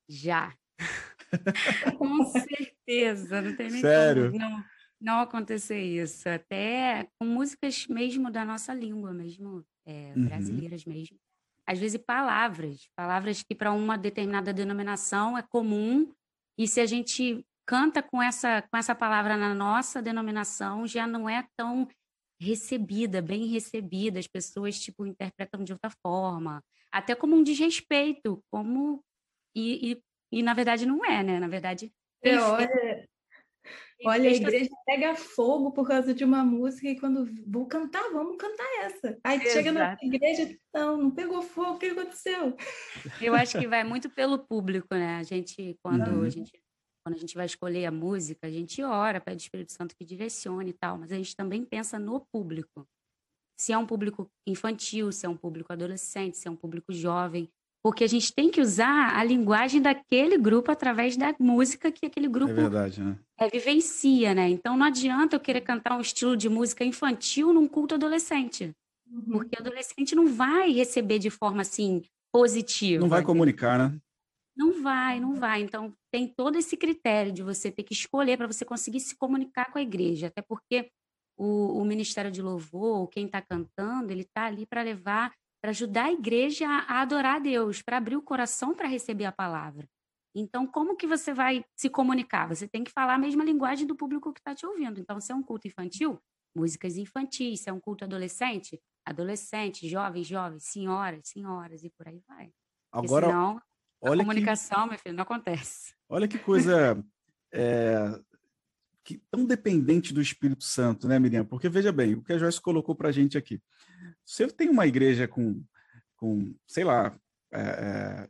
Já. 0.09 0.55
com 1.99 2.25
certeza, 2.27 3.41
não 3.41 3.57
tem 3.57 3.71
nem 3.71 3.81
Sério? 3.81 4.31
como 4.31 4.39
não, 4.39 4.65
não 5.05 5.21
acontecer 5.21 5.81
isso. 5.81 6.29
Até 6.29 7.07
com 7.19 7.27
músicas 7.27 7.87
mesmo 7.87 8.31
da 8.31 8.45
nossa 8.45 8.73
língua, 8.73 9.13
mesmo 9.13 9.65
é, 9.87 10.13
uhum. 10.17 10.25
brasileiras 10.25 10.85
mesmo. 10.85 11.19
Às 11.67 11.79
vezes 11.79 12.01
palavras, 12.05 12.89
palavras 12.97 13.43
que 13.43 13.55
para 13.55 13.73
uma 13.73 13.97
determinada 13.97 14.53
denominação 14.53 15.37
é 15.37 15.43
comum, 15.43 16.13
e 16.59 16.67
se 16.67 16.81
a 16.81 16.87
gente 16.87 17.45
canta 17.67 18.03
com 18.03 18.23
essa, 18.23 18.63
com 18.63 18.77
essa 18.77 18.95
palavra 18.95 19.37
na 19.37 19.55
nossa 19.55 20.03
denominação, 20.03 20.87
já 20.87 21.07
não 21.07 21.29
é 21.29 21.47
tão 21.57 21.89
recebida, 22.41 23.23
bem 23.23 23.47
recebida, 23.47 24.19
as 24.19 24.27
pessoas 24.27 24.79
tipo 24.79 25.07
interpretam 25.07 25.65
de 25.65 25.73
outra 25.73 25.91
forma, 26.03 26.63
até 26.93 27.15
como 27.15 27.35
um 27.35 27.43
desrespeito, 27.43 28.43
como 28.51 29.03
e, 29.57 29.93
e, 29.93 30.03
e 30.39 30.43
na 30.43 30.53
verdade 30.53 30.85
não 30.85 31.05
é, 31.05 31.23
né? 31.23 31.41
Na 31.41 31.49
verdade, 31.49 31.91
é, 32.23 32.39
olha, 32.39 33.09
olha, 34.05 34.31
a 34.31 34.33
igreja 34.33 34.71
pega 34.87 35.15
fogo 35.15 35.73
por 35.73 35.87
causa 35.87 36.15
de 36.15 36.25
uma 36.25 36.45
música 36.45 36.89
e 36.89 36.99
quando 36.99 37.29
vou 37.47 37.67
cantar, 37.67 38.03
vamos 38.13 38.37
cantar 38.37 38.67
essa. 38.83 39.19
Aí 39.25 39.39
Exato. 39.39 39.53
chega 39.53 39.73
na 39.73 39.97
igreja, 40.03 40.57
não, 40.75 40.97
não 40.97 41.11
pegou 41.11 41.43
fogo, 41.43 41.73
o 41.73 41.79
que 41.79 41.87
aconteceu? 41.87 42.57
Eu 43.21 43.35
acho 43.35 43.59
que 43.59 43.67
vai 43.67 43.85
muito 43.85 44.09
pelo 44.11 44.39
público, 44.39 44.95
né? 44.95 45.17
A 45.17 45.23
gente 45.23 45.79
quando 45.83 46.09
uhum. 46.09 46.23
a 46.23 46.29
gente 46.29 46.53
quando 47.05 47.17
a 47.17 47.19
gente 47.19 47.35
vai 47.35 47.45
escolher 47.45 47.85
a 47.85 47.91
música, 47.91 48.47
a 48.47 48.51
gente 48.51 48.83
ora, 48.83 49.21
pede 49.21 49.37
o 49.37 49.45
Espírito 49.45 49.73
Santo 49.73 49.95
que 49.95 50.07
direcione 50.07 50.71
e 50.71 50.73
tal, 50.73 50.97
mas 50.97 51.13
a 51.13 51.17
gente 51.17 51.37
também 51.37 51.63
pensa 51.63 51.99
no 51.99 52.21
público. 52.33 52.89
Se 53.61 53.73
é 53.73 53.79
um 53.79 53.87
público 53.87 54.31
infantil, 54.47 55.13
se 55.13 55.27
é 55.27 55.29
um 55.29 55.37
público 55.37 55.71
adolescente, 55.71 56.39
se 56.39 56.49
é 56.49 56.51
um 56.51 56.57
público 56.57 56.93
jovem, 56.93 57.51
porque 57.85 58.03
a 58.03 58.07
gente 58.07 58.33
tem 58.33 58.51
que 58.51 58.63
usar 58.63 59.15
a 59.15 59.23
linguagem 59.23 59.83
daquele 59.83 60.39
grupo 60.39 60.73
através 60.73 61.19
da 61.19 61.35
música 61.39 61.93
que 61.93 62.07
aquele 62.07 62.27
grupo 62.27 62.53
é 62.53 62.55
verdade, 62.55 63.03
né? 63.03 63.19
é, 63.39 63.47
vivencia, 63.47 64.35
né? 64.35 64.49
Então 64.49 64.75
não 64.75 64.87
adianta 64.87 65.37
eu 65.37 65.41
querer 65.41 65.61
cantar 65.61 65.99
um 65.99 66.01
estilo 66.01 66.35
de 66.35 66.49
música 66.49 66.83
infantil 66.83 67.53
num 67.53 67.69
culto 67.69 67.95
adolescente, 67.95 68.75
uhum. 69.07 69.33
porque 69.33 69.57
o 69.59 69.61
adolescente 69.61 70.15
não 70.15 70.27
vai 70.29 70.73
receber 70.73 71.19
de 71.19 71.29
forma 71.29 71.61
assim 71.61 72.03
positiva. 72.33 73.03
Não 73.03 73.09
vai 73.09 73.23
comunicar, 73.23 73.79
né? 73.79 74.01
Não 74.57 74.83
vai, 74.83 75.21
não 75.21 75.35
vai. 75.35 75.61
Então, 75.61 75.93
tem 76.11 76.27
todo 76.27 76.57
esse 76.57 76.79
critério 76.79 77.33
de 77.33 77.43
você 77.43 77.71
ter 77.71 77.83
que 77.83 77.93
escolher 77.93 78.39
para 78.39 78.47
você 78.47 78.65
conseguir 78.65 79.01
se 79.01 79.15
comunicar 79.15 79.71
com 79.71 79.79
a 79.79 79.83
igreja. 79.83 80.29
Até 80.29 80.41
porque 80.41 80.89
o, 81.37 81.81
o 81.81 81.85
Ministério 81.85 82.31
de 82.31 82.41
Louvor, 82.41 83.09
quem 83.09 83.27
está 83.27 83.43
cantando, 83.43 84.11
ele 84.11 84.23
está 84.23 84.47
ali 84.47 84.65
para 84.65 84.83
levar, 84.83 85.35
para 85.65 85.71
ajudar 85.71 86.05
a 86.05 86.13
igreja 86.13 86.69
a, 86.69 87.01
adorar 87.01 87.37
a 87.37 87.39
Deus, 87.39 87.81
para 87.81 87.97
abrir 87.97 88.17
o 88.17 88.23
coração 88.23 88.75
para 88.75 88.87
receber 88.87 89.25
a 89.25 89.33
palavra. 89.33 89.89
Então, 90.37 90.67
como 90.67 90.95
que 90.95 91.07
você 91.07 91.33
vai 91.33 91.65
se 91.75 91.89
comunicar? 91.89 92.47
Você 92.47 92.69
tem 92.69 92.85
que 92.85 92.91
falar 92.91 93.15
a 93.15 93.19
mesma 93.19 93.43
linguagem 93.43 93.87
do 93.87 93.97
público 93.97 94.31
que 94.31 94.41
está 94.41 94.55
te 94.55 94.67
ouvindo. 94.67 95.01
Então, 95.01 95.19
se 95.19 95.33
é 95.33 95.35
um 95.35 95.43
culto 95.43 95.67
infantil, 95.67 96.21
músicas 96.55 96.99
infantis. 96.99 97.61
Se 97.61 97.71
é 97.71 97.73
um 97.73 97.81
culto 97.81 98.05
adolescente, 98.05 98.79
adolescente, 99.07 99.89
jovens, 99.89 100.27
jovens, 100.27 100.65
senhoras, 100.65 101.29
senhoras, 101.29 101.83
e 101.83 101.89
por 101.97 102.09
aí 102.09 102.21
vai. 102.29 102.51
Agora, 102.93 103.29
senão, 103.29 103.63
Olha 104.03 104.21
a 104.21 104.25
comunicação, 104.27 104.83
que, 104.83 104.91
meu 104.91 104.99
filho, 104.99 105.15
não 105.15 105.23
acontece. 105.23 105.95
Olha 106.11 106.29
que 106.29 106.39
coisa 106.39 107.03
é, 107.51 108.21
que, 109.05 109.21
tão 109.31 109.45
dependente 109.45 110.13
do 110.15 110.23
Espírito 110.23 110.65
Santo, 110.65 111.07
né, 111.07 111.19
Miriam? 111.19 111.45
Porque 111.45 111.69
veja 111.69 111.93
bem, 111.93 112.15
o 112.15 112.23
que 112.23 112.33
a 112.33 112.39
Joyce 112.39 112.61
colocou 112.61 112.95
para 112.95 113.11
a 113.11 113.13
gente 113.13 113.37
aqui. 113.37 113.61
Você 114.25 114.47
tem 114.49 114.71
uma 114.71 114.87
igreja 114.87 115.29
com, 115.29 115.63
com 116.17 116.55
sei 116.67 116.85
lá, 116.85 117.15
é, 117.53 117.61
é, 117.61 118.29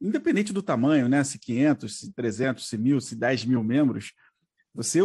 independente 0.00 0.52
do 0.52 0.62
tamanho, 0.62 1.08
né? 1.08 1.22
Se 1.22 1.38
500, 1.38 1.98
se 2.00 2.12
300, 2.12 2.66
se 2.66 2.78
mil, 2.78 3.00
se 3.00 3.14
10 3.14 3.44
mil 3.44 3.62
membros, 3.62 4.12
você 4.74 5.00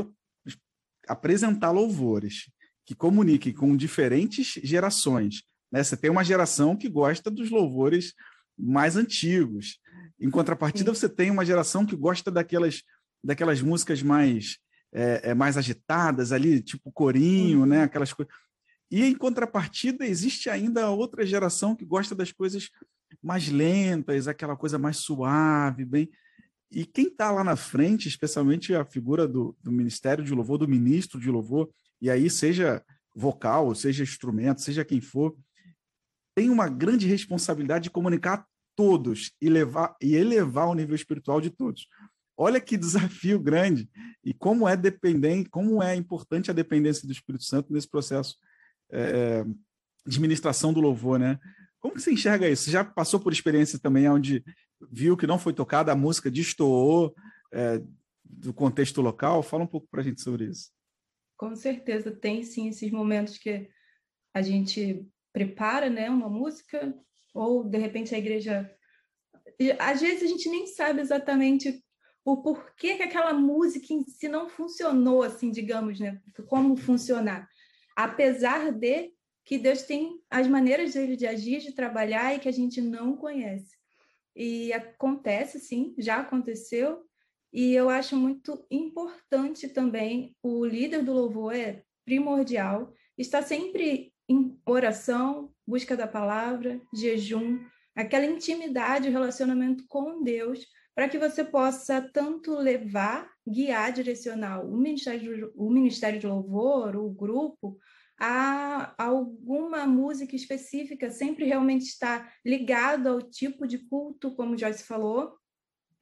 apresentar 1.08 1.72
louvores 1.72 2.50
que 2.86 2.96
comuniquem 2.96 3.54
com 3.54 3.76
diferentes 3.76 4.60
gerações. 4.64 5.44
Né? 5.72 5.84
Você 5.84 5.98
tem 5.98 6.10
uma 6.10 6.24
geração 6.24 6.76
que 6.76 6.90
gosta 6.90 7.30
dos 7.30 7.50
louvores 7.50 8.14
mais 8.58 8.96
antigos. 8.96 9.80
Em 10.20 10.30
contrapartida, 10.30 10.94
Sim. 10.94 11.00
você 11.00 11.10
tem 11.10 11.30
uma 11.30 11.46
geração 11.46 11.86
que 11.86 11.96
gosta 11.96 12.32
daquelas, 12.32 12.84
daquelas 13.24 13.62
músicas 13.62 14.02
mais, 14.02 14.58
é, 14.92 15.32
é, 15.32 15.34
mais 15.34 15.58
agitadas 15.58 16.32
ali, 16.32 16.62
tipo 16.62 16.92
corinho, 16.92 17.66
né? 17.66 17.84
Aquelas 17.84 18.14
coisas. 18.14 18.34
E 18.92 19.04
em 19.04 19.16
contrapartida, 19.16 20.06
existe 20.06 20.50
ainda 20.50 20.90
outra 20.90 21.26
geração 21.26 21.76
que 21.76 21.86
gosta 21.86 22.16
das 22.16 22.32
coisas 22.32 22.70
mais 23.22 23.50
lentas, 23.50 24.28
aquela 24.28 24.56
coisa 24.56 24.80
mais 24.80 24.98
suave, 24.98 25.86
bem. 25.86 26.10
E 26.72 26.86
quem 26.86 27.08
está 27.08 27.32
lá 27.32 27.44
na 27.44 27.56
frente, 27.56 28.08
especialmente 28.08 28.74
a 28.76 28.86
figura 28.86 29.28
do, 29.28 29.56
do 29.62 29.72
Ministério 29.72 30.24
de 30.24 30.34
Louvor, 30.34 30.58
do 30.58 30.68
ministro 30.68 31.20
de 31.20 31.30
Louvor, 31.30 31.70
e 32.02 32.10
aí 32.10 32.30
seja 32.30 32.84
vocal, 33.16 33.74
seja 33.74 34.04
instrumento, 34.04 34.62
seja 34.62 34.86
quem 34.86 35.02
for, 35.02 35.36
tem 36.36 36.50
uma 36.50 36.70
grande 36.70 37.08
responsabilidade 37.08 37.86
de 37.86 37.90
comunicar 37.90 38.46
todos 38.76 39.34
e, 39.42 39.50
levar, 39.50 39.96
e 40.02 40.16
elevar 40.16 40.68
o 40.68 40.74
nível 40.74 40.96
espiritual 40.96 41.42
de 41.42 41.50
todos. 41.50 41.88
Olha 42.38 42.62
que 42.62 42.78
desafio 42.78 43.40
grande 43.40 43.90
e 44.24 44.34
como 44.34 44.68
é 44.68 44.76
dependente, 44.76 45.50
como 45.50 45.82
é 45.82 45.96
importante 45.96 46.52
a 46.52 46.54
dependência 46.54 47.08
do 47.08 47.12
Espírito 47.12 47.44
Santo 47.44 47.72
nesse 47.72 47.88
processo 47.88 48.38
é, 48.92 49.46
de 50.06 50.20
ministração 50.20 50.74
do 50.74 50.82
louvor, 50.82 51.20
né? 51.20 51.40
Como 51.80 51.94
que 51.94 52.02
você 52.02 52.12
enxerga 52.12 52.50
isso? 52.50 52.64
Você 52.64 52.72
já 52.72 52.84
passou 52.84 53.20
por 53.20 53.32
experiência 53.32 53.80
também 53.80 54.10
onde 54.10 54.44
viu 54.92 55.16
que 55.16 55.28
não 55.28 55.40
foi 55.40 55.54
tocada, 55.54 55.92
a 55.92 55.96
música 55.96 56.30
destoou 56.30 57.16
é, 57.54 57.82
do 58.24 58.54
contexto 58.54 59.02
local? 59.02 59.42
Fala 59.42 59.64
um 59.64 59.68
pouco 59.68 59.88
para 59.90 60.02
a 60.02 60.04
gente 60.04 60.22
sobre 60.22 60.46
isso. 60.46 60.72
Com 61.38 61.56
certeza, 61.56 62.12
tem 62.12 62.44
sim 62.44 62.68
esses 62.68 62.92
momentos 62.92 63.38
que 63.38 63.70
a 64.34 64.42
gente 64.42 65.08
prepara 65.32 65.90
né, 65.90 66.10
uma 66.10 66.30
música 66.30 66.94
ou 67.34 67.64
de 67.64 67.78
repente 67.78 68.14
a 68.14 68.18
igreja. 68.18 68.70
Às 69.80 70.02
vezes 70.02 70.24
a 70.24 70.28
gente 70.28 70.50
nem 70.50 70.68
sabe 70.68 71.00
exatamente 71.00 71.84
o 72.24 72.38
porquê 72.42 72.96
que 72.96 73.04
aquela 73.04 73.34
música 73.34 73.94
em 73.94 74.04
si 74.04 74.28
não 74.28 74.50
funcionou, 74.50 75.24
assim, 75.24 75.52
digamos, 75.52 76.00
né? 76.00 76.22
Como 76.48 76.76
funcionar. 76.76 77.48
Apesar 77.96 78.72
de 78.72 79.12
que 79.46 79.58
Deus 79.58 79.82
tem 79.82 80.22
as 80.30 80.48
maneiras 80.48 80.94
dele 80.94 81.16
de 81.16 81.26
agir, 81.26 81.60
de 81.60 81.74
trabalhar 81.74 82.36
e 82.36 82.40
que 82.40 82.48
a 82.48 82.54
gente 82.54 82.80
não 82.82 83.18
conhece. 83.18 83.76
E 84.36 84.72
acontece, 84.72 85.60
sim, 85.60 85.96
já 85.98 86.18
aconteceu. 86.18 87.04
E 87.52 87.74
eu 87.74 87.90
acho 87.90 88.16
muito 88.16 88.64
importante 88.70 89.68
também, 89.68 90.36
o 90.44 90.64
líder 90.64 91.04
do 91.04 91.14
louvor 91.14 91.56
é 91.56 91.84
primordial, 92.06 92.94
está 93.18 93.42
sempre 93.42 94.14
em 94.30 94.56
oração, 94.66 95.52
busca 95.66 95.98
da 95.98 96.08
palavra, 96.08 96.80
jejum, 96.94 97.60
aquela 97.96 98.26
intimidade, 98.26 99.10
o 99.10 99.12
relacionamento 99.12 99.84
com 99.88 100.24
Deus, 100.24 100.64
para 101.00 101.08
que 101.08 101.18
você 101.18 101.46
possa 101.46 102.02
tanto 102.02 102.54
levar, 102.56 103.32
guiar, 103.48 103.94
direcionar 103.94 104.66
o 104.66 104.76
ministério, 104.76 105.50
o 105.56 105.70
ministério 105.70 106.20
de 106.20 106.28
louvor, 106.28 106.98
o 106.98 107.10
grupo, 107.10 107.78
a 108.20 108.94
alguma 109.02 109.88
música 109.88 110.36
específica, 110.36 111.10
sempre 111.10 111.46
realmente 111.46 111.86
estar 111.86 112.34
ligado 112.46 113.08
ao 113.08 113.22
tipo 113.22 113.66
de 113.66 113.78
culto, 113.78 114.36
como 114.36 114.58
Joyce 114.58 114.84
falou, 114.84 115.38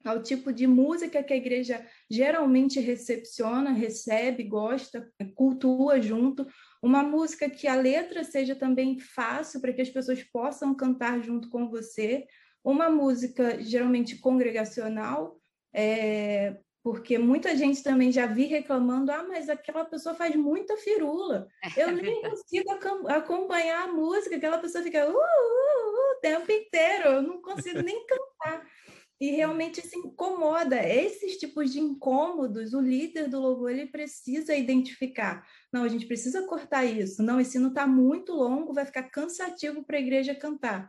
ao 0.04 0.24
tipo 0.24 0.52
de 0.52 0.66
música 0.66 1.22
que 1.22 1.32
a 1.32 1.38
igreja 1.38 1.86
geralmente 2.10 2.80
recepciona, 2.80 3.74
recebe, 3.74 4.46
gosta, 4.46 5.08
cultua 5.36 6.02
junto, 6.02 6.44
uma 6.82 7.04
música 7.04 7.48
que 7.48 7.68
a 7.68 7.76
letra 7.76 8.24
seja 8.24 8.56
também 8.56 8.98
fácil 8.98 9.62
para 9.62 9.74
que 9.74 9.82
as 9.84 9.92
pessoas 9.92 10.24
possam 10.24 10.74
cantar 10.74 11.22
junto 11.22 11.52
com 11.52 11.70
você, 11.70 12.26
uma 12.68 12.90
música 12.90 13.64
geralmente 13.64 14.18
congregacional, 14.18 15.40
é, 15.74 16.58
porque 16.84 17.18
muita 17.18 17.56
gente 17.56 17.82
também 17.82 18.12
já 18.12 18.26
vi 18.26 18.44
reclamando, 18.44 19.10
ah, 19.10 19.24
mas 19.24 19.48
aquela 19.48 19.86
pessoa 19.86 20.14
faz 20.14 20.36
muita 20.36 20.76
firula, 20.76 21.48
eu 21.78 21.94
nem 21.94 22.22
consigo 22.22 22.70
acompanhar 23.08 23.88
a 23.88 23.94
música, 23.94 24.36
aquela 24.36 24.58
pessoa 24.58 24.84
fica 24.84 25.08
uh, 25.08 25.14
uh, 25.14 25.16
uh, 25.16 26.12
o 26.12 26.20
tempo 26.22 26.52
inteiro, 26.52 27.08
eu 27.08 27.22
não 27.22 27.42
consigo 27.42 27.82
nem 27.82 28.06
cantar. 28.06 28.68
E 29.20 29.32
realmente 29.32 29.82
se 29.82 29.98
incomoda. 29.98 30.76
Esses 30.88 31.38
tipos 31.38 31.74
de 31.74 31.80
incômodos, 31.80 32.76
o 32.76 32.80
líder 32.80 33.28
do 33.28 33.40
louvor 33.40 33.72
ele 33.72 33.88
precisa 33.88 34.56
identificar. 34.56 35.44
Não, 35.74 35.84
a 35.84 35.88
gente 35.88 36.06
precisa 36.06 36.46
cortar 36.46 36.86
isso. 36.86 37.24
Não, 37.24 37.42
esse 37.42 37.58
não 37.58 37.70
está 37.70 37.88
muito 37.88 38.32
longo, 38.32 38.76
vai 38.76 38.86
ficar 38.86 39.10
cansativo 39.10 39.84
para 39.84 39.98
a 39.98 40.00
igreja 40.00 40.36
cantar. 40.36 40.88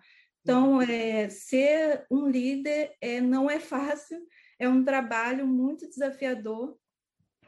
Então, 0.49 0.81
é, 0.81 1.29
ser 1.29 2.07
um 2.11 2.27
líder 2.27 2.97
é, 3.03 3.21
não 3.21 3.51
é 3.51 3.61
fácil, 3.61 4.19
é 4.59 4.67
um 4.67 4.83
trabalho 4.83 5.47
muito 5.47 5.87
desafiador, 5.87 6.75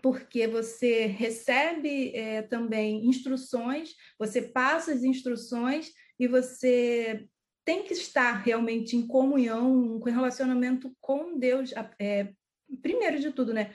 porque 0.03 0.47
você 0.47 1.07
recebe 1.07 2.15
é, 2.15 2.43
também 2.43 3.07
instruções, 3.07 3.95
você 4.19 4.43
passa 4.43 4.93
as 4.93 5.03
instruções 5.03 5.91
e 6.19 6.29
você 6.29 7.27
tem 7.65 7.85
que 7.85 7.95
estar 7.95 8.33
realmente 8.33 8.99
em 8.99 9.07
comunhão, 9.07 9.99
com 9.99 10.11
relacionamento 10.11 10.95
com 11.01 11.39
Deus, 11.39 11.73
é, 11.99 12.35
primeiro 12.83 13.19
de 13.19 13.31
tudo, 13.31 13.55
né? 13.55 13.73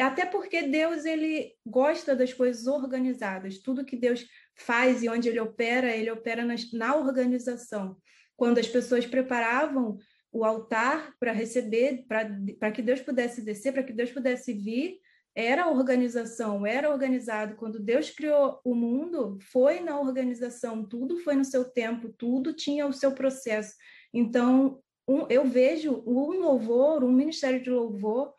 Até 0.00 0.24
porque 0.24 0.62
Deus 0.62 1.04
ele 1.04 1.52
gosta 1.66 2.16
das 2.16 2.32
coisas 2.32 2.66
organizadas. 2.66 3.58
Tudo 3.58 3.84
que 3.84 3.96
Deus 3.96 4.26
faz 4.56 5.02
e 5.02 5.10
onde 5.10 5.28
ele 5.28 5.40
opera, 5.40 5.94
ele 5.94 6.10
opera 6.10 6.42
na, 6.42 6.54
na 6.72 6.96
organização. 6.96 8.00
Quando 8.42 8.58
as 8.58 8.66
pessoas 8.66 9.06
preparavam 9.06 9.98
o 10.32 10.44
altar 10.44 11.14
para 11.20 11.30
receber, 11.30 12.04
para 12.08 12.72
que 12.72 12.82
Deus 12.82 13.00
pudesse 13.00 13.40
descer, 13.40 13.72
para 13.72 13.84
que 13.84 13.92
Deus 13.92 14.10
pudesse 14.10 14.52
vir, 14.52 14.98
era 15.32 15.68
organização, 15.68 16.66
era 16.66 16.90
organizado. 16.90 17.54
Quando 17.54 17.78
Deus 17.78 18.10
criou 18.10 18.60
o 18.64 18.74
mundo, 18.74 19.38
foi 19.52 19.78
na 19.78 20.00
organização, 20.00 20.84
tudo 20.84 21.18
foi 21.18 21.36
no 21.36 21.44
seu 21.44 21.64
tempo, 21.64 22.12
tudo 22.18 22.52
tinha 22.52 22.84
o 22.84 22.92
seu 22.92 23.12
processo. 23.12 23.76
Então, 24.12 24.80
um, 25.06 25.24
eu 25.28 25.44
vejo 25.44 26.02
um 26.04 26.40
louvor, 26.40 27.04
um 27.04 27.12
ministério 27.12 27.62
de 27.62 27.70
louvor, 27.70 28.34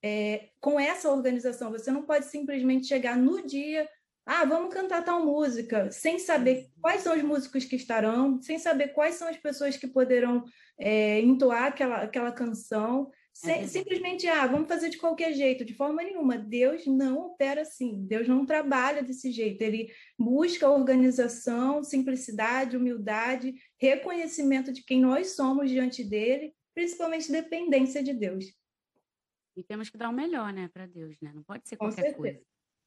é, 0.00 0.50
com 0.60 0.78
essa 0.78 1.10
organização. 1.10 1.72
Você 1.72 1.90
não 1.90 2.04
pode 2.04 2.26
simplesmente 2.26 2.86
chegar 2.86 3.16
no 3.16 3.44
dia, 3.44 3.88
ah, 4.30 4.44
vamos 4.44 4.74
cantar 4.74 5.02
tal 5.02 5.24
música, 5.24 5.90
sem 5.90 6.18
saber 6.18 6.68
quais 6.82 7.00
são 7.00 7.16
os 7.16 7.22
músicos 7.22 7.64
que 7.64 7.76
estarão, 7.76 8.38
sem 8.42 8.58
saber 8.58 8.88
quais 8.88 9.14
são 9.14 9.26
as 9.26 9.38
pessoas 9.38 9.78
que 9.78 9.86
poderão 9.86 10.44
é, 10.78 11.18
entoar 11.22 11.64
aquela, 11.64 12.02
aquela 12.02 12.30
canção. 12.30 13.10
É 13.42 13.66
simplesmente, 13.66 14.26
ah, 14.26 14.46
vamos 14.46 14.68
fazer 14.68 14.90
de 14.90 14.98
qualquer 14.98 15.32
jeito, 15.32 15.64
de 15.64 15.72
forma 15.72 16.02
nenhuma. 16.02 16.36
Deus 16.36 16.86
não 16.86 17.20
opera 17.20 17.62
assim, 17.62 18.04
Deus 18.06 18.28
não 18.28 18.44
trabalha 18.44 19.02
desse 19.02 19.32
jeito. 19.32 19.62
Ele 19.62 19.90
busca 20.18 20.68
organização, 20.68 21.82
simplicidade, 21.82 22.76
humildade, 22.76 23.54
reconhecimento 23.80 24.70
de 24.70 24.84
quem 24.84 25.00
nós 25.00 25.36
somos 25.36 25.70
diante 25.70 26.04
dele, 26.04 26.52
principalmente 26.74 27.32
dependência 27.32 28.02
de 28.02 28.12
Deus. 28.12 28.44
E 29.56 29.62
temos 29.62 29.88
que 29.88 29.96
dar 29.96 30.10
o 30.10 30.12
melhor, 30.12 30.52
né, 30.52 30.68
para 30.70 30.86
Deus, 30.86 31.16
né? 31.22 31.32
Não 31.34 31.42
pode 31.42 31.66
ser 31.66 31.78
qualquer 31.78 32.14
coisa. 32.14 32.38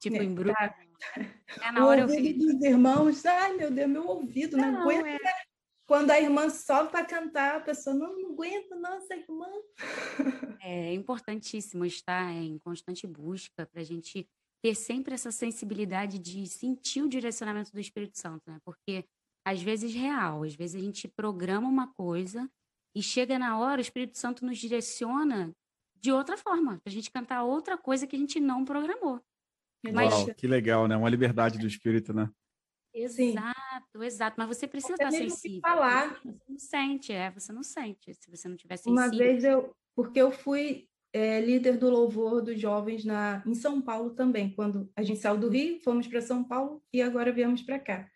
Tipo, 0.01 0.17
é, 0.17 0.23
em 0.23 0.33
bruto. 0.33 0.53
Tá. 0.53 0.75
É, 1.15 1.71
na 1.71 1.85
hora 1.85 2.01
o 2.01 2.09
ouvido 2.09 2.43
eu 2.43 2.49
fiz... 2.49 2.55
dos 2.55 2.63
irmãos, 2.65 3.25
ai 3.25 3.53
meu 3.55 3.71
Deus, 3.71 3.89
meu 3.89 4.05
ouvido, 4.05 4.57
não, 4.57 4.71
não 4.71 4.81
aguenta. 4.81 5.07
É 5.09 5.51
quando 5.91 6.09
a 6.11 6.21
irmã 6.21 6.49
sobe 6.49 6.89
para 6.89 7.03
cantar, 7.03 7.57
a 7.57 7.59
pessoa 7.59 7.93
não, 7.93 8.17
não 8.17 8.31
aguenta, 8.31 8.77
nossa 8.77 9.13
irmã. 9.13 9.47
É 10.63 10.93
importantíssimo 10.93 11.83
estar 11.83 12.31
em 12.31 12.57
constante 12.59 13.05
busca 13.05 13.65
para 13.65 13.81
a 13.81 13.83
gente 13.83 14.25
ter 14.63 14.73
sempre 14.73 15.13
essa 15.13 15.31
sensibilidade 15.31 16.17
de 16.17 16.47
sentir 16.47 17.01
o 17.01 17.09
direcionamento 17.09 17.73
do 17.73 17.79
Espírito 17.79 18.17
Santo, 18.17 18.49
né? 18.49 18.59
Porque 18.63 19.03
às 19.43 19.61
vezes 19.61 19.93
real, 19.93 20.43
às 20.43 20.55
vezes 20.55 20.81
a 20.81 20.85
gente 20.85 21.09
programa 21.09 21.67
uma 21.67 21.91
coisa 21.93 22.49
e 22.95 23.03
chega 23.03 23.37
na 23.37 23.59
hora, 23.59 23.79
o 23.79 23.81
Espírito 23.81 24.17
Santo 24.17 24.45
nos 24.45 24.59
direciona 24.59 25.51
de 25.95 26.11
outra 26.11 26.37
forma, 26.37 26.77
para 26.77 26.89
a 26.89 26.93
gente 26.93 27.11
cantar 27.11 27.43
outra 27.43 27.77
coisa 27.77 28.07
que 28.07 28.15
a 28.15 28.19
gente 28.19 28.39
não 28.39 28.63
programou. 28.63 29.19
Mas... 29.83 30.13
Uau, 30.13 30.33
que 30.35 30.47
legal, 30.47 30.87
né? 30.87 30.95
Uma 30.95 31.09
liberdade 31.09 31.57
do 31.57 31.67
Espírito, 31.67 32.13
né? 32.13 32.29
Exato, 32.93 34.03
exato. 34.03 34.35
Mas 34.37 34.47
você 34.47 34.67
precisa 34.67 34.93
estar 34.93 35.11
sensível. 35.11 35.61
falar. 35.61 36.19
Você 36.23 36.43
não 36.49 36.59
sente, 36.59 37.13
é, 37.13 37.31
você 37.31 37.53
não 37.53 37.63
sente. 37.63 38.13
Se 38.13 38.29
você 38.29 38.47
não 38.47 38.55
tiver 38.55 38.77
sensível. 38.77 39.01
Uma 39.01 39.09
vez 39.09 39.43
eu, 39.43 39.73
porque 39.95 40.21
eu 40.21 40.31
fui 40.31 40.87
é, 41.13 41.41
líder 41.41 41.77
do 41.77 41.89
louvor 41.89 42.41
dos 42.41 42.59
jovens 42.59 43.03
na, 43.03 43.43
em 43.45 43.53
São 43.53 43.81
Paulo 43.81 44.11
também, 44.11 44.53
quando 44.53 44.89
a 44.95 45.03
gente 45.03 45.19
saiu 45.19 45.37
do 45.37 45.49
Rio, 45.49 45.79
fomos 45.81 46.07
para 46.07 46.21
São 46.21 46.43
Paulo 46.43 46.81
e 46.93 47.01
agora 47.01 47.31
viemos 47.31 47.61
para 47.61 47.79
cá. 47.79 48.09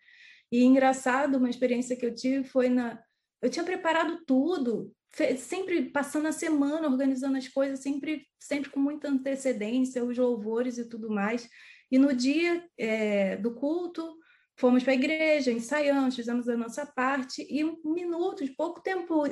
E 0.50 0.62
engraçado, 0.62 1.36
uma 1.36 1.50
experiência 1.50 1.96
que 1.96 2.06
eu 2.06 2.14
tive 2.14 2.44
foi 2.44 2.68
na. 2.68 3.02
Eu 3.42 3.50
tinha 3.50 3.64
preparado 3.64 4.24
tudo, 4.24 4.92
sempre 5.38 5.90
passando 5.90 6.26
a 6.26 6.32
semana 6.32 6.88
organizando 6.88 7.36
as 7.36 7.48
coisas, 7.48 7.80
sempre, 7.80 8.26
sempre 8.38 8.70
com 8.70 8.80
muita 8.80 9.08
antecedência, 9.08 10.04
os 10.04 10.16
louvores 10.16 10.78
e 10.78 10.88
tudo 10.88 11.10
mais. 11.10 11.48
E 11.90 11.98
no 11.98 12.14
dia 12.14 12.64
é, 12.76 13.36
do 13.36 13.54
culto, 13.54 14.18
fomos 14.58 14.82
para 14.82 14.92
a 14.92 14.96
igreja, 14.96 15.52
ensaiamos, 15.52 16.16
fizemos 16.16 16.48
a 16.48 16.56
nossa 16.56 16.84
parte, 16.86 17.46
e 17.48 17.62
minutos, 17.84 18.50
pouco 18.50 18.80
tempo, 18.82 19.24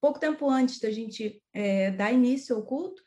pouco 0.00 0.20
tempo 0.20 0.48
antes 0.48 0.78
da 0.78 0.90
gente 0.90 1.42
é, 1.52 1.90
dar 1.90 2.12
início 2.12 2.54
ao 2.54 2.64
culto, 2.64 3.02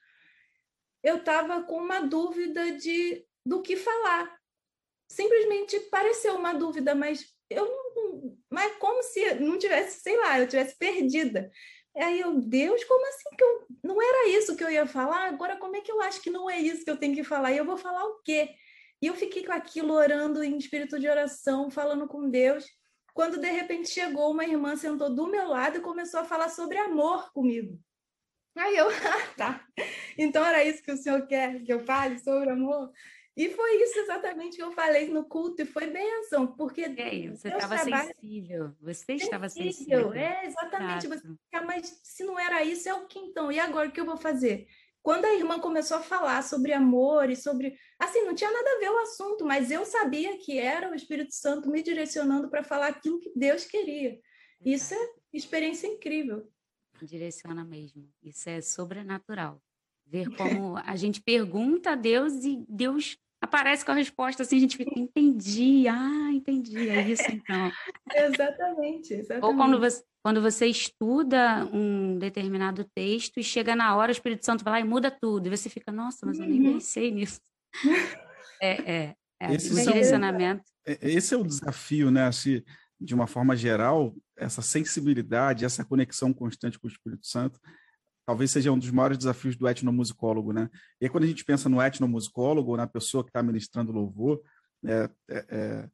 eu 1.04 1.18
estava 1.18 1.64
com 1.64 1.78
uma 1.78 2.02
dúvida 2.02 2.72
de 2.78 3.26
do 3.46 3.62
que 3.62 3.76
falar. 3.76 4.38
Simplesmente 5.10 5.80
pareceu 5.92 6.36
uma 6.36 6.54
dúvida, 6.54 6.94
mas 6.94 7.26
eu 7.50 7.66
não, 7.66 8.38
mas 8.50 8.76
como 8.78 9.02
se 9.04 9.36
não 9.36 9.58
tivesse, 9.58 10.02
sei 10.02 10.18
lá, 10.18 10.40
eu 10.40 10.48
tivesse 10.48 10.78
perdida. 10.78 11.52
Aí 11.96 12.22
eu, 12.22 12.40
Deus, 12.40 12.84
como 12.86 13.08
assim 13.08 13.36
que 13.38 13.44
eu 13.44 13.68
não 13.84 14.02
era 14.02 14.30
isso 14.30 14.56
que 14.56 14.64
eu 14.64 14.70
ia 14.70 14.88
falar? 14.88 15.28
Agora 15.28 15.58
como 15.58 15.76
é 15.76 15.82
que 15.82 15.92
eu 15.92 16.02
acho 16.02 16.22
que 16.22 16.30
não 16.30 16.50
é 16.50 16.58
isso 16.60 16.86
que 16.86 16.92
eu 16.92 16.98
tenho 16.98 17.14
que 17.14 17.24
falar? 17.24 17.52
E 17.52 17.58
eu 17.58 17.66
vou 17.66 17.78
falar 17.78 18.06
o 18.06 18.22
quê? 18.24 18.50
E 19.02 19.08
eu 19.08 19.14
fiquei 19.16 19.46
com 19.46 19.52
aquilo 19.52 19.94
orando 19.94 20.44
em 20.44 20.58
espírito 20.58 21.00
de 21.00 21.10
oração, 21.10 21.70
falando 21.70 22.08
com 22.08 22.30
Deus. 22.30 22.66
Quando 23.14 23.40
de 23.40 23.50
repente 23.50 23.90
chegou 23.90 24.32
uma 24.32 24.46
irmã, 24.46 24.76
sentou 24.76 25.14
do 25.14 25.28
meu 25.28 25.48
lado 25.50 25.78
e 25.78 25.82
começou 25.82 26.22
a 26.22 26.26
falar 26.26 26.50
sobre 26.50 26.78
amor 26.78 27.32
comigo. 27.34 27.78
Aí 28.56 28.78
eu, 28.78 28.88
ah, 28.90 29.34
tá. 29.36 29.68
Então 30.18 30.46
era 30.46 30.64
isso 30.64 30.84
que 30.84 30.92
o 30.92 30.98
senhor 30.98 31.26
quer 31.28 31.62
que 31.64 31.74
eu 31.74 31.80
fale 31.82 32.20
sobre 32.20 32.52
amor? 32.52 32.92
E 33.36 33.50
foi 33.50 33.82
isso 33.82 34.00
exatamente 34.00 34.58
que 34.58 34.64
eu 34.64 34.74
falei 34.74 35.08
no 35.08 35.24
culto, 35.24 35.62
e 35.62 35.66
foi 35.66 35.88
benção, 35.88 36.48
porque. 36.48 36.82
É, 36.82 37.30
você 37.30 37.48
estava 37.48 37.78
trabalho... 37.78 38.14
sensível, 38.14 38.76
você 38.82 39.14
estava 39.14 39.50
sensível. 39.50 40.14
É, 40.14 40.46
exatamente. 40.46 41.08
Você, 41.08 41.28
mas 41.66 42.02
se 42.04 42.24
não 42.26 42.38
era 42.38 42.64
isso, 42.64 42.90
é 42.90 42.94
o 42.94 43.08
que 43.08 43.20
então? 43.20 43.52
E 43.52 43.60
agora 43.60 43.88
o 43.88 43.92
que 43.92 44.02
eu 44.02 44.06
vou 44.06 44.18
fazer? 44.18 44.68
Quando 45.02 45.26
a 45.26 45.34
irmã 45.34 45.60
começou 45.60 45.98
a 45.98 46.02
falar 46.02 46.44
sobre 46.44 46.74
amor 46.74 47.30
e 47.30 47.36
sobre. 47.36 47.76
Assim, 47.98 48.22
não 48.24 48.36
tinha 48.36 48.52
nada 48.52 48.70
a 48.70 48.80
ver 48.80 48.90
o 48.90 49.00
assunto, 49.00 49.46
mas 49.46 49.72
eu 49.72 49.86
sabia 49.86 50.38
que 50.38 50.60
era 50.60 50.92
o 50.92 50.96
Espírito 50.96 51.34
Santo 51.34 51.70
me 51.70 51.82
direcionando 51.82 52.50
para 52.50 52.64
falar 52.64 52.88
aquilo 52.88 53.20
que 53.20 53.32
Deus 53.36 53.66
queria. 53.66 54.20
Isso 54.64 54.94
é 54.94 55.10
experiência 55.34 55.88
incrível. 55.88 56.48
Direciona 57.02 57.64
mesmo. 57.64 58.08
Isso 58.22 58.48
é 58.50 58.62
sobrenatural. 58.62 59.60
Ver 60.12 60.30
como 60.36 60.78
a 60.78 60.96
gente 60.98 61.22
pergunta 61.22 61.92
a 61.92 61.96
Deus 61.96 62.44
e 62.44 62.66
Deus 62.68 63.18
aparece 63.42 63.86
com 63.86 63.92
a 63.92 63.96
resposta 63.96 64.44
assim, 64.44 64.58
a 64.58 64.60
gente 64.60 64.78
fica, 64.78 64.92
entendi, 65.00 65.88
ah, 65.88 66.30
entendi, 66.32 66.90
é 66.90 67.10
isso 67.10 67.24
então. 67.32 67.72
exatamente, 68.14 69.14
exatamente. 69.16 69.46
Ou 69.46 69.56
quando 69.56 69.80
você, 69.80 70.04
quando 70.24 70.42
você 70.42 70.68
estuda 70.68 71.66
um 71.74 72.20
determinado 72.20 72.84
texto 72.94 73.40
e 73.40 73.44
chega 73.44 73.76
na 73.76 73.96
hora, 73.96 74.10
o 74.10 74.12
Espírito 74.12 74.46
Santo 74.46 74.64
vai 74.64 74.74
lá 74.74 74.80
e 74.82 74.84
muda 74.84 75.10
tudo, 75.10 75.48
e 75.48 75.50
você 75.50 75.70
fica, 75.70 75.92
nossa, 75.92 76.26
mas 76.26 76.40
eu 76.40 76.46
nem 76.46 76.62
uhum. 76.62 76.74
pensei 76.74 77.12
nisso. 77.12 77.42
É, 78.64 78.92
é, 78.92 79.16
é 79.40 79.56
esse, 79.56 79.74
direcionamento. 79.74 80.62
É, 80.86 81.00
esse 81.02 81.34
é 81.34 81.38
o 81.38 81.44
desafio, 81.44 82.12
né, 82.12 82.26
assim, 82.28 82.62
de 83.00 83.16
uma 83.16 83.26
forma 83.26 83.56
geral, 83.56 84.16
essa 84.38 84.62
sensibilidade, 84.62 85.66
essa 85.66 85.84
conexão 85.84 86.32
constante 86.32 86.78
com 86.78 86.86
o 86.86 86.92
Espírito 86.92 87.26
Santo, 87.26 87.60
talvez 88.32 88.50
seja 88.50 88.72
um 88.72 88.80
dos 88.80 88.90
maiores 88.92 89.18
desafios 89.18 89.58
do 89.58 89.68
etnomusicólogo, 89.68 90.54
né? 90.54 90.70
E 91.02 91.06
aí, 91.06 91.10
quando 91.10 91.26
a 91.26 91.28
gente 91.28 91.44
pensa 91.44 91.68
no 91.68 91.82
etnomusicólogo, 91.82 92.78
na 92.78 92.88
pessoa 92.88 93.26
que 93.26 93.30
está 93.30 93.44
ministrando 93.44 93.92
louvor, 93.92 94.42
é, 94.86 95.10
é, 95.30 95.46
é, 95.50 95.90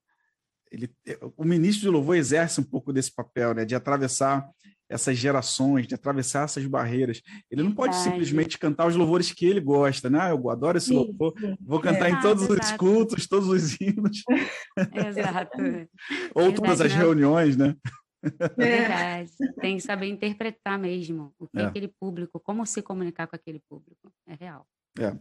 ele, 0.71 0.91
o 1.35 1.43
ministro 1.43 1.81
de 1.81 1.89
louvor 1.89 2.15
exerce 2.15 2.61
um 2.61 2.63
pouco 2.63 2.93
desse 2.93 3.11
papel, 3.11 3.55
né, 3.55 3.65
de 3.65 3.73
atravessar 3.73 4.47
essas 4.87 5.17
gerações, 5.17 5.87
de 5.87 5.95
atravessar 5.95 6.43
essas 6.43 6.63
barreiras. 6.67 7.23
Ele 7.49 7.63
não 7.63 7.71
pode 7.71 7.95
simplesmente 7.95 8.59
cantar 8.59 8.85
os 8.85 8.95
louvores 8.95 9.31
que 9.31 9.45
ele 9.47 9.59
gosta, 9.59 10.07
né? 10.07 10.19
Ah, 10.21 10.29
eu 10.29 10.49
adoro 10.51 10.77
esse 10.77 10.93
louvor, 10.93 11.33
vou 11.59 11.79
cantar 11.79 12.07
é. 12.07 12.11
em 12.11 12.21
todos 12.21 12.43
exato. 12.43 12.61
os 12.61 12.71
cultos, 12.73 13.27
todos 13.27 13.49
os 13.49 13.81
hinos. 13.81 14.23
Exato. 14.93 15.57
Ou 16.35 16.53
todas 16.53 16.81
as 16.81 16.93
reuniões, 16.93 17.57
né? 17.57 17.75
É 18.23 18.29
verdade. 18.57 19.31
Tem 19.61 19.77
que 19.77 19.83
saber 19.83 20.07
interpretar 20.07 20.77
mesmo 20.77 21.33
o 21.37 21.47
que 21.47 21.59
é. 21.59 21.65
aquele 21.65 21.87
público, 21.87 22.39
como 22.39 22.65
se 22.65 22.81
comunicar 22.81 23.27
com 23.27 23.35
aquele 23.35 23.61
público. 23.69 24.11
É 24.27 24.33
real. 24.33 24.67
É. 24.99 25.11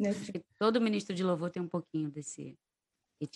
Todo 0.58 0.80
ministro 0.80 1.14
de 1.14 1.22
louvor 1.22 1.50
tem 1.50 1.62
um 1.62 1.68
pouquinho 1.68 2.10
desse, 2.10 2.56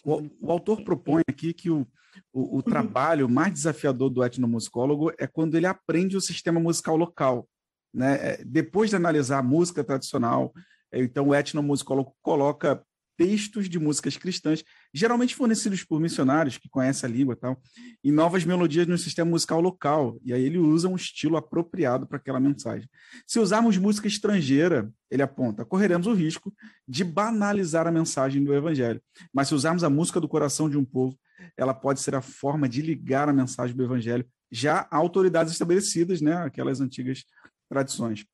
o, 0.04 0.22
o, 0.40 0.52
autor 0.52 0.82
propõe 0.84 1.22
aqui 1.28 1.52
que 1.52 1.70
o, 1.70 1.86
o, 2.32 2.40
o 2.40 2.54
uhum. 2.56 2.62
trabalho 2.62 3.28
mais 3.28 3.52
desafiador 3.52 4.10
do 4.10 4.24
etnomusicólogo 4.24 5.12
é 5.18 5.26
quando 5.26 5.54
ele 5.56 5.66
aprende 5.66 6.16
o 6.16 6.20
sistema 6.20 6.60
musical 6.60 6.96
local. 6.96 7.48
Né? 7.92 8.14
É, 8.14 8.44
depois 8.44 8.90
de 8.90 8.96
analisar 8.96 9.38
a 9.38 9.42
música 9.42 9.82
tradicional, 9.82 10.52
é, 10.92 11.00
então 11.02 11.28
o 11.28 11.34
etnomusicólogo 11.34 12.14
coloca 12.20 12.84
textos 13.20 13.68
de 13.68 13.78
músicas 13.78 14.16
cristãs, 14.16 14.64
geralmente 14.94 15.34
fornecidos 15.34 15.84
por 15.84 16.00
missionários 16.00 16.56
que 16.56 16.70
conhecem 16.70 17.06
a 17.06 17.12
língua 17.12 17.34
e 17.34 17.36
tal, 17.36 17.62
e 18.02 18.10
novas 18.10 18.46
melodias 18.46 18.86
no 18.86 18.96
sistema 18.96 19.30
musical 19.30 19.60
local. 19.60 20.18
E 20.24 20.32
aí 20.32 20.42
ele 20.42 20.56
usa 20.56 20.88
um 20.88 20.96
estilo 20.96 21.36
apropriado 21.36 22.06
para 22.06 22.16
aquela 22.16 22.40
mensagem. 22.40 22.88
Se 23.26 23.38
usarmos 23.38 23.76
música 23.76 24.08
estrangeira, 24.08 24.90
ele 25.10 25.20
aponta, 25.20 25.66
correremos 25.66 26.06
o 26.06 26.14
risco 26.14 26.50
de 26.88 27.04
banalizar 27.04 27.86
a 27.86 27.92
mensagem 27.92 28.42
do 28.42 28.54
evangelho. 28.54 29.02
Mas 29.34 29.48
se 29.48 29.54
usarmos 29.54 29.84
a 29.84 29.90
música 29.90 30.18
do 30.18 30.26
coração 30.26 30.70
de 30.70 30.78
um 30.78 30.84
povo, 30.84 31.14
ela 31.58 31.74
pode 31.74 32.00
ser 32.00 32.14
a 32.14 32.22
forma 32.22 32.66
de 32.66 32.80
ligar 32.80 33.28
a 33.28 33.34
mensagem 33.34 33.76
do 33.76 33.84
evangelho 33.84 34.26
já 34.50 34.88
a 34.90 34.96
autoridades 34.96 35.52
estabelecidas, 35.52 36.22
né, 36.22 36.36
aquelas 36.36 36.80
antigas 36.80 37.22
tradições. 37.68 38.22
O 38.22 38.26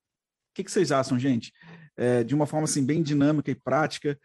que, 0.55 0.62
que 0.62 0.70
vocês 0.70 0.93
acham, 0.93 1.18
gente? 1.18 1.53
É, 1.97 2.22
de 2.22 2.37
uma 2.37 2.47
forma 2.47 2.64
assim 2.64 2.87
bem 2.87 3.03
dinâmica 3.03 3.51
e 3.51 3.55
prática, 3.55 4.16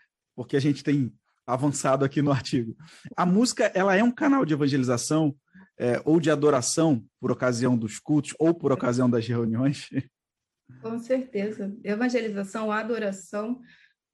porque 0.43 0.57
a 0.57 0.61
gente 0.61 0.83
tem 0.83 1.13
avançado 1.45 2.03
aqui 2.03 2.21
no 2.21 2.31
artigo. 2.33 2.75
A 3.15 3.25
música 3.25 3.71
ela 3.73 3.95
é 3.95 4.03
um 4.03 4.11
canal 4.11 4.45
de 4.45 4.53
evangelização 4.53 5.35
é, 5.77 6.01
ou 6.05 6.19
de 6.19 6.29
adoração 6.29 7.03
por 7.19 7.31
ocasião 7.31 7.77
dos 7.77 7.99
cultos 7.99 8.33
ou 8.39 8.53
por 8.53 8.71
ocasião 8.71 9.09
das 9.09 9.27
reuniões? 9.27 9.89
Com 10.81 10.97
certeza. 10.99 11.75
Evangelização, 11.83 12.71
adoração. 12.71 13.59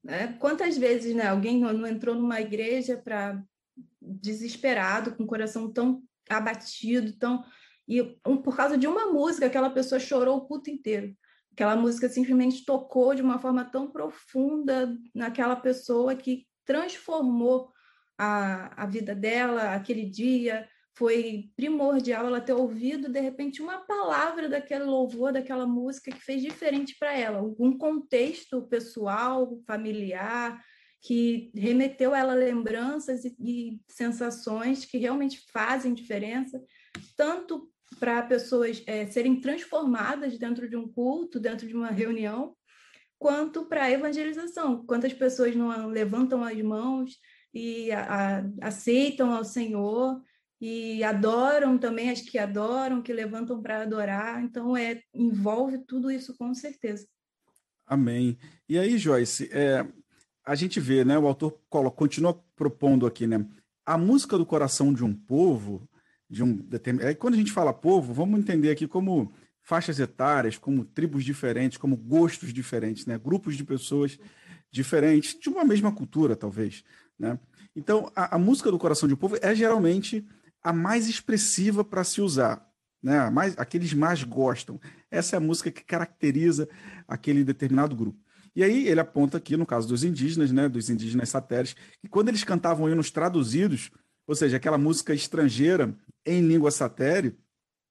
Né? 0.02 0.36
Quantas 0.40 0.76
vezes 0.76 1.14
né, 1.14 1.28
alguém 1.28 1.60
não 1.60 1.86
entrou 1.86 2.14
numa 2.14 2.40
igreja 2.40 2.96
para 2.96 3.42
desesperado, 4.00 5.14
com 5.14 5.22
o 5.22 5.26
coração 5.26 5.70
tão 5.70 6.02
abatido, 6.28 7.12
tão 7.12 7.44
e 7.88 8.02
um, 8.26 8.36
por 8.36 8.54
causa 8.54 8.76
de 8.76 8.86
uma 8.86 9.06
música, 9.06 9.46
aquela 9.46 9.70
pessoa 9.70 9.98
chorou 9.98 10.36
o 10.36 10.46
culto 10.46 10.68
inteiro. 10.68 11.16
Aquela 11.58 11.74
música 11.74 12.08
simplesmente 12.08 12.64
tocou 12.64 13.16
de 13.16 13.20
uma 13.20 13.40
forma 13.40 13.64
tão 13.64 13.90
profunda 13.90 14.96
naquela 15.12 15.56
pessoa 15.56 16.14
que 16.14 16.46
transformou 16.64 17.72
a, 18.16 18.84
a 18.84 18.86
vida 18.86 19.12
dela 19.12 19.74
aquele 19.74 20.04
dia. 20.04 20.68
Foi 20.96 21.50
primordial 21.56 22.26
ela 22.26 22.40
ter 22.40 22.52
ouvido, 22.52 23.10
de 23.10 23.18
repente, 23.18 23.60
uma 23.60 23.78
palavra 23.78 24.48
daquele 24.48 24.84
louvor, 24.84 25.32
daquela 25.32 25.66
música 25.66 26.12
que 26.12 26.20
fez 26.20 26.40
diferente 26.40 26.94
para 26.96 27.12
ela, 27.18 27.42
um 27.58 27.76
contexto 27.76 28.62
pessoal, 28.68 29.60
familiar, 29.66 30.64
que 31.02 31.50
remeteu 31.56 32.14
a 32.14 32.18
ela 32.18 32.34
lembranças 32.34 33.24
e, 33.24 33.34
e 33.40 33.80
sensações 33.88 34.84
que 34.84 34.96
realmente 34.96 35.44
fazem 35.52 35.92
diferença, 35.92 36.62
tanto 37.16 37.68
para 37.98 38.22
pessoas 38.22 38.82
é, 38.86 39.06
serem 39.06 39.40
transformadas 39.40 40.38
dentro 40.38 40.68
de 40.68 40.76
um 40.76 40.88
culto, 40.88 41.40
dentro 41.40 41.66
de 41.66 41.74
uma 41.74 41.90
reunião, 41.90 42.54
quanto 43.18 43.66
para 43.66 43.84
a 43.84 43.90
evangelização. 43.90 44.84
Quantas 44.86 45.12
pessoas 45.12 45.54
não 45.56 45.88
levantam 45.88 46.44
as 46.44 46.60
mãos 46.62 47.18
e 47.52 47.90
a, 47.90 48.38
a, 48.38 48.68
aceitam 48.68 49.32
ao 49.32 49.44
Senhor 49.44 50.20
e 50.60 51.02
adoram 51.04 51.78
também 51.78 52.10
as 52.10 52.20
que 52.20 52.38
adoram, 52.38 53.02
que 53.02 53.12
levantam 53.12 53.60
para 53.62 53.82
adorar. 53.82 54.42
Então, 54.42 54.76
é 54.76 55.02
envolve 55.14 55.78
tudo 55.78 56.10
isso 56.10 56.36
com 56.36 56.52
certeza. 56.54 57.06
Amém. 57.86 58.36
E 58.68 58.78
aí, 58.78 58.98
Joyce, 58.98 59.48
é, 59.52 59.86
a 60.44 60.54
gente 60.54 60.78
vê, 60.78 61.04
né? 61.04 61.18
O 61.18 61.26
autor 61.26 61.58
continua 61.94 62.34
propondo 62.54 63.06
aqui, 63.06 63.26
né? 63.26 63.46
A 63.84 63.96
música 63.96 64.36
do 64.36 64.44
coração 64.44 64.92
de 64.92 65.02
um 65.02 65.14
povo 65.14 65.88
de 66.28 66.42
um 66.42 66.54
determinado. 66.56 67.16
Quando 67.16 67.34
a 67.34 67.38
gente 67.38 67.52
fala 67.52 67.72
povo, 67.72 68.12
vamos 68.12 68.38
entender 68.38 68.70
aqui 68.70 68.86
como 68.86 69.32
faixas 69.62 69.98
etárias, 69.98 70.56
como 70.56 70.84
tribos 70.84 71.24
diferentes, 71.24 71.78
como 71.78 71.96
gostos 71.96 72.52
diferentes, 72.52 73.06
né? 73.06 73.18
grupos 73.18 73.56
de 73.56 73.64
pessoas 73.64 74.18
diferentes, 74.70 75.38
de 75.38 75.48
uma 75.48 75.64
mesma 75.64 75.92
cultura, 75.92 76.36
talvez. 76.36 76.84
Né? 77.18 77.38
Então, 77.74 78.10
a, 78.14 78.36
a 78.36 78.38
música 78.38 78.70
do 78.70 78.78
coração 78.78 79.06
de 79.06 79.14
um 79.14 79.18
povo 79.18 79.36
é 79.40 79.54
geralmente 79.54 80.26
a 80.62 80.72
mais 80.72 81.08
expressiva 81.08 81.84
para 81.84 82.04
se 82.04 82.20
usar. 82.20 82.66
Né? 83.02 83.28
Mais, 83.30 83.58
aqueles 83.58 83.92
mais 83.94 84.22
gostam. 84.24 84.80
Essa 85.10 85.36
é 85.36 85.38
a 85.38 85.40
música 85.40 85.70
que 85.70 85.84
caracteriza 85.84 86.68
aquele 87.06 87.44
determinado 87.44 87.94
grupo. 87.94 88.18
E 88.56 88.64
aí 88.64 88.88
ele 88.88 89.00
aponta 89.00 89.38
aqui, 89.38 89.56
no 89.56 89.64
caso 89.66 89.86
dos 89.86 90.02
indígenas, 90.02 90.50
né, 90.50 90.68
dos 90.68 90.90
indígenas 90.90 91.28
satéres, 91.28 91.76
que 92.00 92.08
quando 92.08 92.28
eles 92.28 92.42
cantavam 92.42 92.90
hinos 92.90 93.10
traduzidos, 93.10 93.90
ou 94.28 94.34
seja, 94.34 94.58
aquela 94.58 94.76
música 94.76 95.14
estrangeira 95.14 95.96
em 96.24 96.42
língua 96.42 96.70
satéria, 96.70 97.34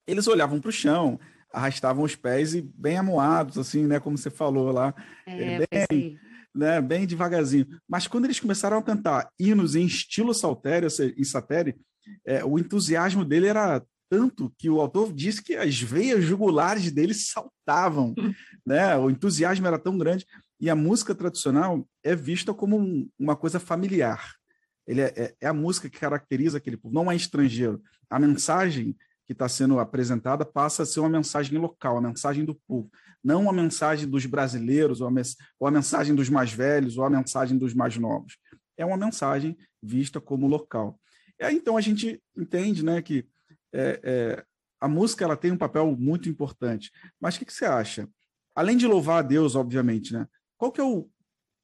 eles 0.05 0.27
olhavam 0.27 0.61
para 0.61 0.69
o 0.69 0.71
chão, 0.71 1.19
arrastavam 1.51 2.03
os 2.03 2.15
pés 2.15 2.53
e 2.53 2.61
bem 2.61 2.95
amuados, 2.95 3.57
assim, 3.57 3.88
né? 3.88 3.99
Como 3.99 4.15
você 4.15 4.29
falou 4.29 4.71
lá. 4.71 4.93
É, 5.25 5.88
bem, 5.89 6.19
né, 6.53 6.79
bem 6.79 7.07
devagarzinho. 7.07 7.67
Mas 7.89 8.07
quando 8.07 8.25
eles 8.25 8.39
começaram 8.39 8.77
a 8.77 8.83
cantar 8.83 9.27
hinos 9.39 9.75
em 9.75 9.85
estilo 9.85 10.31
saltério, 10.31 10.88
em 11.17 11.23
satério, 11.23 11.75
é, 12.23 12.45
o 12.45 12.59
entusiasmo 12.59 13.25
dele 13.25 13.47
era 13.47 13.83
tanto 14.07 14.53
que 14.59 14.69
o 14.69 14.79
autor 14.79 15.11
disse 15.11 15.43
que 15.43 15.55
as 15.55 15.81
veias 15.81 16.23
jugulares 16.23 16.91
dele 16.91 17.15
saltavam, 17.15 18.13
né? 18.63 18.95
O 18.95 19.09
entusiasmo 19.09 19.65
era 19.65 19.79
tão 19.79 19.97
grande 19.97 20.23
e 20.61 20.69
a 20.69 20.75
música 20.75 21.15
tradicional 21.15 21.88
é 22.03 22.15
vista 22.15 22.53
como 22.53 22.77
um, 22.77 23.09
uma 23.17 23.35
coisa 23.35 23.59
familiar. 23.59 24.38
Ele 24.88 25.01
é, 25.01 25.13
é, 25.15 25.35
é, 25.41 25.47
a 25.47 25.53
música 25.53 25.89
que 25.89 25.99
caracteriza 25.99 26.57
aquele 26.57 26.77
povo, 26.77 26.95
não 26.95 27.11
é 27.11 27.15
estrangeiro. 27.15 27.81
A 28.09 28.17
mensagem 28.17 28.95
que 29.25 29.33
está 29.33 29.49
sendo 29.49 29.77
apresentada 29.77 30.45
passa 30.45 30.83
a 30.83 30.85
ser 30.85 31.01
uma 31.01 31.09
mensagem 31.09 31.59
local, 31.59 31.97
a 31.97 32.01
mensagem 32.01 32.45
do 32.45 32.55
povo, 32.65 32.89
não 33.21 33.41
uma 33.41 33.51
mensagem 33.51 34.09
dos 34.09 34.25
brasileiros, 34.25 35.01
ou 35.01 35.07
a, 35.07 35.11
ou 35.59 35.67
a 35.67 35.71
mensagem 35.71 36.15
dos 36.15 36.29
mais 36.29 36.53
velhos, 36.53 36.97
ou 36.97 37.03
a 37.03 37.09
mensagem 37.09 37.57
dos 37.57 37.73
mais 37.73 37.97
novos. 37.97 38.38
É 38.77 38.85
uma 38.85 38.95
mensagem 38.95 39.57
vista 39.83 40.21
como 40.21 40.47
local. 40.47 40.97
Aí, 41.41 41.55
então 41.55 41.75
a 41.75 41.81
gente 41.81 42.23
entende 42.38 42.83
né, 42.83 43.01
que 43.01 43.27
é, 43.73 43.99
é, 44.01 44.45
a 44.79 44.88
música 44.88 45.25
ela 45.25 45.35
tem 45.35 45.51
um 45.51 45.57
papel 45.57 45.93
muito 45.97 46.29
importante. 46.29 46.91
Mas 47.19 47.35
o 47.35 47.39
que, 47.39 47.45
que, 47.45 47.53
você 47.53 47.65
acha? 47.65 48.07
Além 48.55 48.77
de 48.77 48.88
louvar 48.88 49.19
a 49.19 49.27
Deus, 49.27 49.55
obviamente, 49.55 50.13
né, 50.13 50.25
qual 50.57 50.71
que 50.71 50.79
é 50.79 50.83
o 50.83 51.09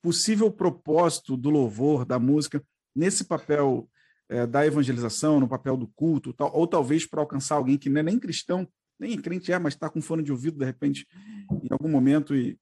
possível 0.01 0.51
propósito 0.51 1.37
do 1.37 1.49
louvor, 1.49 2.03
da 2.05 2.19
música, 2.19 2.61
nesse 2.95 3.25
papel 3.25 3.89
é, 4.29 4.45
da 4.47 4.65
evangelização, 4.65 5.39
no 5.39 5.47
papel 5.47 5.77
do 5.77 5.87
culto, 5.87 6.33
tal, 6.33 6.55
ou 6.55 6.67
talvez 6.67 7.05
para 7.05 7.21
alcançar 7.21 7.55
alguém 7.55 7.77
que 7.77 7.89
não 7.89 7.99
é 7.99 8.03
nem 8.03 8.19
cristão, 8.19 8.67
nem 8.99 9.19
crente 9.19 9.51
é, 9.51 9.59
mas 9.59 9.73
está 9.73 9.89
com 9.89 10.01
fone 10.01 10.23
de 10.23 10.31
ouvido, 10.31 10.57
de 10.57 10.65
repente, 10.65 11.07
em 11.51 11.67
algum 11.71 11.89
momento, 11.89 12.35
e, 12.35 12.57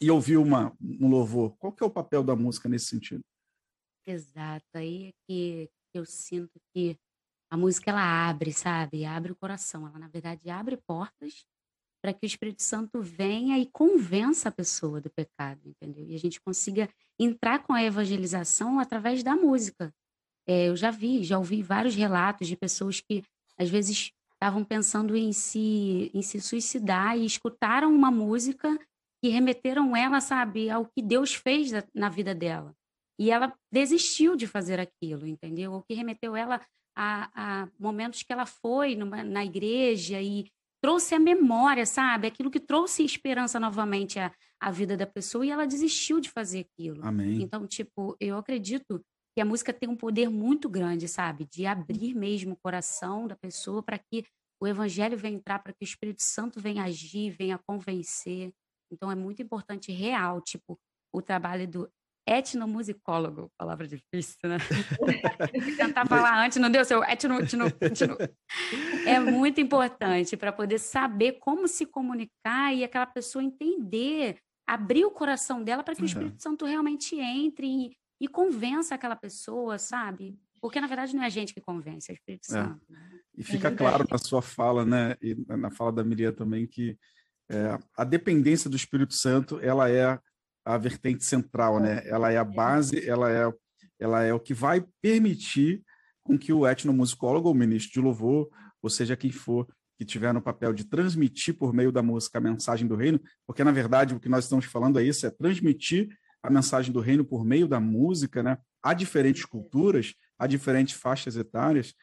e 0.00 0.10
ouvir 0.10 0.36
uma, 0.36 0.76
um 0.80 1.08
louvor. 1.08 1.56
Qual 1.58 1.72
que 1.72 1.82
é 1.82 1.86
o 1.86 1.90
papel 1.90 2.22
da 2.22 2.36
música 2.36 2.68
nesse 2.68 2.86
sentido? 2.86 3.24
Exato, 4.06 4.66
aí 4.74 5.08
é 5.08 5.12
que 5.26 5.70
eu 5.94 6.04
sinto 6.04 6.60
que 6.72 6.98
a 7.50 7.56
música 7.56 7.90
ela 7.90 8.28
abre, 8.28 8.52
sabe? 8.52 9.04
Abre 9.04 9.32
o 9.32 9.36
coração, 9.36 9.86
ela 9.86 9.98
na 9.98 10.08
verdade 10.08 10.48
abre 10.48 10.76
portas 10.76 11.44
para 12.02 12.12
que 12.12 12.24
o 12.24 12.26
Espírito 12.26 12.62
Santo 12.62 13.00
venha 13.00 13.58
e 13.58 13.66
convença 13.70 14.48
a 14.48 14.52
pessoa 14.52 15.00
do 15.00 15.08
pecado, 15.08 15.60
entendeu? 15.64 16.04
E 16.08 16.16
a 16.16 16.18
gente 16.18 16.40
consiga 16.40 16.88
entrar 17.24 17.60
com 17.60 17.72
a 17.72 17.82
evangelização 17.82 18.78
através 18.78 19.22
da 19.22 19.34
música. 19.34 19.92
É, 20.46 20.68
eu 20.68 20.76
já 20.76 20.90
vi, 20.90 21.22
já 21.22 21.38
ouvi 21.38 21.62
vários 21.62 21.94
relatos 21.94 22.48
de 22.48 22.56
pessoas 22.56 23.00
que 23.00 23.22
às 23.58 23.70
vezes 23.70 24.12
estavam 24.34 24.64
pensando 24.64 25.16
em 25.16 25.32
se, 25.32 26.10
em 26.12 26.20
se 26.20 26.40
suicidar 26.40 27.16
e 27.16 27.24
escutaram 27.24 27.94
uma 27.94 28.10
música 28.10 28.76
que 29.22 29.28
remeteram 29.28 29.96
ela, 29.96 30.20
sabe, 30.20 30.68
ao 30.68 30.84
que 30.86 31.00
Deus 31.00 31.32
fez 31.32 31.70
na 31.94 32.08
vida 32.08 32.34
dela. 32.34 32.74
E 33.20 33.30
ela 33.30 33.52
desistiu 33.70 34.34
de 34.34 34.48
fazer 34.48 34.80
aquilo, 34.80 35.26
entendeu? 35.26 35.74
O 35.74 35.82
que 35.82 35.94
remeteu 35.94 36.34
ela 36.34 36.60
a, 36.96 37.62
a 37.62 37.68
momentos 37.78 38.24
que 38.24 38.32
ela 38.32 38.44
foi 38.44 38.96
numa, 38.96 39.22
na 39.22 39.44
igreja 39.44 40.20
e 40.20 40.50
trouxe 40.82 41.14
a 41.14 41.20
memória, 41.20 41.86
sabe? 41.86 42.26
Aquilo 42.26 42.50
que 42.50 42.58
trouxe 42.58 43.04
esperança 43.04 43.60
novamente 43.60 44.18
à, 44.18 44.34
à 44.60 44.70
vida 44.70 44.96
da 44.96 45.06
pessoa 45.06 45.46
e 45.46 45.50
ela 45.50 45.66
desistiu 45.66 46.20
de 46.20 46.28
fazer 46.28 46.66
aquilo. 46.66 47.06
Amém. 47.06 47.40
Então, 47.40 47.66
tipo, 47.66 48.16
eu 48.20 48.36
acredito 48.36 49.00
que 49.34 49.40
a 49.40 49.44
música 49.44 49.72
tem 49.72 49.88
um 49.88 49.96
poder 49.96 50.28
muito 50.28 50.68
grande, 50.68 51.08
sabe? 51.08 51.46
De 51.50 51.64
abrir 51.64 52.14
mesmo 52.14 52.54
o 52.54 52.58
coração 52.62 53.26
da 53.26 53.36
pessoa 53.36 53.82
para 53.82 53.96
que 53.96 54.24
o 54.60 54.66
evangelho 54.66 55.16
venha 55.16 55.36
entrar, 55.36 55.60
para 55.60 55.72
que 55.72 55.82
o 55.82 55.84
Espírito 55.84 56.22
Santo 56.22 56.60
venha 56.60 56.84
agir, 56.84 57.30
venha 57.30 57.58
convencer. 57.58 58.52
Então 58.92 59.10
é 59.10 59.14
muito 59.14 59.40
importante 59.40 59.90
real, 59.92 60.40
tipo, 60.40 60.78
o 61.12 61.22
trabalho 61.22 61.66
do 61.66 61.90
etnomusicólogo, 62.26 63.50
palavra 63.58 63.86
difícil, 63.86 64.38
né? 64.44 64.58
Tentar 65.76 66.06
falar 66.06 66.44
antes, 66.44 66.58
não 66.58 66.70
deu 66.70 66.84
seu 66.84 67.02
etno, 67.02 67.40
etno, 67.40 67.66
etno. 67.80 68.16
É 69.06 69.18
muito 69.18 69.60
importante 69.60 70.36
para 70.36 70.52
poder 70.52 70.78
saber 70.78 71.32
como 71.40 71.66
se 71.66 71.84
comunicar 71.84 72.74
e 72.74 72.84
aquela 72.84 73.06
pessoa 73.06 73.42
entender, 73.42 74.38
abrir 74.66 75.04
o 75.04 75.10
coração 75.10 75.62
dela 75.62 75.82
para 75.82 75.94
que 75.94 76.02
o 76.02 76.06
Espírito 76.06 76.40
Santo 76.40 76.64
realmente 76.64 77.18
entre 77.18 77.66
e, 77.66 77.96
e 78.20 78.28
convença 78.28 78.94
aquela 78.94 79.16
pessoa, 79.16 79.78
sabe? 79.78 80.38
Porque 80.60 80.80
na 80.80 80.86
verdade 80.86 81.16
não 81.16 81.24
é 81.24 81.26
a 81.26 81.30
gente 81.30 81.52
que 81.52 81.60
convence, 81.60 82.10
é 82.10 82.14
o 82.14 82.14
Espírito 82.14 82.44
é. 82.50 82.52
Santo. 82.52 82.80
É. 82.88 83.12
E 83.36 83.42
fica 83.42 83.68
é 83.68 83.74
claro 83.74 84.04
na 84.08 84.18
sua 84.18 84.40
fala, 84.40 84.84
né, 84.84 85.16
e 85.20 85.34
na 85.48 85.70
fala 85.70 85.90
da 85.90 86.04
Miriam 86.04 86.32
também 86.32 86.66
que 86.66 86.96
é, 87.50 87.78
a 87.96 88.04
dependência 88.04 88.70
do 88.70 88.76
Espírito 88.76 89.14
Santo, 89.14 89.58
ela 89.60 89.90
é 89.90 90.18
a 90.64 90.76
vertente 90.78 91.24
central, 91.24 91.80
né? 91.80 92.02
Ela 92.06 92.32
é 92.32 92.38
a 92.38 92.44
base, 92.44 93.08
ela 93.08 93.30
é, 93.30 93.52
ela 93.98 94.22
é 94.22 94.32
o 94.32 94.40
que 94.40 94.54
vai 94.54 94.84
permitir 95.00 95.82
com 96.22 96.38
que 96.38 96.52
o 96.52 96.66
etnomusicólogo, 96.66 97.50
o 97.50 97.54
ministro 97.54 97.92
de 97.92 98.00
louvor, 98.00 98.48
ou 98.80 98.90
seja, 98.90 99.16
quem 99.16 99.32
for 99.32 99.66
que 99.98 100.04
tiver 100.04 100.32
no 100.32 100.42
papel 100.42 100.72
de 100.72 100.84
transmitir 100.84 101.54
por 101.54 101.72
meio 101.72 101.92
da 101.92 102.02
música 102.02 102.38
a 102.38 102.40
mensagem 102.40 102.86
do 102.86 102.96
reino, 102.96 103.20
porque 103.46 103.62
na 103.62 103.70
verdade 103.70 104.14
o 104.14 104.20
que 104.20 104.28
nós 104.28 104.44
estamos 104.44 104.64
falando 104.64 104.98
é 104.98 105.04
isso, 105.04 105.26
é 105.26 105.30
transmitir 105.30 106.08
a 106.42 106.50
mensagem 106.50 106.92
do 106.92 107.00
reino 107.00 107.24
por 107.24 107.44
meio 107.44 107.68
da 107.68 107.78
música, 107.78 108.42
né? 108.42 108.58
A 108.82 108.94
diferentes 108.94 109.44
culturas, 109.44 110.14
a 110.38 110.46
diferentes 110.46 110.94
faixas 110.94 111.36
etárias, 111.36 111.94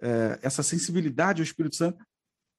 é, 0.00 0.38
essa 0.42 0.62
sensibilidade 0.62 1.40
ao 1.40 1.44
Espírito 1.44 1.76
Santo 1.76 2.04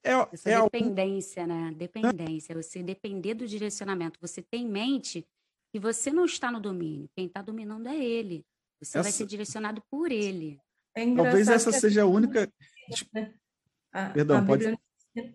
é, 0.04 0.12
essa 0.32 0.50
é 0.50 0.62
dependência, 0.62 1.42
algo... 1.42 1.54
né? 1.54 1.72
Dependência, 1.76 2.54
você 2.54 2.82
depender 2.82 3.34
do 3.34 3.46
direcionamento. 3.46 4.18
Você 4.20 4.42
tem 4.42 4.64
em 4.64 4.68
mente 4.68 5.26
que 5.72 5.78
você 5.78 6.10
não 6.10 6.24
está 6.24 6.50
no 6.50 6.60
domínio, 6.60 7.08
quem 7.14 7.26
está 7.26 7.42
dominando 7.42 7.88
é 7.88 7.96
ele. 7.96 8.44
Você 8.80 8.98
essa... 8.98 9.02
vai 9.02 9.12
ser 9.12 9.26
direcionado 9.26 9.82
por 9.90 10.10
ele. 10.10 10.58
É 10.94 11.14
Talvez 11.14 11.48
essa 11.48 11.72
seja 11.72 12.02
a 12.02 12.06
única. 12.06 12.50
A, 13.90 14.10
Perdão, 14.10 14.36
a 14.36 14.44
pode. 14.44 14.64
Ensina... 14.64 15.34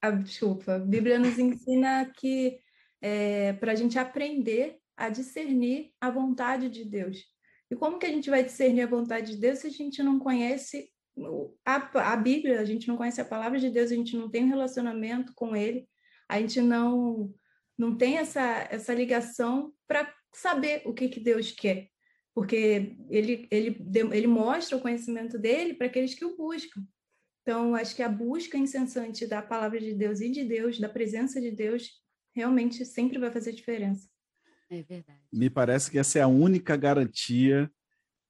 a, 0.00 0.10
desculpa. 0.10 0.76
A 0.76 0.78
Bíblia 0.78 1.18
nos 1.18 1.38
ensina 1.38 2.10
que 2.16 2.58
é, 3.00 3.52
para 3.52 3.72
a 3.72 3.74
gente 3.74 3.98
aprender 3.98 4.78
a 4.96 5.10
discernir 5.10 5.92
a 6.00 6.10
vontade 6.10 6.70
de 6.70 6.82
Deus. 6.82 7.18
E 7.70 7.76
como 7.76 7.98
que 7.98 8.06
a 8.06 8.10
gente 8.10 8.30
vai 8.30 8.42
discernir 8.42 8.82
a 8.82 8.86
vontade 8.86 9.32
de 9.32 9.36
Deus 9.38 9.58
se 9.58 9.66
a 9.66 9.70
gente 9.70 10.02
não 10.02 10.18
conhece 10.18 10.90
a, 11.64 12.12
a 12.12 12.16
Bíblia, 12.16 12.60
a 12.60 12.64
gente 12.64 12.88
não 12.88 12.96
conhece 12.96 13.20
a 13.20 13.24
palavra 13.24 13.58
de 13.58 13.70
Deus, 13.70 13.90
a 13.90 13.94
gente 13.94 14.16
não 14.16 14.30
tem 14.30 14.44
um 14.44 14.48
relacionamento 14.48 15.32
com 15.34 15.54
Ele, 15.54 15.88
a 16.28 16.40
gente 16.40 16.60
não 16.60 17.32
não 17.80 17.96
tem 17.96 18.18
essa, 18.18 18.68
essa 18.70 18.92
ligação 18.92 19.72
para 19.88 20.12
saber 20.34 20.82
o 20.84 20.92
que, 20.92 21.08
que 21.08 21.18
Deus 21.18 21.50
quer, 21.50 21.88
porque 22.34 22.94
ele, 23.08 23.48
ele, 23.50 23.82
ele 24.12 24.26
mostra 24.26 24.76
o 24.76 24.82
conhecimento 24.82 25.38
dele 25.38 25.72
para 25.72 25.86
aqueles 25.86 26.14
que 26.14 26.24
o 26.24 26.36
buscam. 26.36 26.86
Então, 27.40 27.74
acho 27.74 27.96
que 27.96 28.02
a 28.02 28.08
busca 28.08 28.58
incessante 28.58 29.26
da 29.26 29.40
palavra 29.40 29.80
de 29.80 29.94
Deus 29.94 30.20
e 30.20 30.30
de 30.30 30.44
Deus, 30.44 30.78
da 30.78 30.90
presença 30.90 31.40
de 31.40 31.50
Deus, 31.50 31.88
realmente 32.36 32.84
sempre 32.84 33.18
vai 33.18 33.30
fazer 33.30 33.52
diferença. 33.52 34.06
É 34.68 34.82
verdade. 34.82 35.22
Me 35.32 35.48
parece 35.48 35.90
que 35.90 35.98
essa 35.98 36.18
é 36.18 36.22
a 36.22 36.28
única 36.28 36.76
garantia 36.76 37.68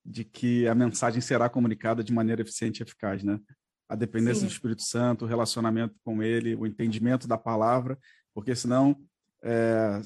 de 0.04 0.24
que 0.24 0.68
a 0.68 0.76
mensagem 0.76 1.20
será 1.20 1.48
comunicada 1.50 2.04
de 2.04 2.12
maneira 2.12 2.40
eficiente 2.40 2.78
e 2.78 2.82
eficaz, 2.84 3.24
né? 3.24 3.40
A 3.88 3.96
dependência 3.96 4.42
Sim. 4.42 4.46
do 4.46 4.52
Espírito 4.52 4.82
Santo, 4.82 5.24
o 5.24 5.28
relacionamento 5.28 5.96
com 6.04 6.22
ele, 6.22 6.54
o 6.54 6.64
entendimento 6.64 7.26
da 7.26 7.36
palavra, 7.36 7.98
porque 8.32 8.54
senão 8.54 8.96
é, 9.42 10.00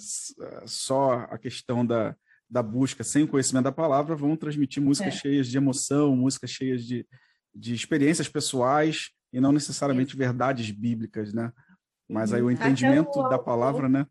só 0.66 1.26
a 1.30 1.38
questão 1.38 1.84
da, 1.84 2.16
da 2.48 2.62
busca 2.62 3.02
sem 3.02 3.24
o 3.24 3.28
conhecimento 3.28 3.64
da 3.64 3.72
palavra 3.72 4.14
vão 4.14 4.36
transmitir 4.36 4.82
músicas 4.82 5.14
é. 5.14 5.18
cheias 5.18 5.48
de 5.48 5.56
emoção, 5.56 6.14
músicas 6.16 6.50
cheias 6.50 6.84
de, 6.84 7.06
de 7.54 7.74
experiências 7.74 8.28
pessoais 8.28 9.10
e 9.32 9.40
não 9.40 9.52
necessariamente 9.52 10.14
é. 10.14 10.18
verdades 10.18 10.70
bíblicas, 10.70 11.32
né? 11.32 11.52
Mas 12.08 12.32
aí 12.32 12.42
o 12.42 12.50
entendimento 12.50 13.18
o 13.18 13.28
da 13.28 13.38
palavra, 13.38 13.88
né? 13.88 14.06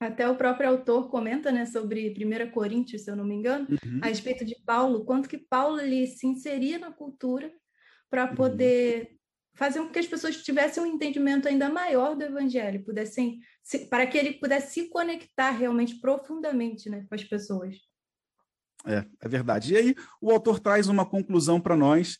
Até 0.00 0.26
o 0.26 0.36
próprio 0.36 0.70
autor 0.70 1.10
comenta, 1.10 1.52
né, 1.52 1.66
sobre 1.66 2.14
1 2.16 2.50
Coríntios, 2.52 3.02
se 3.02 3.10
eu 3.10 3.16
não 3.16 3.24
me 3.24 3.34
engano, 3.34 3.66
uhum. 3.68 4.00
a 4.02 4.06
respeito 4.06 4.46
de 4.46 4.56
Paulo, 4.64 5.04
quanto 5.04 5.28
que 5.28 5.36
Paulo 5.36 5.78
ele 5.78 6.06
se 6.06 6.26
inseria 6.26 6.78
na 6.78 6.90
cultura 6.90 7.52
para 8.08 8.30
uhum. 8.30 8.34
poder 8.34 9.02
uhum 9.02 9.19
fazer 9.60 9.80
com 9.80 9.90
que 9.90 9.98
as 9.98 10.06
pessoas 10.06 10.42
tivessem 10.42 10.82
um 10.82 10.86
entendimento 10.86 11.46
ainda 11.46 11.68
maior 11.68 12.16
do 12.16 12.24
evangelho, 12.24 12.82
pudessem 12.82 13.40
se, 13.62 13.80
para 13.90 14.06
que 14.06 14.16
ele 14.16 14.32
pudesse 14.32 14.72
se 14.72 14.88
conectar 14.88 15.50
realmente 15.50 16.00
profundamente, 16.00 16.88
né, 16.88 17.04
com 17.06 17.14
as 17.14 17.22
pessoas. 17.22 17.76
É, 18.86 19.04
é 19.20 19.28
verdade. 19.28 19.74
E 19.74 19.76
aí 19.76 19.94
o 20.18 20.30
autor 20.30 20.60
traz 20.60 20.88
uma 20.88 21.04
conclusão 21.04 21.60
para 21.60 21.76
nós, 21.76 22.16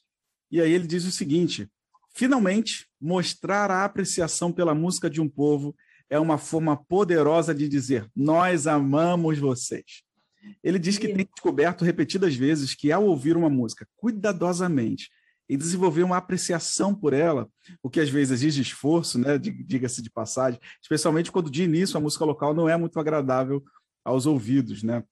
e 0.51 0.61
aí 0.61 0.71
ele 0.71 0.87
diz 0.87 1.07
o 1.07 1.11
seguinte: 1.11 1.67
finalmente, 2.15 2.87
mostrar 3.01 3.71
a 3.71 3.87
apreciação 3.87 4.53
pela 4.53 4.75
música 4.75 5.09
de 5.09 5.19
um 5.19 5.29
povo 5.29 5.75
é 6.11 6.21
uma 6.21 6.37
forma 6.37 6.77
poderosa 6.77 7.55
de 7.55 7.67
dizer: 7.71 8.07
nós 8.15 8.67
amamos 8.67 9.39
vocês. 9.39 10.03
Ele 10.63 10.79
diz 10.79 10.99
que 10.99 11.09
tem 11.09 11.27
descoberto 11.35 11.87
repetidas 11.87 12.35
vezes 12.35 12.75
que, 12.75 12.93
ao 12.93 13.07
ouvir 13.07 13.35
uma 13.35 13.49
música 13.49 13.89
cuidadosamente 13.97 15.09
e 15.51 15.57
desenvolver 15.57 16.05
uma 16.05 16.17
apreciação 16.17 16.95
por 16.95 17.13
ela, 17.13 17.51
o 17.83 17.91
que 17.91 17.99
às 17.99 18.09
vezes 18.09 18.31
exige 18.31 18.63
esforço, 18.63 19.19
né, 19.19 19.37
diga-se 19.37 20.01
de 20.01 20.09
passagem, 20.09 20.61
especialmente 20.81 21.33
quando 21.33 21.51
de 21.51 21.65
início 21.65 21.97
a 21.97 22.01
música 22.01 22.25
local 22.25 22.55
não 22.55 22.69
é 22.69 22.77
muito 22.77 23.01
agradável 23.01 23.61
aos 24.05 24.27
ouvidos, 24.27 24.85
né? 24.85 25.03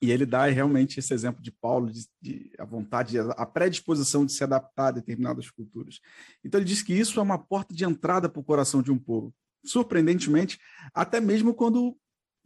E 0.00 0.10
ele 0.10 0.24
dá 0.24 0.46
realmente 0.46 0.98
esse 0.98 1.12
exemplo 1.12 1.42
de 1.42 1.52
Paulo, 1.52 1.92
de, 1.92 2.06
de, 2.20 2.50
a 2.58 2.64
vontade, 2.64 3.18
a 3.18 3.44
predisposição 3.44 4.24
de 4.24 4.32
se 4.32 4.42
adaptar 4.42 4.86
a 4.88 4.92
determinadas 4.92 5.50
culturas. 5.50 6.00
Então 6.42 6.58
ele 6.58 6.66
diz 6.66 6.82
que 6.82 6.94
isso 6.94 7.20
é 7.20 7.22
uma 7.22 7.38
porta 7.38 7.74
de 7.74 7.84
entrada 7.84 8.26
para 8.26 8.40
o 8.40 8.44
coração 8.44 8.80
de 8.80 8.90
um 8.90 8.98
povo. 8.98 9.34
Surpreendentemente, 9.66 10.58
até 10.94 11.20
mesmo 11.20 11.52
quando 11.52 11.94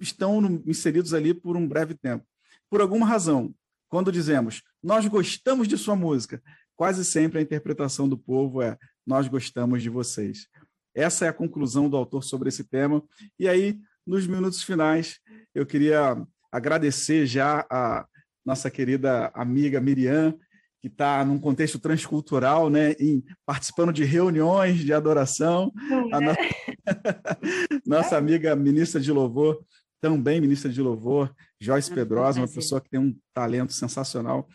estão 0.01 0.41
no, 0.41 0.61
inseridos 0.67 1.15
ali 1.15 1.33
por 1.33 1.57
um 1.57 1.69
breve 1.69 1.95
tempo. 1.95 2.27
Por 2.69 2.81
alguma 2.81 3.07
razão, 3.07 3.55
quando 3.89 4.13
dizemos, 4.13 4.63
nós 4.83 5.07
gostamos 5.07 5.67
de 5.67 5.79
sua 5.79 5.95
música, 5.97 6.43
quase 6.79 7.05
sempre 7.05 7.41
a 7.41 7.43
interpretação 7.43 8.09
do 8.09 8.17
povo 8.17 8.63
é: 8.63 8.79
nós 9.05 9.27
gostamos 9.27 9.83
de 9.83 9.91
vocês. 9.91 10.47
Essa 10.95 11.27
é 11.27 11.29
a 11.29 11.33
conclusão 11.33 11.91
do 11.91 11.97
autor 11.97 12.23
sobre 12.23 12.49
esse 12.49 12.65
tema. 12.65 13.03
E 13.39 13.49
aí, 13.49 13.79
nos 14.07 14.27
minutos 14.27 14.63
finais, 14.63 15.19
eu 15.55 15.67
queria 15.67 16.17
agradecer 16.51 17.27
já 17.27 17.67
a 17.69 18.07
nossa 18.47 18.71
querida 18.71 19.31
amiga 19.35 19.81
Miriam, 19.81 20.35
que 20.81 20.87
está 20.87 21.25
num 21.25 21.39
contexto 21.39 21.79
transcultural, 21.79 22.71
né, 22.71 22.93
em, 22.93 23.23
participando 23.45 23.93
de 23.93 24.05
reuniões 24.05 24.79
de 24.79 24.93
adoração. 24.93 25.73
É. 25.91 26.15
A 26.15 26.21
nossa, 26.23 26.39
nossa 27.85 28.17
amiga 28.17 28.55
ministra 28.55 29.01
de 29.01 29.11
louvor, 29.11 29.61
também 30.01 30.41
ministra 30.41 30.71
de 30.71 30.81
louvor, 30.81 31.35
Joyce 31.61 31.93
Pedrosa, 31.93 32.41
uma 32.41 32.49
pessoa 32.49 32.81
que 32.81 32.89
tem 32.89 33.01
um 33.01 33.17
talento 33.35 33.73
sensacional. 33.73 34.49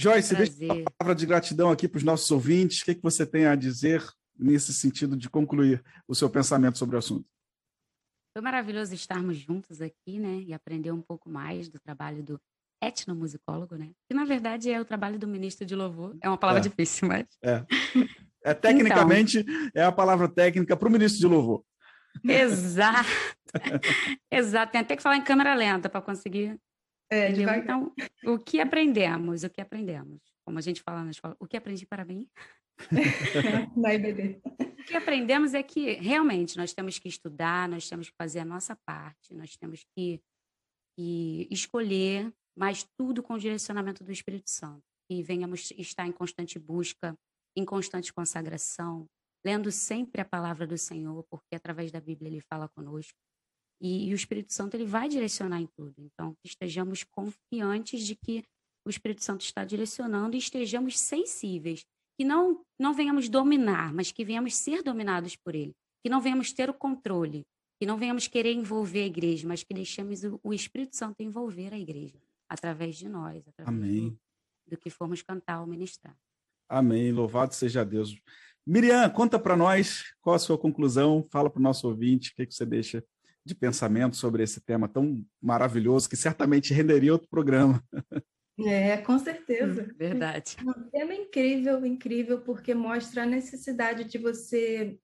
Joyce, 0.00 0.34
deixa 0.34 0.54
uma 0.64 0.90
palavra 0.96 1.14
de 1.14 1.26
gratidão 1.26 1.70
aqui 1.70 1.86
para 1.86 1.98
os 1.98 2.02
nossos 2.02 2.30
ouvintes. 2.30 2.80
O 2.80 2.84
que, 2.86 2.92
é 2.92 2.94
que 2.94 3.02
você 3.02 3.26
tem 3.26 3.44
a 3.44 3.54
dizer 3.54 4.02
nesse 4.38 4.72
sentido 4.72 5.14
de 5.14 5.28
concluir 5.28 5.84
o 6.08 6.14
seu 6.14 6.30
pensamento 6.30 6.78
sobre 6.78 6.96
o 6.96 6.98
assunto? 6.98 7.28
Foi 8.32 8.42
maravilhoso 8.42 8.94
estarmos 8.94 9.36
juntos 9.36 9.82
aqui, 9.82 10.18
né? 10.18 10.40
E 10.46 10.54
aprender 10.54 10.90
um 10.90 11.02
pouco 11.02 11.28
mais 11.28 11.68
do 11.68 11.78
trabalho 11.78 12.22
do 12.22 12.40
etnomusicólogo, 12.82 13.76
né? 13.76 13.90
Que 14.08 14.14
na 14.14 14.24
verdade 14.24 14.70
é 14.70 14.80
o 14.80 14.86
trabalho 14.86 15.18
do 15.18 15.28
ministro 15.28 15.66
de 15.66 15.74
louvor. 15.74 16.16
É 16.22 16.28
uma 16.30 16.38
palavra 16.38 16.60
é. 16.60 16.68
difícil, 16.68 17.06
mas. 17.06 17.26
É. 17.44 17.62
é 18.42 18.54
tecnicamente 18.54 19.40
então... 19.40 19.70
é 19.74 19.84
a 19.84 19.92
palavra 19.92 20.30
técnica 20.30 20.78
para 20.78 20.88
o 20.88 20.90
ministro 20.90 21.20
de 21.20 21.26
louvor. 21.26 21.62
Exato. 22.24 23.06
Exato. 24.32 24.72
Tem 24.72 24.80
até 24.80 24.96
que 24.96 25.02
falar 25.02 25.18
em 25.18 25.24
câmera 25.24 25.54
lenta 25.54 25.90
para 25.90 26.00
conseguir 26.00 26.58
é, 27.10 27.30
então, 27.30 27.92
o 28.24 28.38
que 28.38 28.60
aprendemos? 28.60 29.42
O 29.42 29.50
que 29.50 29.60
aprendemos? 29.60 30.20
Como 30.44 30.58
a 30.58 30.62
gente 30.62 30.80
fala 30.82 31.02
na 31.02 31.10
escola, 31.10 31.36
o 31.40 31.46
que 31.46 31.56
aprendi 31.56 31.86
para 31.86 32.04
mim? 32.04 32.28
na 33.76 33.94
IBD. 33.94 34.40
O 34.80 34.84
que 34.84 34.96
aprendemos 34.96 35.54
é 35.54 35.62
que 35.62 35.94
realmente 35.94 36.56
nós 36.56 36.72
temos 36.72 36.98
que 36.98 37.08
estudar, 37.08 37.68
nós 37.68 37.88
temos 37.88 38.08
que 38.08 38.16
fazer 38.16 38.40
a 38.40 38.44
nossa 38.44 38.76
parte, 38.86 39.34
nós 39.34 39.56
temos 39.56 39.84
que, 39.94 40.20
que 40.96 41.46
escolher, 41.50 42.32
mas 42.56 42.86
tudo 42.96 43.22
com 43.22 43.34
o 43.34 43.38
direcionamento 43.38 44.02
do 44.02 44.12
Espírito 44.12 44.50
Santo. 44.50 44.82
E 45.10 45.22
venhamos 45.22 45.72
estar 45.72 46.06
em 46.06 46.12
constante 46.12 46.58
busca, 46.58 47.18
em 47.56 47.64
constante 47.64 48.12
consagração, 48.12 49.08
lendo 49.44 49.70
sempre 49.72 50.20
a 50.20 50.24
palavra 50.24 50.66
do 50.66 50.78
Senhor, 50.78 51.24
porque 51.28 51.56
através 51.56 51.90
da 51.90 52.00
Bíblia 52.00 52.28
ele 52.28 52.40
fala 52.40 52.68
conosco. 52.68 53.18
E, 53.80 54.08
e, 54.08 54.12
o 54.12 54.16
Espírito 54.16 54.52
Santo 54.52 54.74
ele 54.74 54.84
vai 54.84 55.08
direcionar 55.08 55.60
em 55.60 55.66
tudo. 55.66 55.94
Então, 55.98 56.36
estejamos 56.44 57.02
confiantes 57.02 58.06
de 58.06 58.14
que 58.14 58.44
o 58.84 58.90
Espírito 58.90 59.24
Santo 59.24 59.42
está 59.42 59.64
direcionando 59.64 60.36
e 60.36 60.38
estejamos 60.38 60.98
sensíveis, 60.98 61.84
que 62.18 62.24
não, 62.24 62.62
não 62.78 62.92
venhamos 62.92 63.28
dominar, 63.28 63.92
mas 63.92 64.12
que 64.12 64.24
venhamos 64.24 64.54
ser 64.54 64.82
dominados 64.82 65.36
por 65.36 65.54
Ele, 65.54 65.74
que 66.02 66.10
não 66.10 66.20
venhamos 66.20 66.52
ter 66.52 66.68
o 66.68 66.74
controle, 66.74 67.46
que 67.78 67.86
não 67.86 67.96
venhamos 67.96 68.26
querer 68.26 68.52
envolver 68.52 69.02
a 69.02 69.06
igreja, 69.06 69.48
mas 69.48 69.62
que 69.62 69.72
deixemos 69.72 70.22
o, 70.24 70.38
o 70.42 70.52
Espírito 70.52 70.96
Santo 70.96 71.22
envolver 71.22 71.72
a 71.72 71.78
igreja, 71.78 72.18
através 72.48 72.96
de 72.96 73.08
nós, 73.08 73.42
através 73.48 73.74
Amém. 73.74 74.10
Do, 74.10 74.20
do 74.72 74.76
que 74.76 74.90
formos 74.90 75.22
cantar 75.22 75.60
ou 75.60 75.66
ministrar. 75.66 76.14
Amém. 76.68 77.10
Louvado 77.10 77.54
seja 77.54 77.84
Deus. 77.84 78.14
Miriam, 78.66 79.08
conta 79.10 79.38
para 79.38 79.56
nós 79.56 80.14
qual 80.20 80.36
a 80.36 80.38
sua 80.38 80.58
conclusão, 80.58 81.26
fala 81.30 81.48
para 81.48 81.58
o 81.58 81.62
nosso 81.62 81.88
ouvinte 81.88 82.30
o 82.30 82.34
que, 82.36 82.46
que 82.46 82.54
você 82.54 82.66
deixa 82.66 83.04
de 83.44 83.54
pensamento 83.54 84.16
sobre 84.16 84.42
esse 84.42 84.60
tema 84.60 84.88
tão 84.88 85.24
maravilhoso 85.40 86.08
que 86.08 86.16
certamente 86.16 86.74
renderia 86.74 87.12
outro 87.12 87.28
programa. 87.28 87.82
É, 88.58 88.98
com 88.98 89.18
certeza. 89.18 89.82
Hum, 89.90 89.94
verdade. 89.96 90.56
Um 90.62 90.90
tema 90.90 91.14
incrível, 91.14 91.84
incrível, 91.86 92.42
porque 92.42 92.74
mostra 92.74 93.22
a 93.22 93.26
necessidade 93.26 94.04
de 94.04 94.18
você 94.18 94.98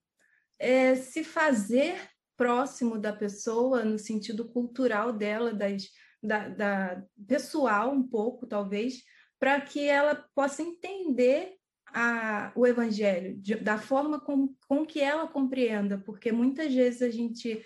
é, 0.59 0.95
se 0.95 1.25
fazer 1.25 1.97
próximo 2.37 2.99
da 2.99 3.13
pessoa, 3.13 3.85
no 3.85 3.99
sentido 3.99 4.47
cultural 4.47 5.13
dela, 5.13 5.55
das, 5.55 5.89
da, 6.23 6.49
da 6.49 7.03
pessoal 7.27 7.93
um 7.93 8.03
pouco, 8.03 8.47
talvez, 8.47 9.03
para 9.39 9.61
que 9.61 9.89
ela 9.89 10.15
possa 10.35 10.63
entender 10.63 11.55
a, 11.89 12.53
o 12.55 12.67
evangelho 12.67 13.37
de, 13.39 13.55
da 13.55 13.79
forma 13.79 14.21
com, 14.21 14.55
com 14.69 14.85
que 14.85 15.01
ela 15.01 15.27
compreenda, 15.27 15.99
porque 16.05 16.31
muitas 16.31 16.75
vezes 16.75 17.01
a 17.01 17.11
gente 17.11 17.65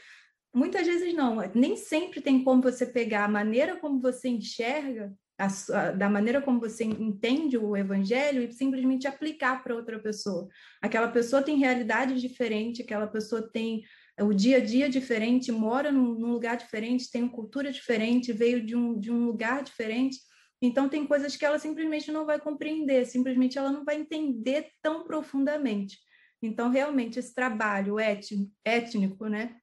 muitas 0.55 0.87
vezes 0.87 1.15
não, 1.15 1.37
nem 1.55 1.77
sempre 1.77 2.21
tem 2.21 2.43
como 2.43 2.63
você 2.63 2.87
pegar 2.87 3.25
a 3.25 3.29
maneira 3.29 3.77
como 3.77 4.01
você 4.01 4.29
enxerga, 4.29 5.13
a, 5.39 5.47
a, 5.47 5.91
da 5.93 6.11
maneira 6.11 6.43
como 6.43 6.61
você 6.61 6.85
entende 6.85 7.57
o 7.57 7.77
evangelho 7.77 8.43
e 8.43 8.53
simplesmente 8.53 9.09
aplicar 9.09 9.63
para 9.63 9.75
outra 9.75 9.99
pessoa. 9.99 10.49
Aquela 10.83 11.09
pessoa 11.09 11.43
tem 11.43 11.57
realidades 11.57 12.21
diferentes, 12.21 12.85
aquela 12.85 13.07
pessoa 13.07 13.51
tem 13.51 13.83
o 14.21 14.35
dia 14.35 14.59
a 14.59 14.61
dia 14.61 14.89
diferente, 14.89 15.51
mora 15.51 15.91
num, 15.91 16.15
num 16.15 16.33
lugar 16.33 16.57
diferente, 16.57 17.11
tem 17.11 17.23
uma 17.23 17.33
cultura 17.33 17.73
diferente, 17.73 18.33
veio 18.33 18.65
de 18.65 18.77
um, 18.77 18.99
de 18.99 19.11
um 19.11 19.25
lugar 19.25 19.63
diferente. 19.63 20.19
Então, 20.61 20.91
tem 20.91 21.07
coisas 21.07 21.37
que 21.37 21.45
ela 21.45 21.59
simplesmente 21.59 22.13
não 22.13 22.27
vai 22.27 22.39
compreender, 22.39 23.07
simplesmente 23.07 23.57
ela 23.57 23.73
não 23.73 23.83
vai 23.83 23.97
entender 23.97 24.69
tão 24.83 25.05
profundamente. 25.05 25.99
Então, 26.43 26.71
realmente, 26.71 27.19
esse 27.19 27.35
trabalho 27.35 27.97
étnico, 27.99 29.27
né, 29.27 29.57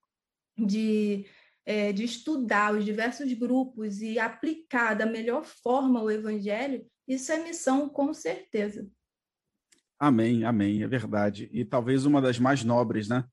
de, 0.57 1.25
é, 1.65 1.91
de 1.91 2.03
estudar 2.03 2.73
os 2.73 2.83
diversos 2.83 3.31
grupos 3.33 4.01
e 4.01 4.17
aplicar 4.19 4.93
da 4.93 5.05
melhor 5.05 5.45
forma 5.45 6.01
o 6.01 6.11
evangelho, 6.11 6.85
isso 7.07 7.31
é 7.31 7.43
missão 7.43 7.87
com 7.87 8.13
certeza. 8.13 8.89
Amém, 9.99 10.43
amém, 10.43 10.83
é 10.83 10.87
verdade. 10.87 11.49
E 11.51 11.65
talvez 11.65 12.05
uma 12.05 12.21
das 12.21 12.37
mais 12.37 12.63
nobres, 12.63 13.07
né? 13.07 13.25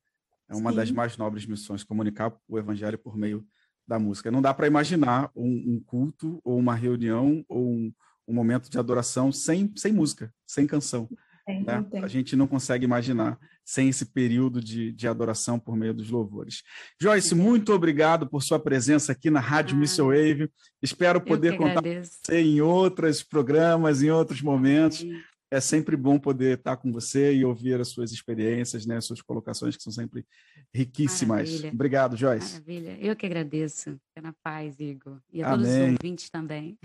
É 0.48 0.54
uma 0.54 0.70
Sim. 0.70 0.76
das 0.76 0.90
mais 0.90 1.16
nobres 1.16 1.46
missões, 1.46 1.84
comunicar 1.84 2.34
o 2.48 2.58
evangelho 2.58 2.98
por 2.98 3.16
meio 3.16 3.46
da 3.86 3.98
música. 3.98 4.30
Não 4.30 4.40
dá 4.40 4.52
para 4.54 4.66
imaginar 4.66 5.30
um, 5.34 5.74
um, 5.74 5.82
culto 5.84 6.40
ou 6.42 6.58
uma 6.58 6.74
reunião 6.74 7.44
ou 7.48 7.66
um, 7.66 7.92
um, 8.26 8.34
momento 8.34 8.70
de 8.70 8.78
adoração 8.78 9.30
sem, 9.30 9.72
sem 9.76 9.92
música, 9.92 10.32
sem 10.46 10.66
canção. 10.66 11.08
Né? 11.46 11.86
A 12.02 12.08
gente 12.08 12.34
não 12.36 12.46
consegue 12.46 12.84
imaginar 12.84 13.38
sem 13.64 13.88
esse 13.88 14.06
período 14.06 14.60
de, 14.60 14.92
de 14.92 15.08
adoração 15.08 15.58
por 15.58 15.76
meio 15.76 15.94
dos 15.94 16.10
louvores. 16.10 16.62
Joyce, 17.00 17.34
muito 17.34 17.72
obrigado 17.72 18.26
por 18.26 18.42
sua 18.42 18.58
presença 18.58 19.12
aqui 19.12 19.30
na 19.30 19.40
Rádio 19.40 19.76
ah, 19.76 19.80
Missile 19.80 20.08
Wave. 20.08 20.50
Espero 20.82 21.20
poder 21.20 21.56
contar 21.56 21.82
com 21.82 22.02
você 22.02 22.40
em 22.40 22.60
outros 22.60 23.22
programas, 23.22 24.02
em 24.02 24.10
outros 24.10 24.42
momentos. 24.42 24.98
Sim 24.98 25.20
é 25.54 25.60
sempre 25.60 25.96
bom 25.96 26.18
poder 26.18 26.58
estar 26.58 26.76
com 26.76 26.90
você 26.90 27.32
e 27.32 27.44
ouvir 27.44 27.80
as 27.80 27.88
suas 27.88 28.10
experiências, 28.10 28.84
né, 28.84 28.96
as 28.96 29.04
suas 29.04 29.22
colocações, 29.22 29.76
que 29.76 29.82
são 29.84 29.92
sempre 29.92 30.26
riquíssimas. 30.74 31.48
Maravilha. 31.48 31.70
Obrigado, 31.72 32.16
Joyce. 32.16 32.54
Maravilha. 32.54 32.98
Eu 33.00 33.14
que 33.14 33.24
agradeço. 33.24 33.96
Fica 34.08 34.20
na 34.20 34.34
paz, 34.42 34.80
Igor. 34.80 35.20
E 35.32 35.42
a 35.42 35.52
Amém. 35.52 35.64
todos 35.64 35.74
os 35.74 35.92
ouvintes 35.92 36.30
também. 36.30 36.76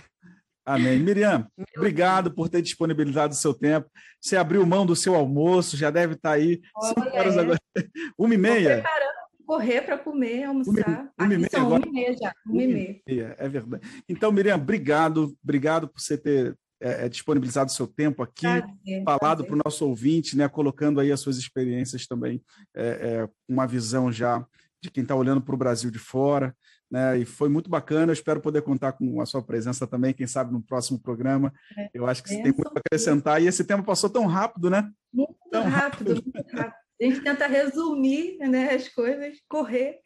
Amém. 0.70 1.00
Miriam, 1.00 1.48
obrigado 1.76 2.32
por 2.32 2.48
ter 2.48 2.62
disponibilizado 2.62 3.34
o 3.34 3.38
seu 3.38 3.56
tempo. 3.56 3.90
Você 4.22 4.38
abriu 4.38 4.64
mão 4.68 4.86
do 4.86 4.96
seu 4.96 5.16
almoço, 5.16 5.76
já 5.76 5.90
deve 5.90 6.14
estar 6.14 6.34
aí. 6.34 6.62
horas 7.12 7.36
é. 7.36 7.40
agora. 7.40 7.60
Uma 8.18 8.36
e 8.36 8.38
meia. 8.38 8.84
correr 9.48 9.82
para 9.82 9.98
comer, 9.98 10.44
almoçar. 10.44 11.12
Uma, 11.18 11.28
uma 11.28 11.36
Aqui 11.36 11.50
são 11.50 11.68
uma 11.70 11.80
e 11.80 11.92
meia 11.92 12.14
já. 12.16 12.34
Uma, 12.46 12.54
uma 12.54 12.64
e 12.64 12.68
meia. 12.68 13.36
É 13.40 13.50
verdade. 13.50 14.04
Então, 14.08 14.32
Miriam, 14.32 14.58
obrigado. 14.58 15.36
Obrigado 15.44 15.88
por 15.88 16.00
você 16.00 16.16
ter 16.16 16.56
é, 16.80 17.06
é, 17.06 17.10
disponibilizado 17.10 17.72
seu 17.72 17.88
tempo 17.88 18.22
aqui, 18.22 18.42
prazer, 18.42 19.04
falado 19.04 19.44
para 19.44 19.56
o 19.56 19.62
nosso 19.66 19.88
ouvinte, 19.88 20.38
né, 20.38 20.48
colocando 20.48 21.00
aí 21.00 21.12
as 21.12 21.20
suas 21.20 21.38
experiências 21.38 22.08
também, 22.08 22.42
é, 22.76 22.88
é, 22.88 23.30
uma 23.48 23.68
visão 23.68 24.12
já 24.12 24.46
de 24.82 24.90
quem 24.90 25.04
está 25.04 25.14
olhando 25.14 25.42
para 25.42 25.54
o 25.54 25.58
Brasil 25.58 25.92
de 25.92 26.00
fora, 26.00 26.56
né, 26.90 27.18
e 27.18 27.26
foi 27.26 27.50
muito 27.50 27.70
bacana, 27.70 28.12
eu 28.12 28.14
espero 28.14 28.42
poder 28.42 28.62
contar 28.62 28.94
com 28.94 29.22
a 29.22 29.26
sua 29.26 29.42
presença 29.42 29.86
também, 29.86 30.14
quem 30.14 30.28
sabe 30.28 30.52
no 30.52 30.62
próximo 30.62 31.00
programa, 31.00 31.54
é, 31.78 31.90
eu 31.94 32.08
acho 32.08 32.24
que 32.24 32.30
você 32.30 32.42
tem 32.42 32.52
muito 32.52 32.76
a 32.76 32.80
acrescentar, 32.80 33.42
e 33.42 33.48
esse 33.48 33.64
tempo 33.64 33.84
passou 33.84 34.10
tão 34.10 34.26
rápido, 34.26 34.70
né? 34.70 34.92
Muito 35.14 35.36
tão 35.52 35.64
rápido, 35.64 36.16
rápido. 36.16 36.34
muito 36.34 36.56
rápido. 36.56 36.80
A 37.02 37.06
gente 37.06 37.22
tenta 37.22 37.48
resumir 37.48 38.38
né, 38.40 38.74
as 38.74 38.90
coisas, 38.90 39.38
correr. 39.48 40.00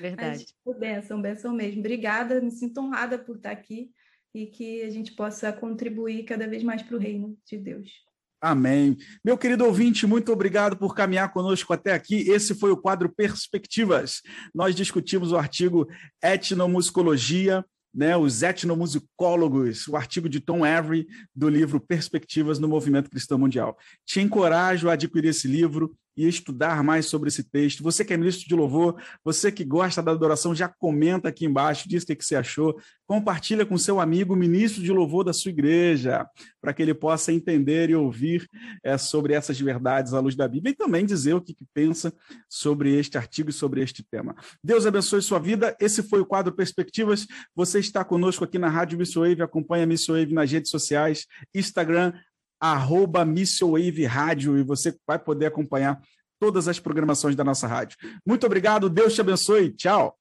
Verdade. 0.00 0.46
Mas, 0.64 0.78
benção, 0.78 1.20
benção 1.20 1.52
mesmo. 1.52 1.80
Obrigada, 1.80 2.40
me 2.40 2.50
sinto 2.50 2.80
honrada 2.80 3.18
por 3.18 3.36
estar 3.36 3.50
aqui 3.50 3.90
e 4.32 4.46
que 4.46 4.82
a 4.82 4.90
gente 4.90 5.12
possa 5.14 5.52
contribuir 5.52 6.24
cada 6.24 6.46
vez 6.46 6.62
mais 6.62 6.82
para 6.82 6.96
o 6.96 7.00
reino 7.00 7.36
de 7.46 7.56
Deus. 7.56 7.90
Amém. 8.48 8.96
Meu 9.24 9.36
querido 9.36 9.64
ouvinte, 9.64 10.06
muito 10.06 10.30
obrigado 10.30 10.76
por 10.76 10.94
caminhar 10.94 11.32
conosco 11.32 11.72
até 11.72 11.92
aqui. 11.92 12.30
Esse 12.30 12.54
foi 12.54 12.70
o 12.70 12.76
quadro 12.76 13.12
Perspectivas. 13.12 14.22
Nós 14.54 14.72
discutimos 14.72 15.32
o 15.32 15.36
artigo 15.36 15.88
Etnomusicologia, 16.22 17.64
né, 17.92 18.16
os 18.16 18.44
etnomusicólogos, 18.44 19.88
o 19.88 19.96
artigo 19.96 20.28
de 20.28 20.38
Tom 20.38 20.64
Avery 20.64 21.08
do 21.34 21.48
livro 21.48 21.80
Perspectivas 21.80 22.60
no 22.60 22.68
Movimento 22.68 23.10
Cristão 23.10 23.36
Mundial. 23.36 23.76
Te 24.04 24.20
encorajo 24.20 24.88
a 24.88 24.92
adquirir 24.92 25.30
esse 25.30 25.48
livro 25.48 25.96
e 26.16 26.26
estudar 26.26 26.82
mais 26.82 27.06
sobre 27.06 27.28
esse 27.28 27.44
texto. 27.44 27.82
Você 27.82 28.04
que 28.04 28.14
é 28.14 28.16
ministro 28.16 28.48
de 28.48 28.54
louvor, 28.54 29.00
você 29.24 29.52
que 29.52 29.64
gosta 29.64 30.02
da 30.02 30.12
adoração, 30.12 30.54
já 30.54 30.68
comenta 30.68 31.28
aqui 31.28 31.44
embaixo, 31.44 31.88
diz 31.88 32.02
o 32.02 32.06
que, 32.06 32.16
você 32.20 32.36
achou. 32.36 32.80
Compartilha 33.06 33.66
com 33.66 33.76
seu 33.76 34.00
amigo, 34.00 34.34
ministro 34.34 34.82
de 34.82 34.90
louvor 34.90 35.24
da 35.24 35.32
sua 35.32 35.50
igreja, 35.50 36.26
para 36.60 36.72
que 36.72 36.82
ele 36.82 36.94
possa 36.94 37.32
entender 37.32 37.90
e 37.90 37.94
ouvir 37.94 38.48
é, 38.82 38.96
sobre 38.96 39.34
essas 39.34 39.60
verdades 39.60 40.14
à 40.14 40.20
luz 40.20 40.34
da 40.34 40.48
Bíblia 40.48 40.72
e 40.72 40.76
também 40.76 41.04
dizer 41.04 41.34
o 41.34 41.40
que, 41.40 41.54
que 41.54 41.66
pensa 41.74 42.12
sobre 42.48 42.98
este 42.98 43.18
artigo 43.18 43.50
e 43.50 43.52
sobre 43.52 43.82
este 43.82 44.02
tema. 44.02 44.34
Deus 44.62 44.86
abençoe 44.86 45.22
sua 45.22 45.38
vida. 45.38 45.76
Esse 45.78 46.02
foi 46.02 46.20
o 46.20 46.26
quadro 46.26 46.54
Perspectivas. 46.54 47.26
Você 47.54 47.78
está 47.78 48.04
conosco 48.04 48.42
aqui 48.42 48.58
na 48.58 48.68
Rádio 48.68 48.98
Misswave, 48.98 49.42
acompanha 49.42 49.84
a 49.84 49.86
Misswave 49.86 50.32
nas 50.32 50.50
redes 50.50 50.70
sociais, 50.70 51.26
Instagram, 51.54 52.12
arroba 52.60 53.24
Wave 53.24 54.04
Rádio, 54.04 54.58
e 54.58 54.62
você 54.62 54.96
vai 55.06 55.18
poder 55.18 55.46
acompanhar 55.46 56.00
todas 56.40 56.68
as 56.68 56.78
programações 56.78 57.34
da 57.34 57.44
nossa 57.44 57.66
rádio. 57.66 57.96
Muito 58.26 58.44
obrigado, 58.46 58.88
Deus 58.88 59.14
te 59.14 59.20
abençoe, 59.20 59.72
tchau! 59.72 60.16